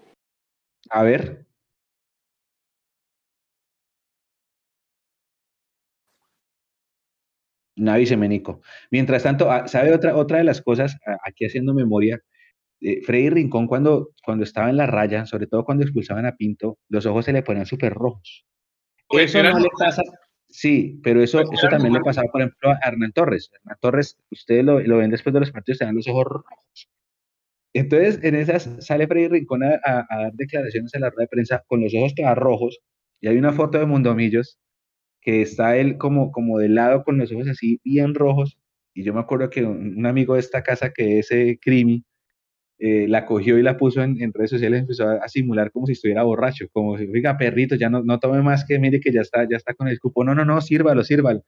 [0.91, 1.47] A ver.
[7.77, 8.63] Navi Nico.
[8.91, 10.97] Mientras tanto, ah, ¿sabe otra, otra de las cosas?
[11.23, 12.21] Aquí haciendo memoria,
[12.81, 16.79] eh, Freddy Rincón cuando, cuando estaba en la raya, sobre todo cuando expulsaban a Pinto,
[16.89, 18.45] los ojos se le ponían súper rojos.
[19.11, 20.03] Eso no le pasa,
[20.49, 23.51] sí, pero eso, eso también le pasaba, por ejemplo, a Hernán Torres.
[23.53, 26.91] Hernán Torres, ustedes lo, lo ven después de los partidos, dan los ojos rojos.
[27.73, 31.65] Entonces, en esas sale Freddy Rincón a, a, dar declaraciones en la rueda de prensa
[31.67, 32.81] con los ojos todos rojos,
[33.21, 34.59] y hay una foto de Mundomillos
[35.27, 38.59] que está él como, como de lado con los ojos así bien rojos.
[38.95, 42.05] Y yo me acuerdo que un, amigo de esta casa, que es eh, Crimi,
[42.79, 46.23] eh, la cogió y la puso en, redes sociales, empezó a, simular como si estuviera
[46.25, 49.49] borracho, como si, oiga, perrito, ya no, no tome más que mire que ya está,
[49.49, 50.25] ya está con el cupo.
[50.25, 51.43] No, no, no, sírvalo, sírvalo.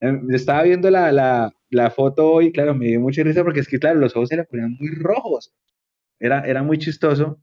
[0.00, 3.78] Eh, estaba viendo la, la, foto hoy, claro, me dio mucha risa porque es que,
[3.78, 5.54] claro, los ojos se le ponían muy rojos.
[6.20, 7.40] Era, era muy chistoso.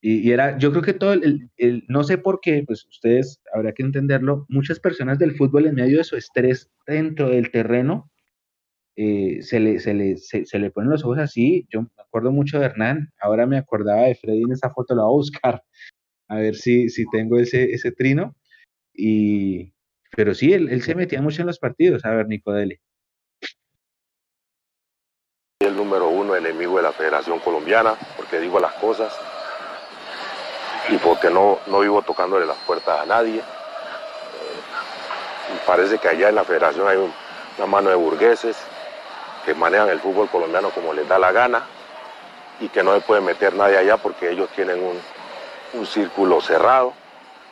[0.00, 1.50] Y, era, yo creo que todo el,
[1.88, 5.98] no sé por qué, pues ustedes habrá que entenderlo, muchas personas del fútbol en medio
[5.98, 8.10] de su estrés dentro del terreno,
[8.96, 11.66] eh, se, le, se, le, se, le ponen los ojos así.
[11.70, 15.02] Yo me acuerdo mucho de Hernán, ahora me acordaba de Freddy en esa foto, lo
[15.02, 15.62] voy a buscar,
[16.28, 18.34] a ver si, si tengo ese, ese trino.
[18.94, 19.74] Y,
[20.16, 22.04] pero sí, él, él se metía mucho en los partidos.
[22.06, 22.80] A ver, Nico, dele.
[25.60, 29.14] El número uno enemigo de la Federación Colombiana, porque digo las cosas
[30.88, 33.40] y porque no, no vivo tocándole las puertas a nadie.
[33.40, 33.42] Eh,
[35.66, 36.96] parece que allá en la federación hay
[37.58, 38.56] una mano de burgueses
[39.46, 41.62] que manejan el fútbol colombiano como les da la gana
[42.60, 45.00] y que no se puede meter nadie allá porque ellos tienen un,
[45.72, 46.92] un círculo cerrado,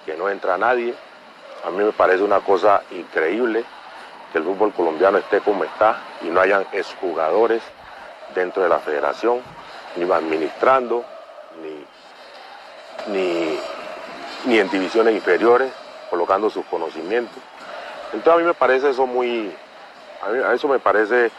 [0.04, 0.94] que no entra nadie.
[1.64, 3.64] A mí me parece una cosa increíble
[4.32, 7.62] que el fútbol colombiano esté como está y no hayan exjugadores
[8.34, 9.40] dentro de la federación,
[9.96, 11.04] ni administrando,
[11.62, 11.86] ni
[13.06, 13.58] ni,
[14.46, 15.72] ni en divisiones inferiores,
[16.10, 17.42] colocando sus conocimientos.
[18.12, 19.52] Entonces a mí me parece eso muy,
[20.22, 21.30] a, eso me parece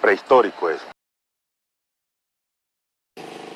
[0.00, 0.84] prehistórico eso.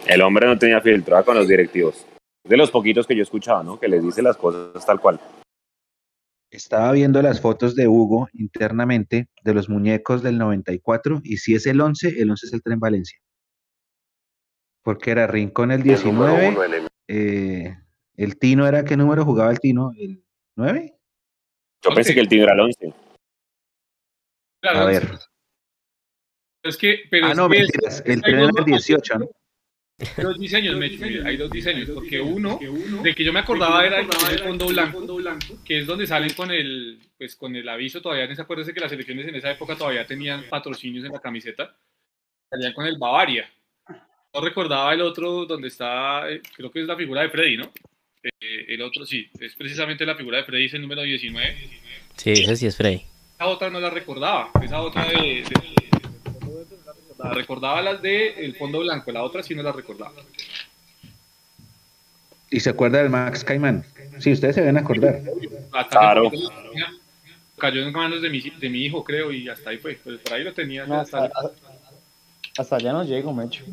[0.06, 2.06] El hombre no tenía filtro con los directivos.
[2.44, 3.80] De los poquitos que yo escuchaba, ¿no?
[3.80, 5.18] Que les dice las cosas tal cual.
[6.50, 11.66] Estaba viendo las fotos de Hugo internamente de los muñecos del 94 y si es
[11.66, 13.18] el 11, el 11 es el Tren Valencia.
[14.82, 17.76] Porque era Rincón el 19, eh,
[18.16, 19.92] el Tino era, ¿qué número jugaba el Tino?
[19.96, 20.22] ¿El
[20.56, 20.94] 9?
[21.82, 22.94] Yo pensé que el Tino era el 11.
[24.62, 25.18] a ver.
[26.64, 28.02] Es que, ah, no, mentiras.
[28.06, 29.28] El tren era el 18, ¿no?
[29.98, 30.76] Hay dos diseños,
[31.24, 32.58] hay dos diseños, porque uno,
[33.02, 34.06] de que yo me acordaba era el,
[34.40, 38.42] fondo blanco, que es donde salen con el, pues con el aviso, todavía no se
[38.42, 41.76] acuerda que las elecciones en esa época todavía tenían patrocinios en la camiseta,
[42.50, 43.48] salían con el Bavaria.
[44.34, 47.72] No recordaba el otro donde está, eh, creo que es la figura de Freddy, ¿no?
[48.20, 51.56] Eh, el otro sí, es precisamente la figura de Freddy, es el número 19.
[52.16, 53.02] Sí, ese sí es Freddy.
[53.36, 55.44] Esa otra no la recordaba, esa otra de
[57.18, 60.14] recordaba las de el fondo blanco, la otra sí no la recordaba.
[62.50, 63.84] ¿Y se acuerda del Max Caimán?
[64.18, 65.20] Sí, ustedes se deben acordar.
[65.90, 66.30] claro.
[67.58, 69.98] Cayó en manos de mi, de mi hijo, creo, y hasta ahí fue.
[70.02, 70.84] Pues por ahí lo tenía.
[70.84, 71.30] hasta,
[72.58, 73.64] hasta, allá no llego, Mecho.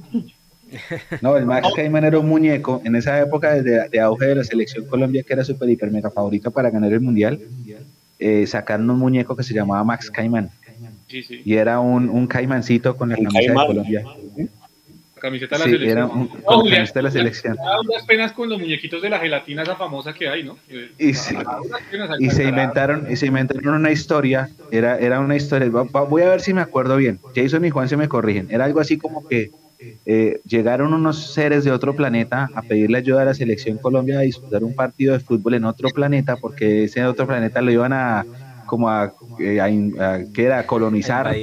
[1.22, 4.44] No, el Max Caimán era un muñeco en esa época de, de auge de la
[4.44, 7.42] selección Colombia, que era súper hiper mega favorita para ganar el mundial.
[8.24, 10.52] Eh, sacaron un muñeco que se llamaba Max Caimán.
[11.12, 14.04] Y era un, un caimancito con la camiseta de Colombia.
[15.16, 15.98] La camiseta de la selección.
[15.98, 17.58] Era un, con la camiseta de la selección.
[17.88, 20.58] unas penas con los muñequitos de la gelatina, esa famosa que hay, ¿no?
[20.98, 26.30] Y, y se inventaron, y se inventaron una historia, era, era una historia, voy a
[26.30, 29.28] ver si me acuerdo bien, Jason y Juan se me corrigen, era algo así como
[29.28, 29.52] que
[30.06, 34.22] eh, llegaron unos seres de otro planeta a pedirle ayuda a la selección Colombia a
[34.22, 38.26] disputar un partido de fútbol en otro planeta, porque ese otro planeta lo iban a
[38.72, 41.36] como a, eh, que era colonizar.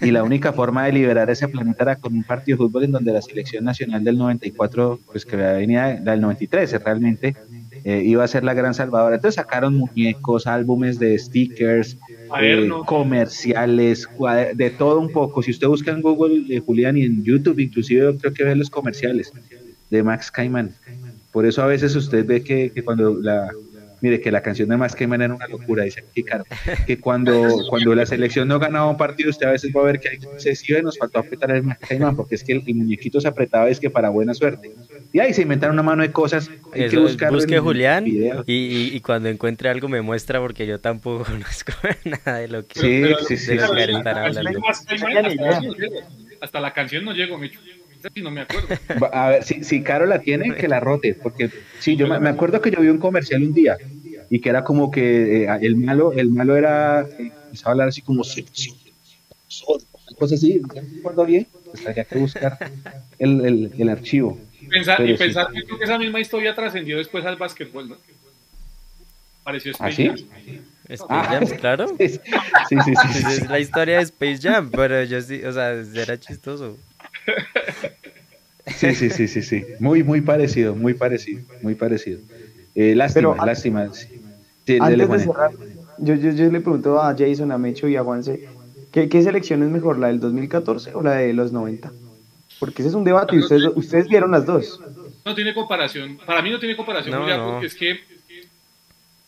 [0.00, 2.92] Y la única forma de liberar ese planeta era con un partido de fútbol en
[2.92, 7.36] donde la selección nacional del 94 pues que venía del 93 realmente
[7.84, 9.16] eh, iba a ser la gran salvadora.
[9.16, 11.98] Entonces sacaron muñecos álbumes de stickers
[12.40, 14.08] eh, comerciales
[14.54, 15.42] de todo un poco.
[15.42, 19.30] Si usted busca en Google Julián y en YouTube inclusive creo que ve los comerciales
[19.90, 20.70] de Max Cayman
[21.32, 23.50] por eso a veces usted ve que, que cuando la
[24.00, 26.24] Mire, que la canción de Más que era una locura, dice aquí,
[26.86, 30.00] que cuando, cuando la selección no ganaba un partido, usted a veces va a ver
[30.00, 33.68] que se sigue, nos faltó apretar el Caimán, porque es que el, muñequito se apretaba,
[33.68, 34.72] es que para buena suerte.
[35.12, 37.30] Y ahí se inventaron una mano de cosas, hay que buscar.
[37.30, 41.72] Busque Julián y, y, cuando encuentre algo me muestra, porque yo tampoco conozco
[42.04, 43.58] nada de lo que, sí, sí, sí,
[46.40, 47.60] Hasta la canción no llegó, Micho
[48.22, 48.68] no me acuerdo.
[49.12, 52.60] A ver, si, si Caro la tiene, que la rote, porque sí, yo me, acuerdo
[52.60, 53.76] que yo vi un comercial un día
[54.30, 57.88] y que era como que eh, el malo, el malo era, eh, empezaba a hablar
[57.88, 58.22] así como
[60.18, 61.46] cosas así, ¿me acuerdo bien?
[61.64, 62.58] Pues había que buscar
[63.18, 64.38] el, el, el archivo.
[64.68, 67.96] Pensar, y pensar que esa misma historia trascendió después al básquetbol, ¿no?
[69.42, 70.16] Pareció ¿Ah, Space Jam.
[70.88, 71.88] Space Jam, ah, claro.
[71.98, 75.72] Sí, sí, sí, sí, Es la historia de Space Jam, pero yo sí, o sea,
[75.72, 76.76] era chistoso.
[78.66, 79.64] Sí, sí, sí, sí, sí.
[79.78, 82.20] Muy, muy parecido, muy parecido, muy parecido.
[82.74, 83.90] Eh, lástima, lástima.
[84.66, 88.48] yo, yo, le pregunto a Jason, a Mecho y a Juanse,
[88.92, 91.92] ¿qué, ¿qué, selección es mejor, la del 2014 o la de los 90?
[92.58, 94.80] Porque ese es un debate y ustedes, ustedes vieron las dos.
[95.24, 98.00] No tiene comparación, para mí no tiene comparación, porque es que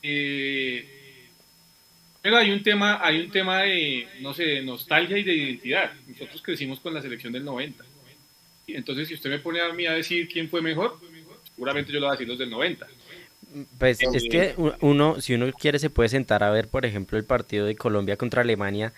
[0.03, 1.02] eh,
[2.23, 5.93] pero hay un tema, hay un tema de, no sé, de nostalgia y de identidad.
[6.07, 7.85] Nosotros crecimos con la selección del 90.
[8.69, 10.99] Entonces, si usted me pone a mí a decir quién fue mejor,
[11.53, 12.87] seguramente yo lo voy a decir los del 90.
[13.77, 17.25] Pues es que uno, si uno quiere, se puede sentar a ver, por ejemplo, el
[17.25, 18.93] partido de Colombia contra Alemania.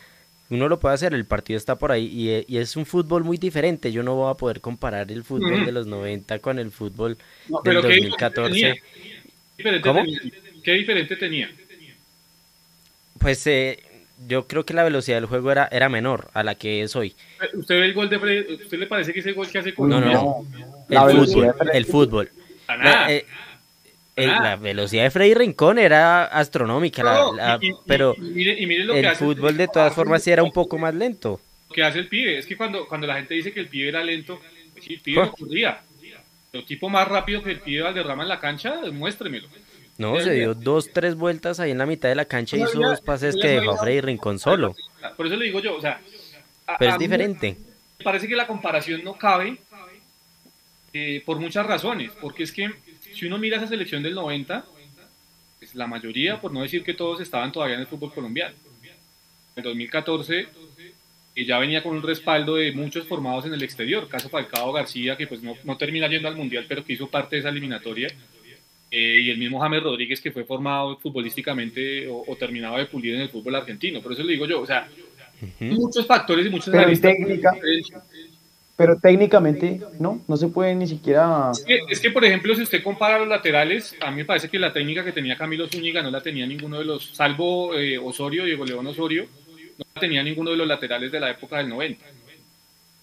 [0.50, 3.90] Uno lo puede hacer, el partido está por ahí y, es un fútbol muy diferente.
[3.90, 7.16] Yo no voy a poder comparar el fútbol de los 90 con el fútbol
[7.64, 8.82] del 2014.
[9.82, 10.02] ¿Cómo?
[10.62, 11.50] ¿Qué diferente tenía?
[13.24, 13.82] Pues eh,
[14.28, 17.14] yo creo que la velocidad del juego era, era menor a la que es hoy.
[17.54, 19.98] ¿Usted ve el gol de ¿Usted le parece que ese gol que hace con No,
[19.98, 20.46] no, no.
[20.90, 21.54] El fútbol.
[21.72, 22.30] El fútbol.
[22.68, 23.24] La, eh,
[24.14, 27.30] la, velocidad de Freddy Rincón era astronómica,
[27.86, 31.40] pero el fútbol de todas formas sí era un poco más lento.
[31.70, 33.88] Lo que hace el pibe es que cuando, cuando la gente dice que el pibe
[33.88, 34.38] era lento,
[34.74, 35.80] pues sí, el pibe no corría.
[36.52, 39.48] El tipo más rápido que el pibe Valderrama en la cancha, muéstremelo.
[39.96, 42.80] No, se dio dos, tres vueltas ahí en la mitad de la cancha y hizo
[42.80, 44.74] dos pases que dejó a Freddy Rincón solo.
[45.16, 46.00] Por eso le digo yo, o sea...
[46.78, 47.56] Pero es diferente.
[47.98, 49.58] Me parece que la comparación no cabe
[50.92, 52.70] eh, por muchas razones, porque es que
[53.12, 54.64] si uno mira esa selección del 90,
[55.58, 58.54] pues la mayoría, por no decir que todos estaban todavía en el fútbol colombiano.
[59.56, 60.48] En 2014
[61.36, 65.16] eh, ya venía con un respaldo de muchos formados en el exterior, caso Falcao García,
[65.16, 68.08] que pues no, no termina yendo al Mundial, pero que hizo parte de esa eliminatoria
[68.96, 73.22] eh, y el mismo James Rodríguez que fue formado futbolísticamente o, terminado de pulir en
[73.22, 74.00] el fútbol argentino.
[74.00, 74.88] Por eso le digo yo, o sea,
[75.58, 77.50] muchos factores y muchos pero técnica,
[78.76, 81.50] pero técnicamente no, no se puede ni siquiera...
[81.88, 84.72] Es que, por ejemplo, si usted compara los laterales, a mí me parece que la
[84.72, 88.64] técnica que tenía Camilo Zúñiga no la tenía ninguno de los, salvo eh, Osorio, Diego
[88.64, 89.26] León Osorio,
[89.76, 92.04] no la tenía ninguno de los laterales de la época del 90.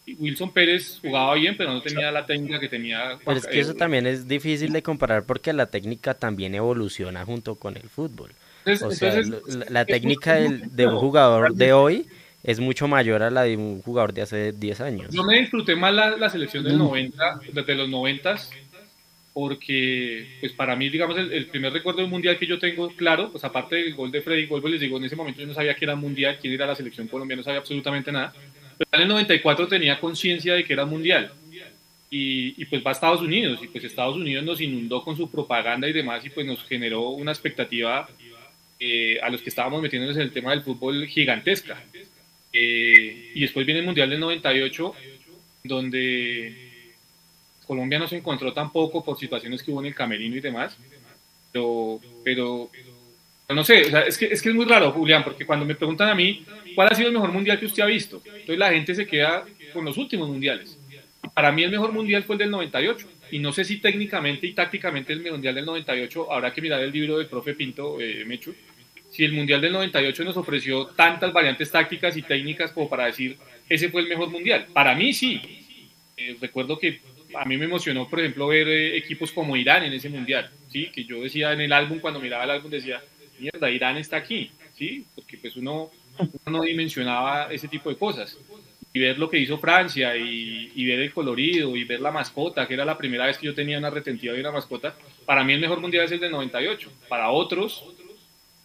[0.07, 3.19] Wilson Pérez jugaba bien, pero no tenía la técnica que tenía.
[3.23, 7.55] Pero es que eso también es difícil de comparar porque la técnica también evoluciona junto
[7.55, 8.31] con el fútbol.
[8.65, 9.21] o sea,
[9.69, 12.07] la, técnica de un jugador de hoy
[12.43, 15.13] es mucho mayor a la de un jugador de hace 10 años.
[15.13, 18.35] Yo me disfruté más la, selección del 90, desde los 90
[19.33, 23.43] porque pues para mí, digamos, el, primer recuerdo del mundial que yo tengo claro, pues
[23.45, 25.85] aparte del gol de Freddy Golbo, les digo, en ese momento yo no sabía que
[25.85, 28.33] era mundial, quién era la selección colombiana, no sabía absolutamente nada,
[28.89, 31.31] pero en el 94 tenía conciencia de que era mundial.
[32.13, 35.87] Y, pues va a Estados Unidos, y pues Estados Unidos nos inundó con su propaganda
[35.87, 38.09] y demás, y pues nos generó una expectativa
[38.79, 41.81] eh, a los que estábamos metiéndonos en el tema del fútbol gigantesca.
[42.51, 44.93] Eh, y después viene el Mundial del 98,
[45.63, 46.53] donde
[47.65, 50.75] Colombia no se encontró tampoco por situaciones que hubo en el camerino y demás,
[51.53, 52.69] pero, pero,
[53.53, 56.15] no sé, es, que, es que es muy raro, Julián, porque cuando me preguntan a
[56.15, 56.43] mí
[56.75, 59.45] cuál ha sido el mejor mundial que usted ha visto, entonces la gente se queda
[59.73, 60.77] con los últimos mundiales.
[61.33, 64.53] Para mí el mejor mundial fue el del 98, y no sé si técnicamente y
[64.53, 68.53] tácticamente el mundial del 98, habrá que mirar el libro del profe Pinto eh, Mechu,
[69.09, 73.37] si el mundial del 98 nos ofreció tantas variantes tácticas y técnicas como para decir
[73.67, 74.67] ese fue el mejor mundial.
[74.73, 75.41] Para mí sí.
[76.17, 76.99] Eh, recuerdo que
[77.33, 80.89] a mí me emocionó, por ejemplo, ver eh, equipos como Irán en ese mundial, ¿sí?
[80.93, 83.01] Que yo decía en el álbum, cuando miraba el álbum, decía,
[83.41, 85.05] mierda, Irán está aquí, ¿sí?
[85.15, 85.89] Porque pues uno,
[86.45, 88.37] no dimensionaba ese tipo de cosas.
[88.93, 92.73] Y ver lo que hizo Francia y, ver el colorido y ver la mascota, que
[92.73, 95.61] era la primera vez que yo tenía una retentiva de una mascota, para mí el
[95.61, 96.91] mejor mundial es el del 98.
[97.07, 97.85] Para otros,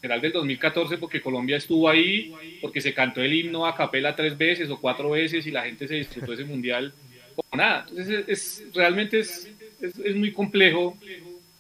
[0.01, 4.17] será el del 2014 porque Colombia estuvo ahí, porque se cantó el himno a capela
[4.17, 6.93] tres veces o cuatro veces y la gente se disfrutó ese mundial
[7.37, 7.87] como nada.
[7.89, 9.49] Entonces, es, realmente es,
[9.81, 10.99] es, muy complejo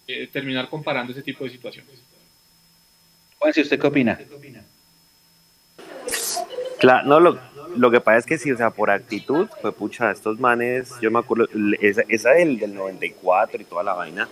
[0.08, 2.02] eh, terminar comparando ese tipo de situaciones.
[3.46, 4.18] Juan, si ¿usted qué opina?
[6.80, 7.38] Claro, no, lo,
[7.76, 11.12] lo que pasa es que sí, o sea, por actitud, fue pucha, estos manes, yo
[11.12, 11.46] me acuerdo,
[11.80, 14.28] esa, esa del, del 94 y toda la vaina,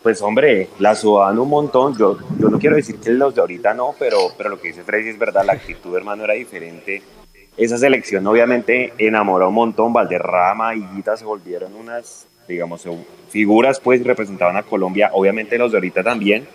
[0.00, 1.98] pues hombre, la sudaban un montón.
[1.98, 4.84] Yo, yo no quiero decir que los de ahorita no, pero, pero lo que dice
[4.84, 7.02] Freddy es verdad, la actitud, hermano, era diferente
[7.56, 12.86] esa selección obviamente enamoró un montón, Valderrama y Guita se volvieron unas, digamos,
[13.28, 16.48] figuras, pues representaban a Colombia, obviamente los de ahorita también,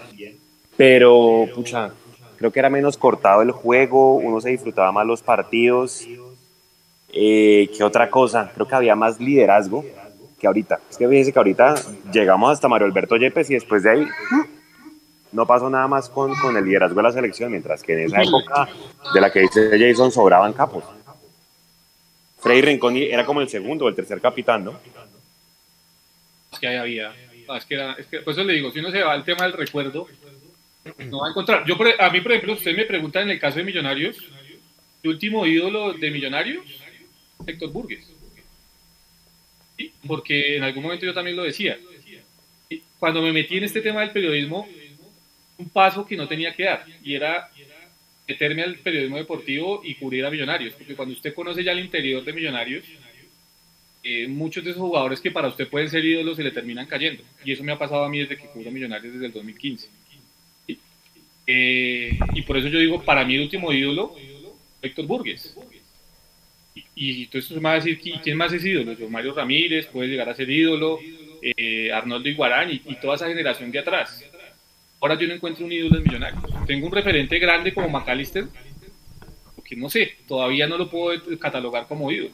[0.78, 1.91] pero, pucha,
[2.38, 6.05] creo que era menos cortado el juego, uno se disfrutaba más los partidos,
[7.17, 8.51] eh, ¿qué otra cosa?
[8.53, 9.86] Creo que había más liderazgo
[10.39, 10.80] que ahorita.
[10.89, 11.76] Es que fíjense que ahorita
[12.11, 14.07] llegamos hasta Mario Alberto Yepes y después de ahí
[15.32, 18.21] no pasó nada más con, con, el liderazgo de la selección, mientras que en esa
[18.21, 18.67] época
[19.13, 20.84] de la que dice Jason sobraban capos.
[22.39, 24.80] Freddy Rincón era como el segundo o el tercer capitán, ¿no?
[26.51, 27.13] Es que ahí había.
[27.57, 29.43] Es que, era, es que por eso le digo, si uno se va al tema
[29.43, 30.07] del recuerdo,
[31.10, 31.66] no va a encontrar.
[31.66, 34.18] Yo, a mí, por ejemplo, usted me pregunta en el caso de Millonarios,
[35.04, 36.66] el último ídolo de Millonarios,
[37.46, 38.12] Héctor Burgues.
[40.08, 41.78] Porque en algún momento yo también lo decía.
[43.00, 44.68] Cuando me metí en este tema del periodismo,
[45.58, 47.50] un paso que no tenía que dar y era
[48.28, 52.24] meterme al periodismo deportivo y cubrir a Millonarios, porque cuando usted conoce ya el interior
[52.24, 52.86] de Millonarios,
[54.04, 57.24] eh, muchos de esos jugadores que para usted pueden ser ídolos se le terminan cayendo.
[57.44, 59.90] Y eso me ha pasado a mí desde que cubro Millonarios desde el 2015.
[61.48, 64.16] Eh, y por eso yo digo, para mí el último ídolo,
[64.82, 65.56] Héctor Burgues.
[66.96, 68.96] Y, entonces me va a decir, ¿quién más es ídolo?
[69.10, 71.00] Mario Ramírez puede llegar a ser ídolo,
[71.41, 74.24] eh, Arnoldo Iguarán y, toda esa generación de atrás.
[75.00, 76.43] Ahora yo no encuentro un ídolo en Millonarios.
[76.66, 78.46] Tengo un referente grande como McAllister,
[79.56, 82.32] porque no sé, todavía no lo puedo catalogar como ídolo.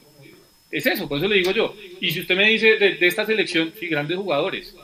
[0.70, 1.74] Es eso, por eso le digo yo.
[2.00, 4.74] Y si usted me dice de, esta selección, sí, grandes jugadores,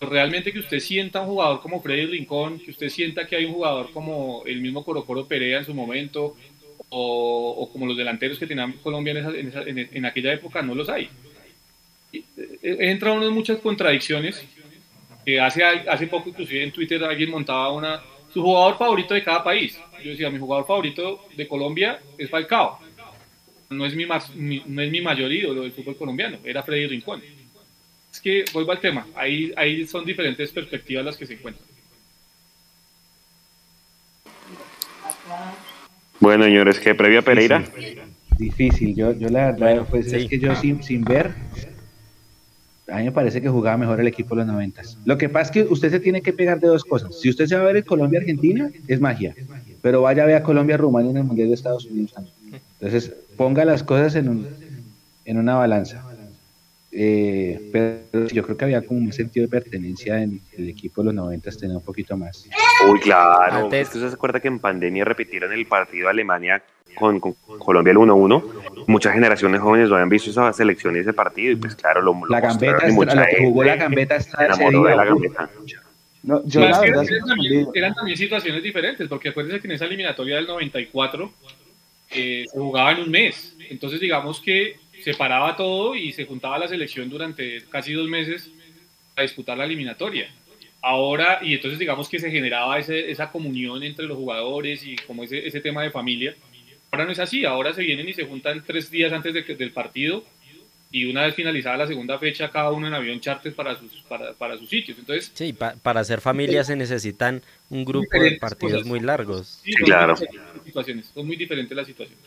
[0.00, 3.54] realmente que usted sienta un jugador como Freddy Rincón, que usted sienta que hay un
[3.54, 6.36] jugador como el mismo Coro Coro Perea en su momento,
[6.90, 11.08] o, como los delanteros que tenían Colombia en, en, aquella época, no los hay.
[12.12, 14.42] He entrado uno en muchas contradicciones
[15.36, 18.00] hace, hace poco inclusive en Twitter alguien montaba una,
[18.32, 19.78] su jugador favorito de cada país.
[20.02, 22.78] Yo decía, mi jugador favorito de Colombia es Falcao.
[23.70, 27.22] No es mi, más, no es mi mayor ídolo del fútbol colombiano, era Freddy Rincón.
[28.18, 31.64] Es que vuelvo al tema, ahí, ahí son diferentes perspectivas las que se encuentran.
[36.18, 37.62] Bueno, señores, que previa Pereira.
[38.36, 41.32] Difícil, yo, yo la verdad, pues es que yo sin, sin ver,
[42.88, 44.98] a mí me parece que jugaba mejor el equipo de los noventas.
[45.04, 47.20] Lo que pasa es que usted se tiene que pegar de dos cosas.
[47.20, 49.36] Si usted se va a ver en Colombia-Argentina, es magia.
[49.80, 52.34] Pero vaya a ver a Colombia-Rumania en el Mundial de Estados Unidos también.
[52.80, 54.48] Entonces, ponga las cosas en, un,
[55.24, 56.04] en una balanza.
[57.00, 61.06] Eh, pero yo creo que había como un sentido de pertenencia en el equipo de
[61.06, 62.48] los noventas, tenía un poquito más.
[62.88, 63.66] Uy, claro.
[63.66, 63.94] Antes...
[63.94, 66.60] ¿Usted se acuerda que en pandemia repitieron el partido Alemania
[66.96, 71.52] con, Colombia el 1-1, muchas generaciones jóvenes lo habían visto esa selección y ese partido
[71.52, 75.04] y pues claro, lo, la gambeta, lo que jugó la gambeta está enamoró de la
[75.04, 75.50] gambeta.
[76.24, 79.84] No, yo la verdad, eran, también, eran, también, situaciones diferentes, porque acuérdense que en esa
[79.84, 81.30] eliminatoria del 94
[82.10, 83.56] eh, se jugaba en un mes.
[83.70, 88.50] Entonces, digamos que se paraba todo y se juntaba la selección durante casi dos meses
[89.16, 90.28] a disputar la eliminatoria.
[90.80, 95.24] Ahora, y entonces digamos que se generaba ese, esa comunión entre los jugadores y como
[95.24, 96.36] ese, ese tema de familia.
[96.90, 99.72] Ahora no es así, ahora se vienen y se juntan tres días antes de del
[99.72, 100.24] partido
[100.90, 104.32] y una vez finalizada la segunda fecha, cada uno en avión charter para sus, para,
[104.32, 104.98] para sus sitios.
[104.98, 109.60] Entonces, sí, para hacer familia se necesitan un grupo de partidos muy largos.
[109.62, 110.14] Sí, claro.
[110.64, 112.24] Situaciones, son muy diferentes las situaciones.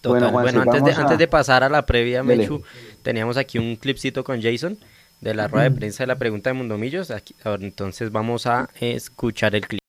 [0.00, 0.32] Total.
[0.32, 2.62] Bueno, antes, de, antes de pasar a la previa, Mechu,
[3.02, 4.78] teníamos aquí un clipcito con Jason
[5.20, 7.10] de la rueda de prensa de la pregunta de Mundomillos.
[7.10, 9.80] Aquí, entonces vamos a escuchar el clip.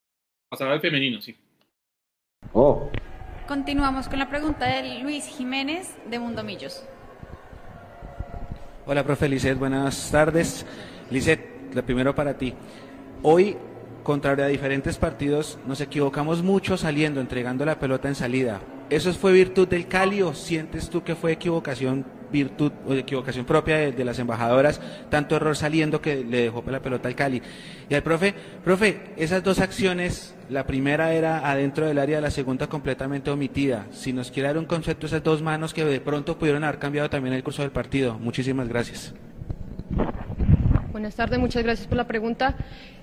[0.49, 1.35] Pasar al femenino, sí.
[2.53, 2.89] Oh.
[3.47, 6.83] Continuamos con la pregunta de Luis Jiménez de Mundomillos.
[8.85, 10.65] Hola, profe Lizeth, buenas tardes.
[11.09, 12.53] Lizeth, lo primero para ti.
[13.23, 13.55] Hoy,
[14.03, 18.59] contrario a diferentes partidos, nos equivocamos mucho saliendo, entregando la pelota en salida.
[18.91, 23.77] ¿Eso fue virtud del Cali o sientes tú que fue equivocación virtud o equivocación propia
[23.77, 27.41] de, las embajadoras, tanto error saliendo que le dejó la pelota al Cali.
[27.89, 28.33] Y al profe,
[28.65, 33.87] profe, esas dos acciones, la primera era adentro del área, la segunda completamente omitida.
[33.91, 37.09] Si nos quiere dar un concepto, esas dos manos que de pronto pudieron haber cambiado
[37.09, 38.19] también el curso del partido.
[38.19, 39.13] Muchísimas gracias.
[40.91, 42.57] Buenas tardes, muchas gracias por la pregunta.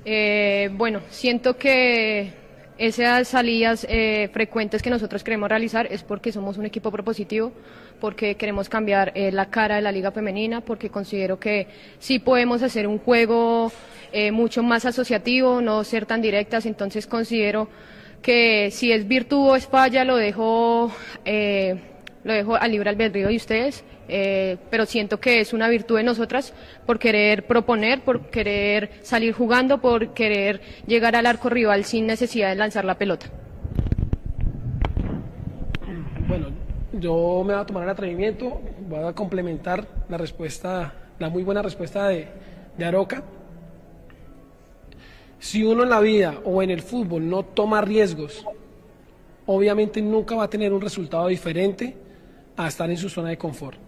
[0.04, 2.47] Eh, bueno, siento que
[2.78, 7.52] esas salidas eh, frecuentes que nosotros queremos realizar es porque somos un equipo propositivo,
[8.00, 11.66] porque queremos cambiar eh, la cara de la liga femenina, porque considero que
[11.98, 13.72] sí podemos hacer un juego
[14.12, 17.68] eh, mucho más asociativo, no ser tan directas, entonces considero
[18.22, 20.92] que si es virtud o es falla lo dejo,
[22.28, 26.02] lo dejo al libre albedrío de ustedes eh, pero siento que es una virtud de
[26.02, 26.54] nosotras
[26.86, 32.48] por querer proponer, por querer salir jugando, por querer llegar al arco rival sin necesidad
[32.48, 33.26] de lanzar la pelota.
[36.26, 36.46] Bueno,
[36.94, 41.60] yo me voy a tomar el atrevimiento, voy a complementar la respuesta, la muy buena
[41.60, 42.28] respuesta de,
[42.78, 43.22] de Aroca.
[45.38, 48.44] Si uno en la vida o en el fútbol no toma riesgos,
[49.44, 52.07] obviamente nunca va a tener un resultado diferente
[52.58, 53.78] a estar en su zona de confort.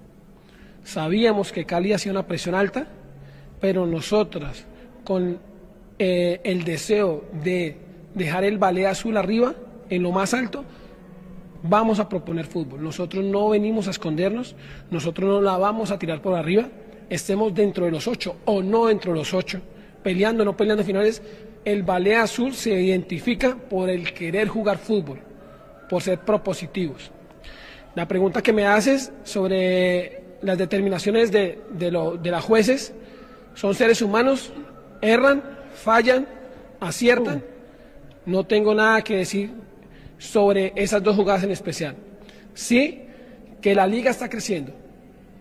[0.85, 2.87] Sabíamos que Cali hacía una presión alta,
[3.61, 4.65] pero nosotras,
[5.05, 5.39] con
[5.99, 7.77] eh, el deseo de
[8.15, 9.55] dejar el ballet azul arriba,
[9.91, 10.65] en lo más alto,
[11.63, 12.83] vamos a proponer fútbol.
[12.83, 14.55] Nosotros no venimos a escondernos,
[14.91, 16.69] nosotros no la vamos a tirar por arriba,
[17.11, 19.61] estemos dentro de los ocho o no dentro de los ocho,
[20.03, 21.23] peleando o no peleando finales,
[21.65, 25.19] el ballet azul se identifica por el querer jugar fútbol,
[25.91, 27.11] por ser propositivos.
[27.95, 32.93] La pregunta que me haces sobre las determinaciones de, de, lo, de las jueces
[33.55, 34.53] son seres humanos,
[35.01, 35.43] erran,
[35.75, 36.27] fallan,
[36.79, 37.43] aciertan.
[38.27, 39.51] No tengo nada que decir
[40.19, 41.97] sobre esas dos jugadas en especial.
[42.55, 43.03] Sí,
[43.61, 44.73] que la liga está creciendo,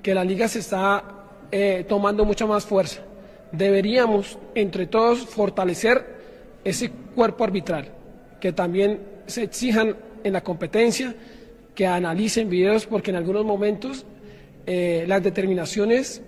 [0.02, 1.04] que la liga se está
[1.52, 3.02] eh, tomando mucha más fuerza.
[3.52, 6.20] Deberíamos, entre todos, fortalecer
[6.64, 7.90] ese cuerpo arbitral,
[8.40, 11.16] que también se exijan en la competencia,
[11.80, 14.06] que analicen videos, porque en algunos momentos
[14.66, 16.22] eh, las determinaciones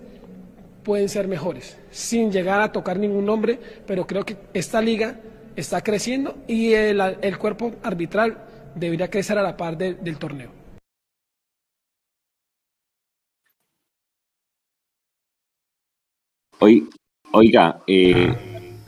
[0.82, 5.20] pueden ser mejores, sin llegar a tocar ningún nombre, pero creo que esta liga
[5.54, 8.38] está creciendo y el, cuerpo arbitral
[8.74, 10.50] debería crecer a la par del torneo.
[17.30, 18.32] oiga, eh,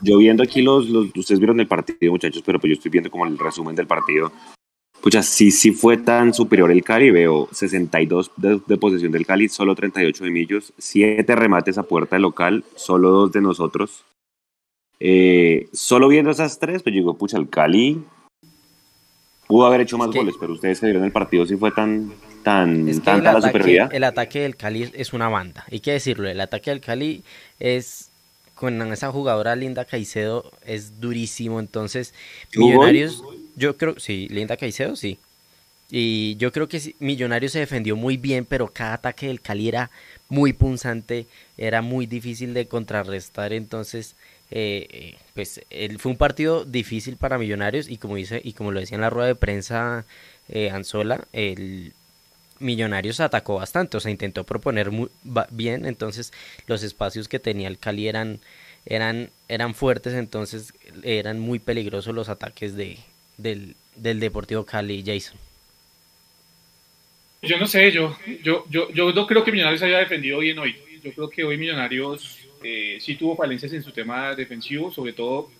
[0.00, 3.10] yo viendo aquí los, los, ustedes vieron el partido, muchachos, pero pues yo estoy viendo
[3.10, 4.32] como el resumen del partido.
[5.04, 9.74] Pucha, sí, sí fue tan superior el Cali, veo 62 de, posesión del Cali, solo
[9.74, 14.06] 38 de Millos, 7 remates a puerta local, solo 2 de nosotros.
[15.00, 18.02] Eh, solo viendo esas tres, pues digo, pucha, el Cali
[19.46, 22.10] pudo haber hecho más goles, pero ustedes se vieron el partido, sí fue tan,
[22.42, 23.92] tan, tanta la superioridad.
[23.92, 27.24] El ataque del Cali es una banda, hay que decirlo, el ataque del Cali
[27.60, 28.10] es
[28.54, 32.14] con esa jugadora Linda Caicedo es durísimo, entonces
[32.56, 33.22] Millonarios...
[33.56, 35.18] Yo creo, sí, Linda Caicedo, sí.
[35.90, 39.90] Y yo creo que Millonario se defendió muy bien, pero cada ataque del Cali era
[40.28, 41.26] muy punzante,
[41.58, 44.16] era muy difícil de contrarrestar, entonces
[44.50, 48.72] eh, eh, pues él, fue un partido difícil para Millonarios y como dice y como
[48.72, 50.04] lo decía en la rueda de prensa
[50.48, 51.92] eh, Anzola, el
[52.60, 55.10] Millonarios atacó bastante, o sea, intentó proponer muy
[55.50, 56.32] bien, entonces
[56.66, 58.40] los espacios que tenía el Cali eran
[58.86, 62.98] eran eran fuertes, entonces eran muy peligrosos los ataques de,
[63.36, 65.38] del, del Deportivo Cali, Jason.
[67.42, 70.76] Yo no sé, yo, yo, yo, yo no creo que Millonarios haya defendido bien hoy.
[71.02, 75.50] Yo creo que hoy Millonarios eh, sí tuvo falencias en su tema defensivo, sobre todo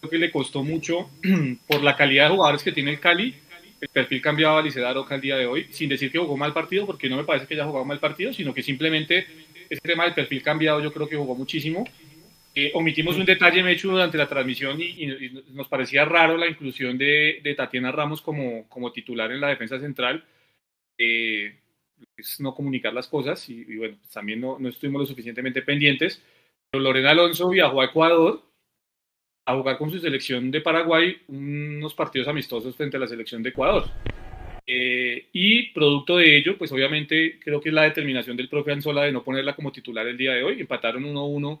[0.00, 1.10] creo que le costó mucho
[1.66, 3.34] por la calidad de jugadores que tiene el Cali,
[3.80, 6.52] el perfil cambiado a Licedar Oca al día de hoy, sin decir que jugó mal
[6.52, 9.26] partido, porque no me parece que haya jugado mal partido, sino que simplemente
[9.68, 11.84] ese tema del perfil cambiado yo creo que jugó muchísimo.
[12.60, 15.06] Eh, omitimos un detalle, Mechu, durante la transmisión y,
[15.52, 19.78] nos parecía raro la inclusión de, de, Tatiana Ramos como, como titular en la defensa
[19.78, 20.24] central.
[20.98, 21.56] Eh,
[22.16, 26.20] es no comunicar las cosas y, bueno, pues también no, no, estuvimos lo suficientemente pendientes.
[26.68, 28.42] Pero Lorena Alonso viajó a Ecuador
[29.46, 33.50] a jugar con su selección de Paraguay unos partidos amistosos frente a la selección de
[33.50, 33.84] Ecuador.
[34.66, 39.04] Eh, y producto de ello, pues obviamente creo que es la determinación del profe Anzola
[39.04, 40.60] de no ponerla como titular el día de hoy.
[40.60, 41.60] Empataron 1-1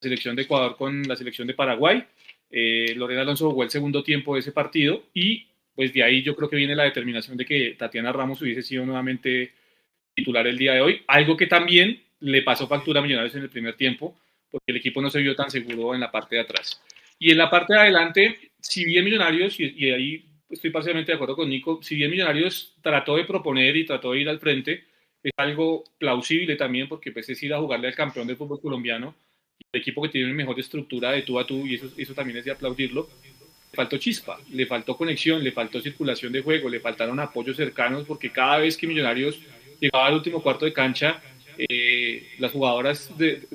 [0.00, 2.04] selección de Ecuador con la selección de Paraguay.
[2.50, 6.34] Eh, Lorena Alonso jugó el segundo tiempo de ese partido y pues de ahí yo
[6.34, 9.52] creo que viene la determinación de que Tatiana Ramos hubiese sido nuevamente
[10.14, 13.50] titular el día de hoy, algo que también le pasó factura a Millonarios en el
[13.50, 14.18] primer tiempo,
[14.50, 16.82] porque el equipo no se vio tan seguro en la parte de atrás.
[17.18, 21.36] Y en la parte de adelante, si bien Millonarios, y, ahí estoy parcialmente de acuerdo
[21.36, 24.84] con Nico, si bien Millonarios trató de proponer y trató de ir al frente,
[25.22, 29.14] es algo plausible también, porque pues es ir a jugarle al campeón del fútbol colombiano,
[29.72, 32.38] el equipo que tiene una mejor estructura de tú a tú, y eso, eso también
[32.38, 33.08] es de aplaudirlo,
[33.70, 38.04] le faltó chispa, le faltó conexión, le faltó circulación de juego, le faltaron apoyos cercanos,
[38.06, 39.38] porque cada vez que Millonarios
[39.80, 41.22] llegaba al último cuarto de cancha,
[41.68, 43.46] eh, las jugadoras de,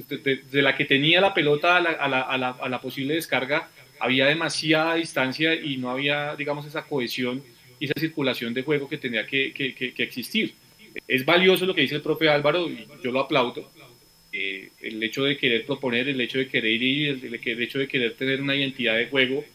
[0.52, 4.96] la que tenía la pelota a la, a, la, a la, posible descarga, había demasiada
[4.96, 7.42] distancia y no había, digamos, esa cohesión
[7.80, 10.54] y esa circulación de juego que tenía que, que, que, existir.
[11.08, 13.72] Es valioso lo que dice el profe Álvaro y yo lo aplaudo.
[14.38, 18.16] Eh, el hecho de querer proponer, el hecho de querer ir, el, hecho de querer
[18.16, 19.46] tener una identidad de juego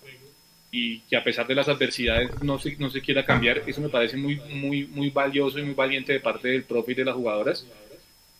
[0.72, 4.36] y que a pesar de las adversidades no se, quiera cambiar, eso me parece muy,
[4.36, 7.66] muy, muy valioso y muy valiente de parte del profe y de las jugadoras.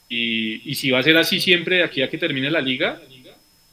[0.09, 3.03] Y, y si va a ser así siempre aquí a que termine la liga,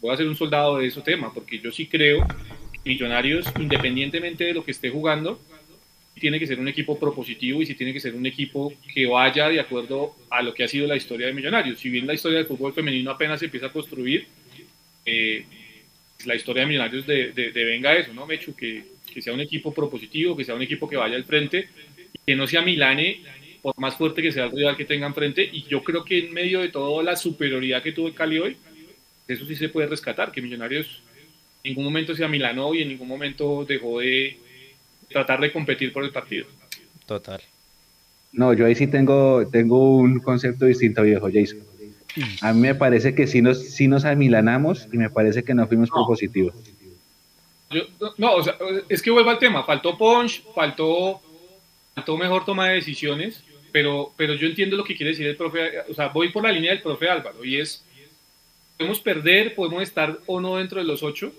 [0.02, 4.44] voy a ser un soldado de ese tema, porque yo sí creo que Millonarios, independientemente
[4.44, 5.40] de lo que esté jugando,
[6.18, 9.50] tiene que ser un equipo propositivo y si tiene que ser un equipo que vaya
[9.50, 11.80] de acuerdo a lo que ha sido la historia de Millonarios.
[11.80, 14.28] Si bien la historia del fútbol femenino apenas se empieza a construir,
[15.06, 15.46] eh,
[16.26, 18.56] la historia de Millonarios de, de, venga eso, ¿no, Mechu?
[18.56, 21.70] Que, que, sea un equipo propositivo, que sea un equipo que vaya al frente,
[22.26, 23.22] que no sea Milane,
[23.62, 25.48] por más fuerte que sea el rival que tenga enfrente.
[25.52, 28.58] Y yo creo que en medio de toda la superioridad que tuvo el Cali hoy,
[29.28, 31.02] eso sí se puede rescatar, que Millonarios
[31.64, 34.38] en ningún momento sea Milano y en ningún momento dejó de
[35.10, 36.46] tratar de competir por el partido.
[37.06, 37.42] Total.
[38.32, 41.60] No, yo ahí sí tengo, tengo un concepto distinto, viejo Jason.
[42.42, 45.68] A mí me parece que sí nos, sí nos amilanamos y me parece que no
[45.68, 46.56] fuimos propositivos.
[48.18, 48.56] no, o sea,
[48.90, 49.64] es que vuelvo al tema.
[49.64, 51.22] Faltó punch, faltó,
[51.94, 55.82] faltó mejor toma de decisiones, pero, pero yo entiendo lo que quiere decir el profe.
[55.90, 57.84] O sea, voy por la línea del profe Álvaro y es:
[58.78, 61.32] podemos perder, podemos estar o no dentro de los ocho,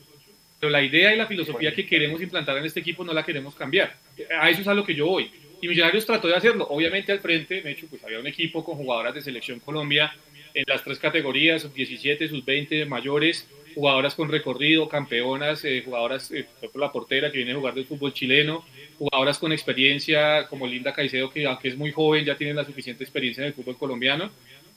[0.58, 3.54] pero la idea y la filosofía que queremos implantar en este equipo no la queremos
[3.54, 3.96] cambiar.
[4.40, 5.30] A eso es a lo que yo voy.
[5.60, 6.66] Y Millonarios trató de hacerlo.
[6.68, 10.12] Obviamente al frente, de hecho, pues había un equipo con jugadoras de selección Colombia
[10.54, 16.30] en las tres categorías, sub 17, sub 20, mayores, jugadoras con recorrido, campeonas, eh, jugadoras,
[16.32, 18.64] eh, por la portera que viene a jugar del fútbol chileno,
[18.98, 23.04] jugadoras con experiencia como Linda Caicedo, que aunque es muy joven, ya tiene la suficiente
[23.04, 24.30] experiencia en el fútbol colombiano.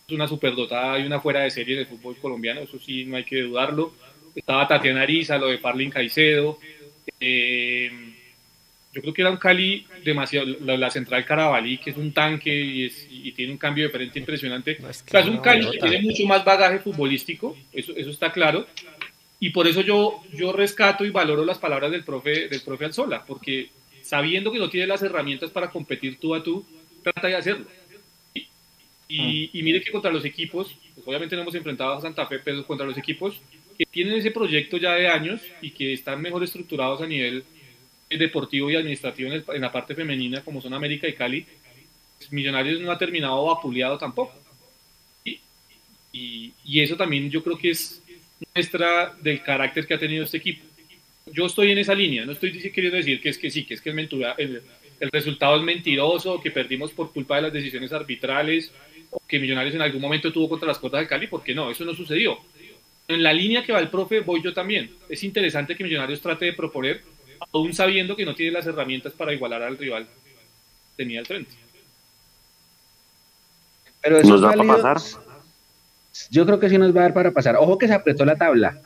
[0.07, 3.17] Es una superdotada y una fuera de serie en el fútbol colombiano, eso sí, no
[3.17, 3.93] hay que dudarlo.
[4.35, 6.59] Estaba Tatiana Ariza, lo de Parlin Caicedo.
[7.19, 7.91] Eh,
[8.93, 13.31] yo creo que era un Cali demasiado, la, central Carabalí, que es un tanque y,
[13.31, 14.77] tiene un cambio de frente impresionante.
[14.89, 18.67] es, un Cali que tiene mucho más bagaje futbolístico, eso, eso está claro.
[19.39, 23.23] Y por eso yo, yo rescato y valoro las palabras del profe, del profe Alzola,
[23.25, 23.69] porque
[24.03, 26.65] sabiendo que no tiene las herramientas para competir tú a tú,
[27.01, 27.65] trata de hacerlo.
[29.07, 32.39] Y, y, mire que contra los equipos, pues obviamente no hemos enfrentado a Santa Fe,
[32.39, 33.41] pero contra los equipos
[33.77, 37.43] que tienen ese proyecto ya de años y que están mejor estructurados a nivel
[38.09, 41.45] deportivo y administrativo en, la parte femenina, como son América y Cali,
[42.17, 44.33] pues, Millonarios no ha terminado vapuleado tampoco.
[46.13, 48.03] Y, y, eso también yo creo que es
[48.53, 50.65] muestra del carácter que ha tenido este equipo.
[51.27, 53.81] Yo estoy en esa línea, no estoy queriendo decir que es que sí, que es
[53.81, 54.61] que el,
[54.99, 58.71] el resultado es mentiroso, que perdimos por culpa de las decisiones arbitrales,
[59.09, 61.85] o que Millonarios en algún momento tuvo contra las cuotas de Cali, porque no, eso
[61.85, 62.39] no sucedió.
[63.13, 64.91] En la línea que va el profe voy yo también.
[65.09, 67.01] Es interesante que Millonarios trate de proponer
[67.51, 70.07] aún sabiendo que no tiene las herramientas para igualar al rival
[71.01, 71.51] tenía el frente.
[74.01, 74.97] Pero eso ¿Nos va a pasar?
[76.29, 77.55] Yo creo que sí nos va a dar para pasar.
[77.55, 78.77] Ojo que se apretó la tabla.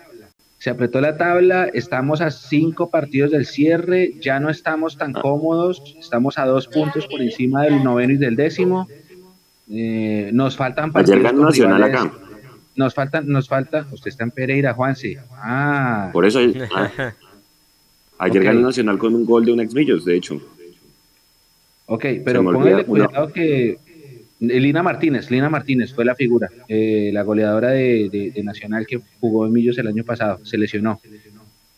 [0.58, 5.96] se apretó la tabla, estamos a cinco partidos del cierre, ya no estamos tan cómodos,
[6.00, 8.88] estamos a dos puntos por encima del noveno y del décimo.
[9.70, 11.20] Eh, nos faltan partidos.
[11.20, 12.12] Ayer Nacional acá.
[12.76, 15.18] Nos faltan, nos falta, usted está en Pereira, Juanse.
[15.32, 16.10] Ah.
[16.12, 16.40] Por eso.
[18.18, 18.28] Ah.
[18.30, 20.42] ayer ganó Nacional con un gol de un ex Millos, de hecho.
[21.86, 23.78] Ok, pero póngale cuidado que
[24.40, 29.54] Lina Martínez, Lina Martínez fue la figura, eh, la goleadora de, Nacional que jugó en
[29.54, 31.00] Millos el año pasado, se lesionó.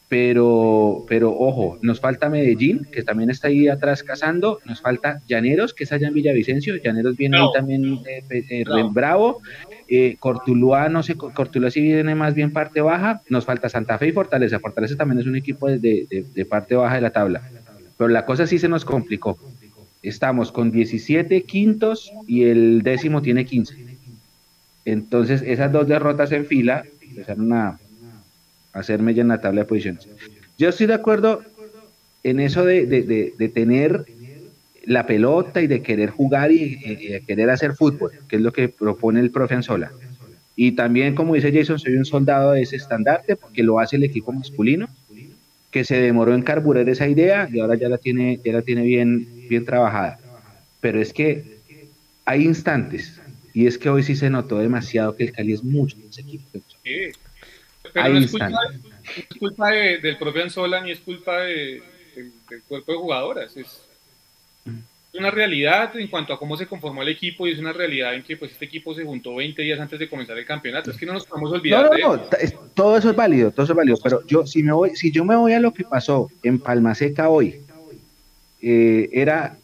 [0.09, 5.73] Pero, pero ojo, nos falta Medellín, que también está ahí atrás cazando, nos falta Llaneros,
[5.73, 9.41] que es allá en Villavicencio, Llaneros viene ahí también eh, bravo,
[9.89, 14.07] eh, Cortuluá, no sé, Cortuluá sí viene más bien parte baja, nos falta Santa Fe
[14.07, 17.41] y Fortaleza, Fortaleza también es un equipo de, de parte baja de la tabla,
[17.97, 19.38] pero la cosa sí se nos complicó.
[20.03, 23.75] Estamos con 17 quintos y el décimo tiene 15.
[24.85, 27.77] Entonces, esas dos derrotas en fila empezaron a
[28.73, 30.07] hacerme ya en la tabla de posiciones.
[30.57, 31.44] Yo estoy de acuerdo
[32.23, 34.06] en eso de, tener
[34.85, 36.76] la pelota y de querer jugar y,
[37.10, 39.94] de querer hacer fútbol, que es lo que propone el profe Anzola.
[40.56, 44.03] Y también, como dice Jason, soy un soldado de ese estandarte porque lo hace el
[44.03, 44.89] equipo masculino
[45.69, 48.84] que se demoró en carburar esa idea y ahora ya la tiene, ya la tiene
[48.84, 50.19] bien, bien trabajada.
[50.80, 51.44] Pero es que
[52.26, 53.22] hay instantes,
[53.53, 56.60] y es que hoy sí se notó demasiado que el Cali es mucho más equipo.
[58.03, 58.32] Pero no es,
[59.40, 61.82] culpa, del propio Anzola ni es culpa del,
[62.68, 63.57] cuerpo de jugadoras.
[63.57, 63.84] Es,
[65.14, 68.22] una realidad en cuanto a cómo se conformó el equipo y es una realidad en
[68.22, 70.91] que pues este equipo se juntó 20 días antes de comenzar el campeonato.
[70.91, 71.90] Es que no nos podemos olvidar.
[71.99, 72.30] No, no, no,
[72.76, 75.26] todo eso es válido, todo eso es válido, pero yo si me voy, si yo
[75.26, 77.56] me voy a lo que pasó en Palma Seca hoy,
[78.61, 79.57] eh, era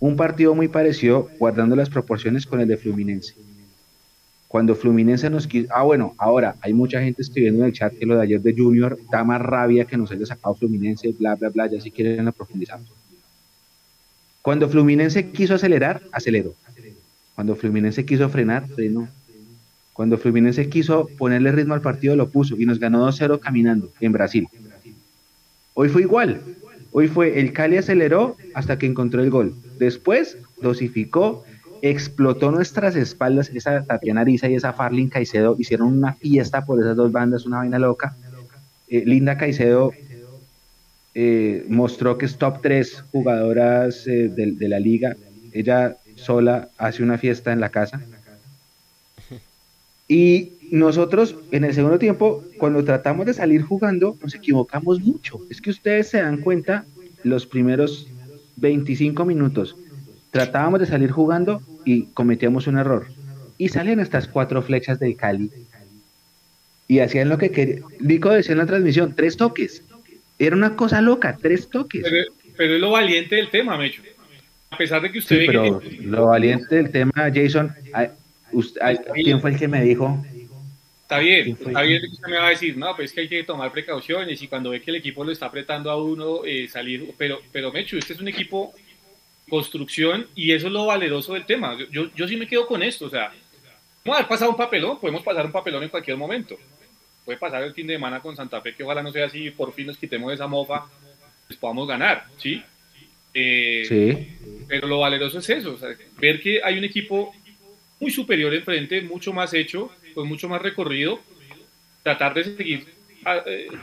[0.00, 3.34] un partido muy parecido, guardando las proporciones con el de Fluminense.
[4.48, 8.06] Cuando Fluminense nos quiso, ah bueno, ahora hay mucha gente escribiendo en el chat que
[8.06, 11.50] lo de ayer de Junior da más rabia que nos haya sacado Fluminense, bla, bla,
[11.50, 12.88] bla, ya si quieren lo profundizamos.
[14.40, 16.54] Cuando Fluminense quiso acelerar, aceleró.
[17.34, 19.06] Cuando Fluminense quiso frenar, frenó.
[19.92, 24.12] Cuando Fluminense quiso ponerle ritmo al partido, lo puso y nos ganó 2-0 caminando en
[24.12, 24.48] Brasil.
[25.74, 26.40] Hoy fue igual.
[26.90, 29.54] Hoy fue el Cali aceleró hasta que encontró el gol.
[29.78, 31.44] Después dosificó,
[31.82, 33.50] explotó nuestras espaldas.
[33.50, 37.58] Esa Tatiana Ariza y esa Farlin Caicedo hicieron una fiesta por esas dos bandas, una
[37.58, 38.16] vaina loca.
[38.88, 39.92] Eh, Linda Caicedo
[41.14, 45.16] eh, mostró que es top 3 jugadoras eh, de, la liga.
[45.52, 48.00] Ella sola hace una fiesta en la casa.
[50.10, 55.38] Y nosotros en el segundo tiempo, cuando tratamos de salir jugando, nos equivocamos mucho.
[55.50, 56.86] Es que ustedes se dan cuenta,
[57.24, 58.08] los primeros
[58.56, 59.76] 25 minutos,
[60.30, 63.06] tratábamos de salir jugando y cometíamos un error.
[63.56, 65.50] Y salen estas cuatro flechas del Cali.
[66.86, 67.80] Y hacían lo que quería.
[68.00, 69.82] Vico decía en la transmisión, tres toques.
[70.38, 72.04] Era una cosa loca, tres toques.
[72.56, 74.02] Pero, es lo valiente del tema, Mecho.
[74.70, 75.46] A pesar de que usted...
[75.46, 77.72] pero lo valiente del tema, Jason,
[79.14, 80.24] ¿quién fue el que me dijo?
[81.02, 83.28] Está bien, está bien que usted me va a decir, no, pues es que hay
[83.28, 86.68] que tomar precauciones y cuando ve que el equipo lo está apretando a uno, eh,
[86.68, 88.74] salir, pero, pero Mecho, este es un equipo
[89.48, 91.76] construcción y eso es lo valeroso del tema.
[91.90, 93.32] Yo, yo sí me quedo con esto, o sea,
[94.04, 96.58] vamos a haber pasado un papelón, podemos pasar un papelón en cualquier momento
[97.28, 99.74] puede pasar el fin de semana con Santa Fe, que ojalá no sea así, por
[99.74, 100.86] fin nos quitemos esa mofa,
[101.46, 102.62] pues podamos ganar, ¿sí?
[103.34, 104.64] Eh, sí.
[104.66, 105.78] Pero lo valeroso es eso,
[106.18, 107.34] ver que hay un equipo
[108.00, 111.20] muy superior enfrente, mucho más hecho, con mucho más recorrido,
[112.02, 112.86] tratar de seguir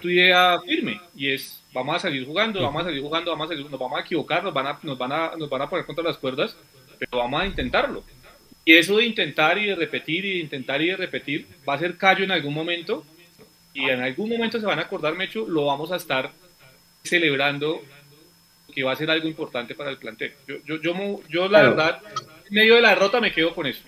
[0.02, 3.54] tu idea firme, y es, vamos a salir jugando, vamos a salir jugando, vamos a
[3.54, 5.86] salir, nos vamos a equivocar, nos van a, nos van a, nos van a poner
[5.86, 6.56] contra las cuerdas,
[7.00, 8.04] pero vamos a intentarlo.
[8.64, 11.80] Y eso de intentar y de repetir y de intentar y de repetir va a
[11.80, 13.06] ser callo en algún momento
[13.74, 16.32] y en algún momento se van a acordar, Mecho, lo vamos a estar
[17.04, 17.82] celebrando,
[18.74, 20.34] que va a ser algo importante para el plantel.
[20.48, 22.00] Yo, yo, yo, yo la verdad,
[22.50, 23.84] en medio de la derrota me quedo con eso.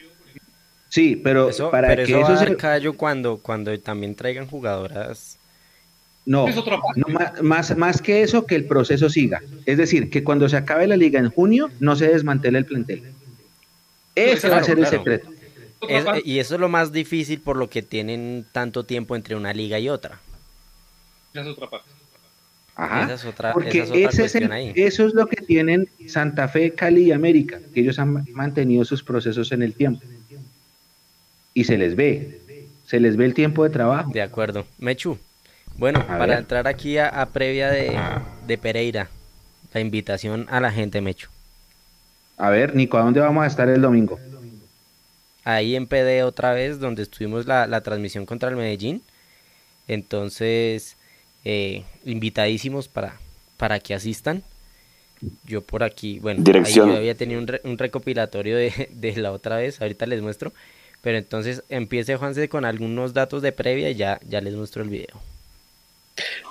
[0.90, 2.92] Sí, pero para que eso, va a se...
[2.92, 5.37] cuando, cuando también traigan jugadoras.
[6.28, 6.46] No,
[7.42, 9.42] más, más que eso, que el proceso siga.
[9.66, 13.02] Es decir, que cuando se acabe la liga en junio, no se desmantele el plantel.
[14.14, 15.30] Ese va a ser el secreto
[16.24, 19.80] y eso es lo más difícil por lo que tienen tanto tiempo entre una liga
[19.80, 20.20] y otra.
[21.34, 21.90] Esa es otra parte.
[22.76, 23.82] Ajá, esa es otra, porque
[24.76, 29.04] eso es lo que tienen Santa Fe, Cali y América, que ellos han mantenido sus
[29.04, 30.04] procesos en el tiempo.
[31.56, 32.40] Y se les ve,
[32.86, 34.12] se les ve el tiempo de trabajo.
[34.14, 34.68] De acuerdo.
[34.78, 35.18] Mechu,
[35.78, 37.98] bueno, para entrar aquí a, previa de,
[38.46, 39.10] de, Pereira,
[39.74, 41.30] la invitación a la gente, Mechu.
[42.38, 44.20] A ver, Nico, ¿a dónde vamos a estar el domingo?
[45.48, 49.02] ahí en PD otra vez, donde estuvimos la, transmisión contra el Medellín.
[49.88, 50.98] Entonces,
[51.46, 53.16] eh, invitadísimos para,
[53.56, 54.44] para que asistan.
[55.46, 56.90] Yo por aquí, bueno, Dirección.
[56.90, 60.52] yo había tenido un, un recopilatorio de, de, la otra vez, ahorita les muestro.
[61.02, 64.90] Pero entonces empiece Juanse con algunos datos de previa y ya, ya les muestro el
[64.90, 65.22] video.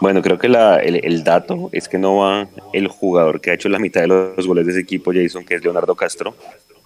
[0.01, 3.69] Bueno, creo que la, el, dato es que no va el jugador que ha hecho
[3.69, 6.35] la mitad de los goles de ese equipo, Jason, que es Leonardo Castro.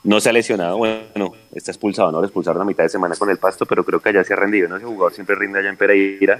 [0.02, 2.20] No se ha lesionado, bueno, está expulsado, ¿no?
[2.20, 4.36] Lo expulsaron a mitad de semana con el pasto, pero creo que allá se ha
[4.36, 4.76] rendido, ¿no?
[4.76, 6.38] Ese jugador siempre rinde allá en Pereira.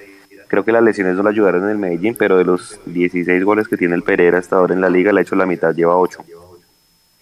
[0.49, 3.69] Creo que las lesiones no le ayudaron en el Medellín, pero de los 16 goles
[3.69, 5.97] que tiene el Pereira hasta ahora en la liga, le ha hecho la mitad, lleva
[5.97, 6.25] 8.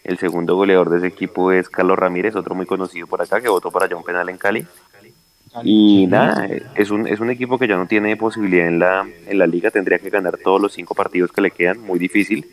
[0.05, 3.49] El segundo goleador de ese equipo es Carlos Ramírez, otro muy conocido por acá, que
[3.49, 4.66] votó para allá un penal en Cali.
[5.65, 9.39] Y nada, es un, es un equipo que ya no tiene posibilidad en la, en
[9.39, 12.47] la liga, tendría que ganar todos los cinco partidos que le quedan, muy difícil.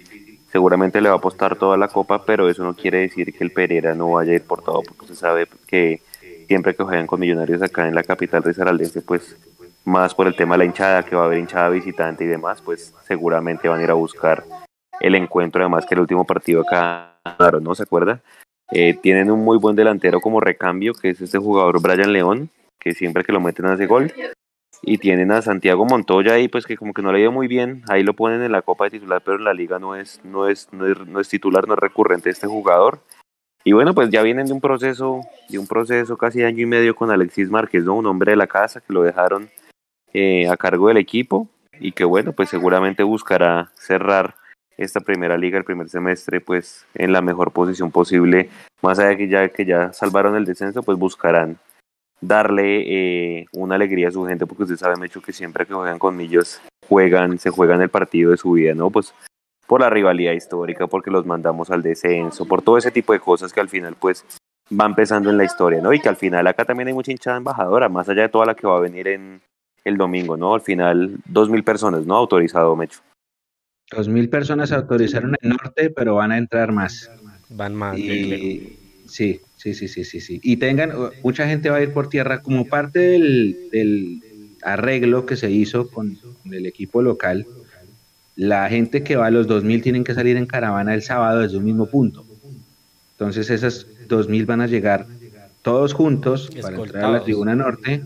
[0.51, 3.51] Seguramente le va a apostar toda la copa, pero eso no quiere decir que el
[3.51, 6.01] Pereira no vaya a ir por todo, porque se sabe que
[6.47, 9.35] siempre que juegan con millonarios acá en la capital risaraldense, pues
[9.83, 12.61] más por el tema de la hinchada, que va a haber hinchada visitante y demás,
[12.61, 14.43] pues seguramente van a ir a buscar
[14.99, 18.21] el encuentro, además que el último partido acá, claro, ¿no se acuerda?
[18.71, 22.49] Eh, tienen un muy buen delantero como recambio, que es este jugador Brian León,
[22.85, 24.13] que siempre que lo meten hace gol.
[24.83, 27.47] Y tienen a Santiago Montoya ahí, pues que como que no le ha ido muy
[27.47, 27.81] bien.
[27.89, 30.47] Ahí lo ponen en la Copa de titular, pero en la liga no es, no
[30.47, 32.99] es, no es, titular, no es recurrente este jugador.
[33.63, 36.95] Y bueno, pues ya vienen de un proceso, de un proceso casi año y medio
[36.95, 37.95] con Alexis Márquez, ¿no?
[37.95, 39.49] Un hombre de la casa que lo dejaron
[40.13, 41.49] eh, a cargo del equipo
[41.79, 44.35] y que bueno, pues seguramente buscará cerrar
[44.77, 48.49] esta primera liga, el primer semestre, pues en la mejor posición posible.
[48.83, 51.57] Más allá de que ya, que ya salvaron el descenso, pues buscarán
[52.27, 55.99] darle eh, una alegría a su gente, porque usted sabe, Mecho, que siempre que juegan
[55.99, 58.89] con Millos, juegan, se juegan el partido de su vida, ¿no?
[58.89, 59.13] Pues
[59.67, 63.51] por la rivalidad histórica, porque los mandamos al descenso, por todo ese tipo de cosas
[63.51, 64.25] que al final, pues,
[64.69, 65.93] van empezando en la historia, ¿no?
[65.93, 68.55] Y que al final acá también hay mucha hinchada embajadora, más allá de toda la
[68.55, 69.41] que va a venir en
[69.83, 70.55] el domingo, ¿no?
[70.55, 72.15] Al final, dos mil personas, ¿no?
[72.15, 73.01] Autorizado, Mecho.
[73.91, 77.09] Dos mil personas autorizaron el norte, pero van a entrar más.
[77.49, 77.97] Van más.
[77.97, 79.39] Y, sí,
[79.73, 80.39] sí, sí, sí, sí, sí.
[80.43, 80.91] Y tengan,
[81.23, 84.21] mucha gente va a ir por tierra como parte del, del
[84.61, 86.19] arreglo que se hizo con,
[86.51, 87.47] el equipo local.
[88.35, 91.57] La gente que va a los 2000 tienen que salir en caravana el sábado desde
[91.57, 92.23] un mismo punto.
[93.13, 95.07] Entonces esas 2000 van a llegar
[95.63, 98.03] todos juntos para entrar a la tribuna norte,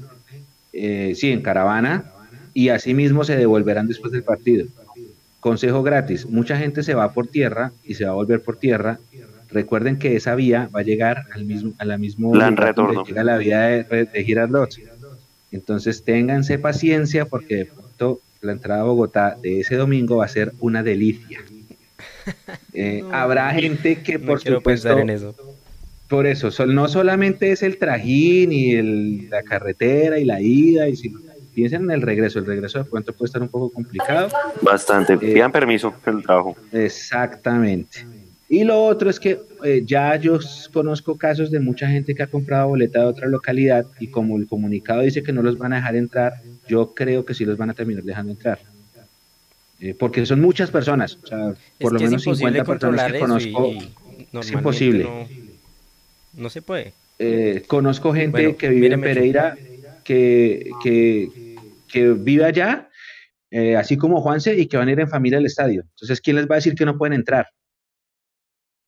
[0.71, 2.05] eh, sí, en caravana,
[2.53, 4.65] y así mismo se devolverán después del partido.
[5.41, 8.99] Consejo gratis, mucha gente se va por tierra y se va a volver por tierra.
[9.51, 13.03] Recuerden que esa vía va a llegar al mismo, a la misma Plan retorno.
[13.03, 14.69] llega la vía de, de Girardot.
[15.51, 20.29] Entonces ténganse paciencia porque de pronto la entrada a Bogotá de ese domingo va a
[20.29, 21.39] ser una delicia.
[22.73, 25.35] Eh, habrá gente que por supuesto en eso.
[26.07, 30.95] por eso no solamente es el trajín y el, la carretera y la ida y
[30.95, 31.19] sino
[31.55, 32.37] piensen en el regreso.
[32.37, 34.29] El regreso de pronto puede estar un poco complicado.
[34.61, 35.17] Bastante.
[35.17, 36.55] Pidan permiso el trabajo.
[36.71, 38.05] Exactamente.
[38.51, 40.39] Y lo otro es que eh, ya yo
[40.73, 44.47] conozco casos de mucha gente que ha comprado boleta de otra localidad y como el
[44.47, 46.33] comunicado dice que no los van a dejar entrar,
[46.67, 48.59] yo creo que sí los van a terminar dejando entrar.
[49.79, 53.71] Eh, porque son muchas personas, o sea, por lo menos 50 personas que conozco.
[54.41, 55.03] es imposible.
[55.03, 55.27] No,
[56.33, 56.93] no, se puede.
[57.19, 59.57] Eh, conozco gente bueno, que vive en Pereira
[60.03, 61.55] que, que,
[61.87, 62.89] que vive allá,
[63.51, 65.83] eh, así como Juanse, y que van a ir en familia al estadio.
[65.91, 67.47] Entonces, ¿quién les va a decir que no pueden entrar?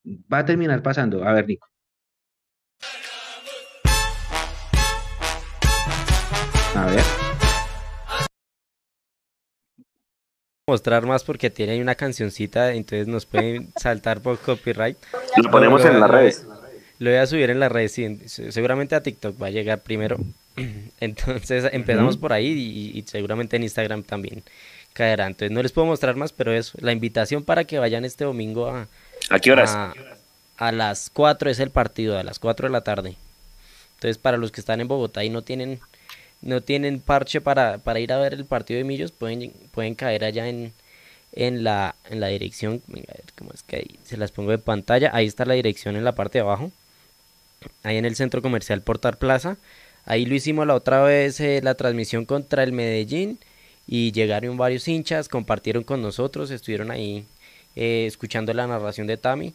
[0.06, 1.23] Va a terminar pasando.
[1.23, 1.68] A ver, Nico.
[6.76, 7.22] A ver.
[10.72, 14.98] mostrar más porque tiene ahí una cancioncita, entonces nos pueden saltar por copyright.
[15.38, 16.48] Lo ponemos en las redes.
[16.99, 20.18] Lo voy a subir en las redes, sí, seguramente a TikTok va a llegar primero.
[20.99, 24.44] Entonces empezamos por ahí y, y, seguramente en Instagram también
[24.94, 25.28] caerá.
[25.28, 28.68] Entonces no les puedo mostrar más, pero es la invitación para que vayan este domingo
[28.68, 28.88] a...
[29.30, 29.72] ¿A qué horas?
[29.73, 29.93] A,
[30.57, 33.15] a las 4 es el partido, a las 4 de la tarde.
[33.95, 35.80] Entonces para los que están en Bogotá y no tienen
[36.41, 40.23] no tienen parche para, para ir a ver el partido de Millos, pueden, pueden caer
[40.23, 40.73] allá en,
[41.34, 42.81] en, la, en la dirección.
[42.88, 45.11] Venga, a ver cómo es que ahí se las pongo de pantalla.
[45.14, 46.72] Ahí está la dirección en la parte de abajo.
[47.84, 49.57] Ahí en el centro comercial Portal Plaza.
[50.06, 53.38] Ahí lo hicimos la otra vez eh, la transmisión contra el Medellín
[53.85, 57.26] y llegaron varios hinchas, compartieron con nosotros, estuvieron ahí
[57.76, 59.53] eh, escuchando la narración de Tami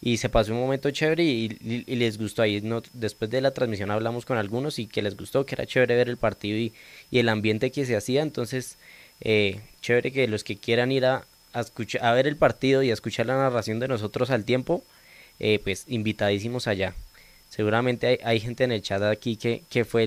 [0.00, 2.62] y se pasó un momento chévere y, les gustó ahí.
[2.92, 6.08] Después de la transmisión hablamos con algunos y que les gustó, que era chévere ver
[6.08, 6.72] el partido y,
[7.10, 8.22] el ambiente que se hacía.
[8.22, 8.78] Entonces,
[9.20, 11.24] eh, chévere que los que quieran ir a,
[11.54, 14.84] escuchar, a ver el partido y a escuchar la narración de nosotros al tiempo,
[15.40, 16.94] eh, pues invitadísimos allá.
[17.48, 20.06] Seguramente hay, gente en el chat aquí que, que fue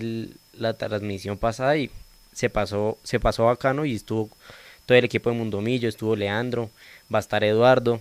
[0.54, 1.90] la transmisión pasada y
[2.34, 4.30] se pasó, se pasó bacano y estuvo
[4.86, 6.70] todo el equipo de Mundomillo, estuvo Leandro,
[7.14, 8.00] va a estar Eduardo.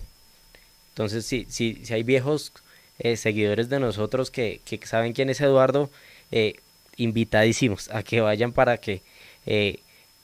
[0.90, 2.52] Entonces, si, si, si hay viejos
[2.98, 5.90] eh, seguidores de nosotros que, que, saben quién es Eduardo,
[6.30, 6.56] eh,
[6.96, 9.02] invitadísimos a que vayan para que
[9.46, 9.80] eh,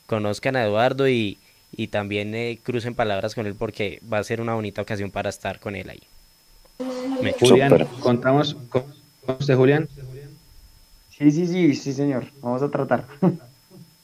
[0.07, 1.39] conozcan a Eduardo y,
[1.73, 5.59] y también crucen palabras con él porque va a ser una bonita ocasión para estar
[5.61, 6.03] con él ahí.
[7.41, 8.85] Julián, contamos con
[9.27, 9.89] usted, Julián.
[11.17, 12.27] Sí, sí, sí, sí, señor.
[12.43, 13.07] Vamos a tratar.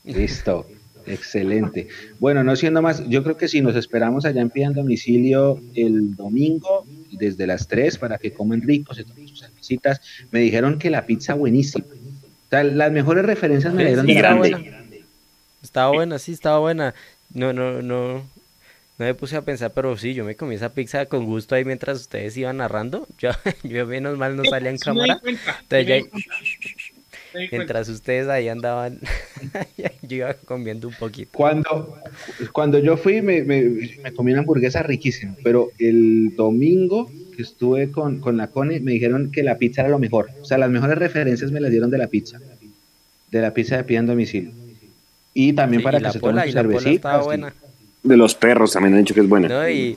[0.05, 0.67] Listo.
[1.07, 1.89] Excelente.
[2.19, 6.15] Bueno, no siendo más, yo creo que si nos esperamos allá en Pidan Domicilio el
[6.15, 10.01] domingo desde las 3 para que comen ricos, se tomen sus visitas,
[10.31, 11.85] me dijeron que la pizza buenísima.
[12.51, 14.61] las mejores referencias me dieron de la buena.
[15.63, 16.95] Estaba buena, sí, estaba buena.
[17.33, 18.23] No, no, no,
[18.99, 21.65] no me puse a pensar, pero sí, yo me comí esa pizza con gusto ahí
[21.65, 23.09] mientras ustedes iban narrando.
[23.19, 23.31] Yo,
[23.63, 25.21] yo menos mal no salía en cámara.
[25.25, 25.97] Entonces ya,
[27.51, 28.99] Mientras ustedes ahí andaban,
[30.03, 31.31] yo iba comiendo un poquito.
[31.33, 31.99] Cuando,
[32.53, 38.21] cuando yo fui, me, me, comí una hamburguesa riquísima, pero el domingo que estuve con,
[38.21, 40.31] con la Cone, me dijeron que la pizza era lo mejor.
[40.41, 42.39] O sea, las mejores referencias me las dieron de la pizza,
[43.31, 44.51] de la pizza de pie en domicilio.
[45.35, 47.23] Y también para que se tomen su cervecita.
[48.03, 49.71] De los perros también han dicho que es buena.
[49.71, 49.97] y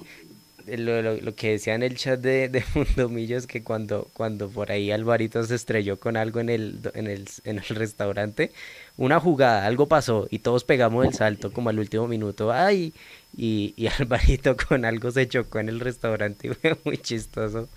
[0.68, 4.72] lo, lo, que decía en el chat de, de Mundomillo es que cuando, cuando por
[4.72, 8.52] ahí Alvarito se estrelló con algo en el, en, el, en el restaurante,
[8.98, 12.94] una jugada, algo pasó y todos pegamos el salto como al último minuto, ay,
[13.38, 17.70] y, y Alvarito con algo se chocó en el restaurante y fue muy chistoso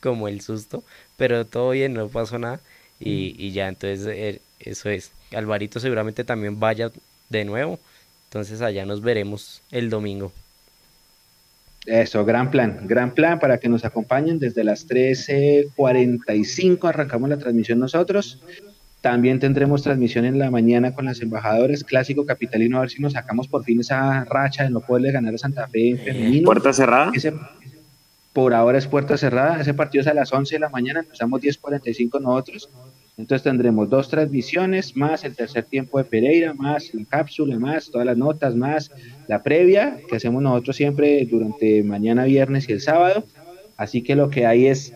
[0.00, 0.84] como el susto,
[1.16, 2.60] pero todo bien, no pasó nada
[3.00, 5.12] y, y ya, entonces eh, eso es.
[5.32, 6.90] Alvarito seguramente también vaya
[7.28, 7.78] de nuevo,
[8.28, 10.32] entonces allá nos veremos el domingo.
[11.86, 17.78] Eso, gran plan, gran plan para que nos acompañen desde las 13:45 arrancamos la transmisión
[17.78, 18.42] nosotros.
[19.00, 23.12] También tendremos transmisión en la mañana con las embajadoras clásico capitalino a ver si nos
[23.12, 26.44] sacamos por fin esa racha de no poderle ganar a Santa Fe en femenino.
[26.44, 27.12] Puerta cerrada.
[28.32, 31.40] por ahora es puerta cerrada, ese partido es a las 11 de la mañana, empezamos
[31.40, 32.68] 10:45 nosotros.
[33.16, 38.06] Entonces tendremos dos transmisiones, más el tercer tiempo de Pereira, más la cápsula, más todas
[38.06, 38.90] las notas, más
[39.26, 43.24] la previa que hacemos nosotros siempre durante mañana viernes y el sábado.
[43.78, 44.92] Así que lo que hay es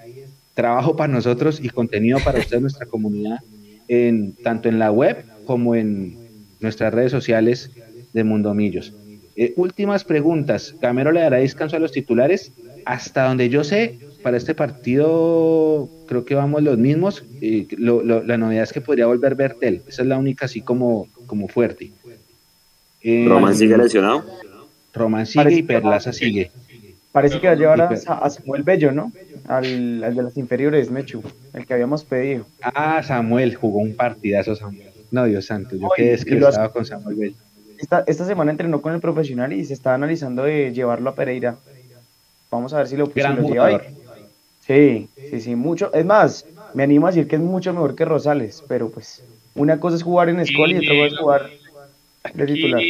[0.52, 3.38] trabajo para nosotros y contenido para ustedes, nuestra comunidad,
[3.88, 6.18] en, tanto en la web como en
[6.60, 7.70] nuestras redes sociales
[8.12, 8.92] de Mundomillos.
[9.36, 10.74] Eh, últimas preguntas.
[10.78, 12.52] Camero le dará descanso a los titulares.
[12.84, 17.24] Hasta donde yo sé, para este partido creo que vamos los mismos.
[17.40, 19.82] la novedad es que podría volver Bertel.
[19.88, 21.92] Esa es la única así como, como fuerte.
[23.02, 24.24] Eh, ¿Román sigue lesionado?
[24.92, 26.50] Román sigue y Perlaza sigue.
[27.12, 29.12] Parece que va a llevar a, Samuel Bello, ¿no?
[29.48, 31.22] Al, de las inferiores, Mechu,
[31.54, 32.46] el que habíamos pedido.
[32.62, 34.90] Ah, Samuel, jugó un partidazo Samuel.
[35.10, 37.36] No, Dios santo, yo quedé estaba con Samuel Bello.
[37.78, 41.56] Esta, esta semana entrenó con el profesional y se está analizando de llevarlo a Pereira.
[42.50, 43.78] Vamos a ver si lo, si lo lleva ahí.
[44.70, 45.92] Sí, sí, sí, mucho.
[45.92, 49.24] Es más, me animo a decir que es mucho mejor que Rosales, pero pues
[49.54, 51.50] una cosa es jugar en escuela y otra cosa es jugar
[52.34, 52.80] de titular.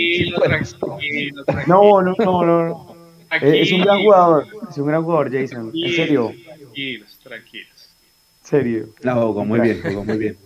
[1.67, 2.97] No, no, no, no.
[3.41, 5.71] Es un gran jugador, es un gran jugador, Jason.
[5.75, 6.33] En serio.
[6.45, 7.97] Tranquilos, tranquilos.
[8.43, 8.89] En serio.
[9.03, 10.37] No, jugó muy bien, jugó muy bien.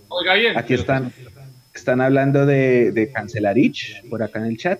[0.55, 1.11] Aquí están,
[1.73, 4.79] están hablando de, de Cancelarich por acá en el chat.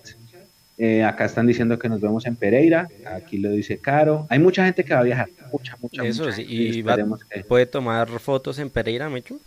[0.78, 4.26] Eh, acá están diciendo que nos vemos en Pereira, aquí lo dice Caro.
[4.28, 6.84] Hay mucha gente que va a viajar, mucha, mucha, Eso Sí, y
[7.48, 9.38] puede tomar fotos en Pereira, Mecho.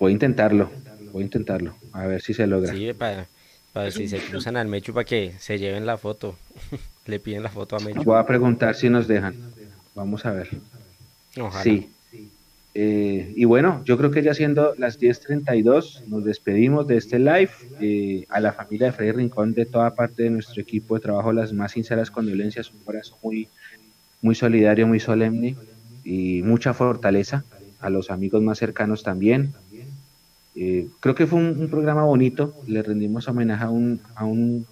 [0.00, 0.72] Voy a intentarlo,
[1.12, 2.72] voy a intentarlo, a ver si se logra.
[2.72, 3.28] Sí, para,
[3.72, 6.36] para si se cruzan al Mecho para que se lleven la foto.
[7.06, 8.02] Le piden la foto a Mecho.
[8.02, 9.36] Voy a preguntar si nos dejan.
[9.94, 10.48] Vamos a ver.
[11.38, 11.62] Ojalá.
[11.62, 11.93] Sí,
[12.76, 17.50] eh, y bueno, yo creo que ya siendo las 10.32, nos despedimos de este live.
[17.80, 21.32] Eh, a la familia de Freddy Rincón, de toda parte de nuestro equipo de trabajo,
[21.32, 23.48] las más sinceras condolencias, un abrazo muy,
[24.22, 25.56] muy solidario, muy solemne
[26.04, 27.44] y mucha fortaleza.
[27.80, 29.52] A los amigos más cercanos también.
[30.56, 32.54] Eh, creo que fue un, programa bonito.
[32.66, 34.66] Le rendimos homenaje a, un, a, un,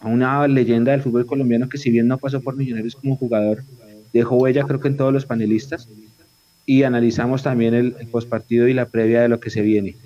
[0.00, 3.64] a una leyenda del fútbol colombiano que, si bien no pasó por Millonarios como jugador,
[4.14, 5.88] dejó huella, creo que en todos los panelistas
[6.66, 9.96] y analizamos también el, postpartido y la previa de lo que se viene.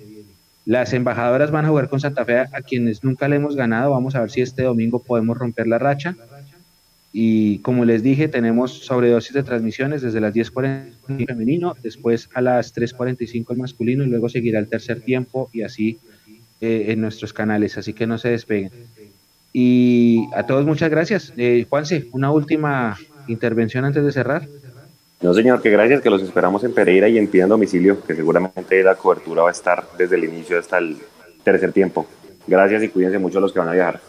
[0.65, 3.91] Las embajadoras van a jugar con Santa Fe a quienes nunca le hemos ganado.
[3.91, 6.15] Vamos a ver si este domingo podemos romper la racha.
[7.11, 12.41] Y como les dije, tenemos sobredosis de transmisiones desde las 10.40 el femenino, después a
[12.41, 15.97] las 3.45 el masculino y luego seguirá el tercer tiempo y así
[16.61, 17.77] eh, en nuestros canales.
[17.79, 18.71] Así que no se despeguen.
[19.53, 21.33] Y a todos muchas gracias.
[21.35, 24.47] Eh, Juanse, una última intervención antes de cerrar.
[25.21, 28.81] No, señor, que gracias, que los esperamos en Pereira y en Pidan Domicilio, que seguramente
[28.83, 30.97] la cobertura va a estar desde el inicio hasta el,
[31.43, 32.05] tercer tiempo.
[32.47, 33.99] Gracias y cuídense mucho los que van a viajar.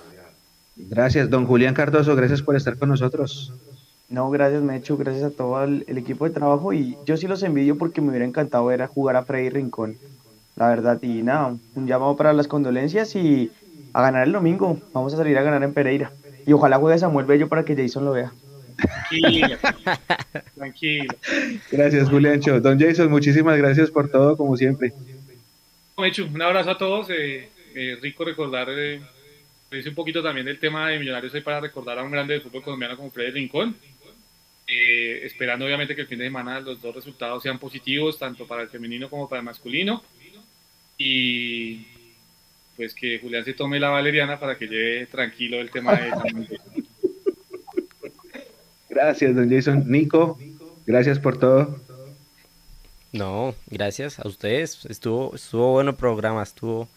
[0.77, 3.53] Gracias, don Julián Cardoso, gracias por estar con nosotros.
[4.09, 7.79] No, gracias Mecho, gracias a todo el, equipo de trabajo y yo sí los envidio
[7.79, 9.97] porque me hubiera encantado ver a jugar a Freddy Rincón,
[10.57, 13.53] la verdad, y nada, un llamado para las condolencias y
[13.93, 16.11] a ganar el domingo, vamos a salir a ganar en Pereira
[16.47, 18.33] y ojalá juegue Samuel Bello para que Jason lo vea.
[18.81, 19.59] Tranquilo,
[20.55, 21.15] tranquilo.
[21.71, 22.61] Gracias, Juliancho.
[22.61, 24.93] Don Jason, muchísimas gracias por todo, como siempre.
[25.99, 27.09] Mechu, un abrazo a todos.
[27.11, 29.01] Eh, eh, rico recordar, eh,
[29.71, 32.63] un poquito también del tema de Millonarios hoy para recordar a un grande del fútbol
[32.63, 33.77] colombiano como Freddy Rincón.
[34.67, 38.63] Eh, esperando obviamente que el fin de semana los dos resultados sean positivos, tanto para
[38.63, 40.03] el femenino como para el masculino.
[40.97, 41.87] Y
[42.77, 46.11] pues que Julián se tome la valeriana para que lleve tranquilo el tema de
[48.91, 49.85] Gracias, don Jason.
[49.87, 50.39] Nico,
[50.87, 51.79] gracias por todo.
[53.13, 54.85] No, gracias a ustedes.
[54.87, 56.89] Estuvo, estuvo bueno el programa, estuvo,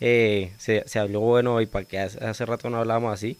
[0.00, 3.36] eh, se, se, habló bueno hoy para que hace, rato no hablábamos así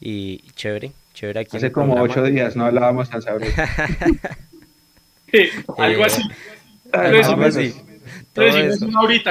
[0.00, 1.56] y chévere, chévere aquí.
[1.56, 3.52] Hace como ocho días no hablábamos tan sabroso.
[5.76, 6.22] algo así.
[6.92, 7.74] algo así.
[8.32, 8.88] Todo eso.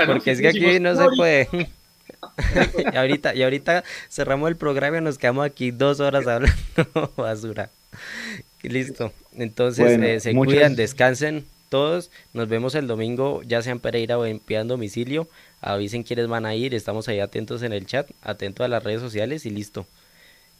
[0.07, 1.47] Porque es que aquí no se puede.
[2.93, 6.53] y ahorita, y ahorita cerramos el programa y nos quedamos aquí dos horas hablando
[7.17, 7.69] basura.
[8.63, 9.11] Listo.
[9.35, 12.11] Entonces, eh, se cuidan, descansen todos.
[12.33, 15.27] Nos vemos el domingo, ya sea en Pereira o en Domicilio.
[15.61, 16.73] Avisen quiénes van a ir.
[16.73, 19.85] Estamos ahí atentos en el chat, atentos a las redes sociales y listo.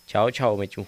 [0.08, 0.86] Chao, chao, Mechu.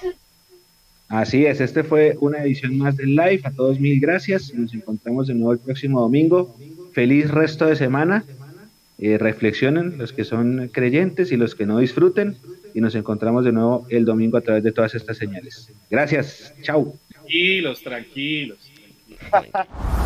[1.08, 3.42] Así es, este fue una edición más del live.
[3.44, 4.54] A todos mil gracias.
[4.54, 6.56] Nos encontramos de nuevo el próximo domingo.
[6.94, 8.24] Feliz resto de semana.
[8.98, 12.38] Eh, reflexionen los que son creyentes y los que no disfruten
[12.74, 15.72] y nos encontramos de nuevo el domingo a través de todas estas señales.
[15.90, 16.94] Gracias, chao.
[17.10, 18.72] Tranquilos, tranquilos.
[19.30, 19.68] tranquilos.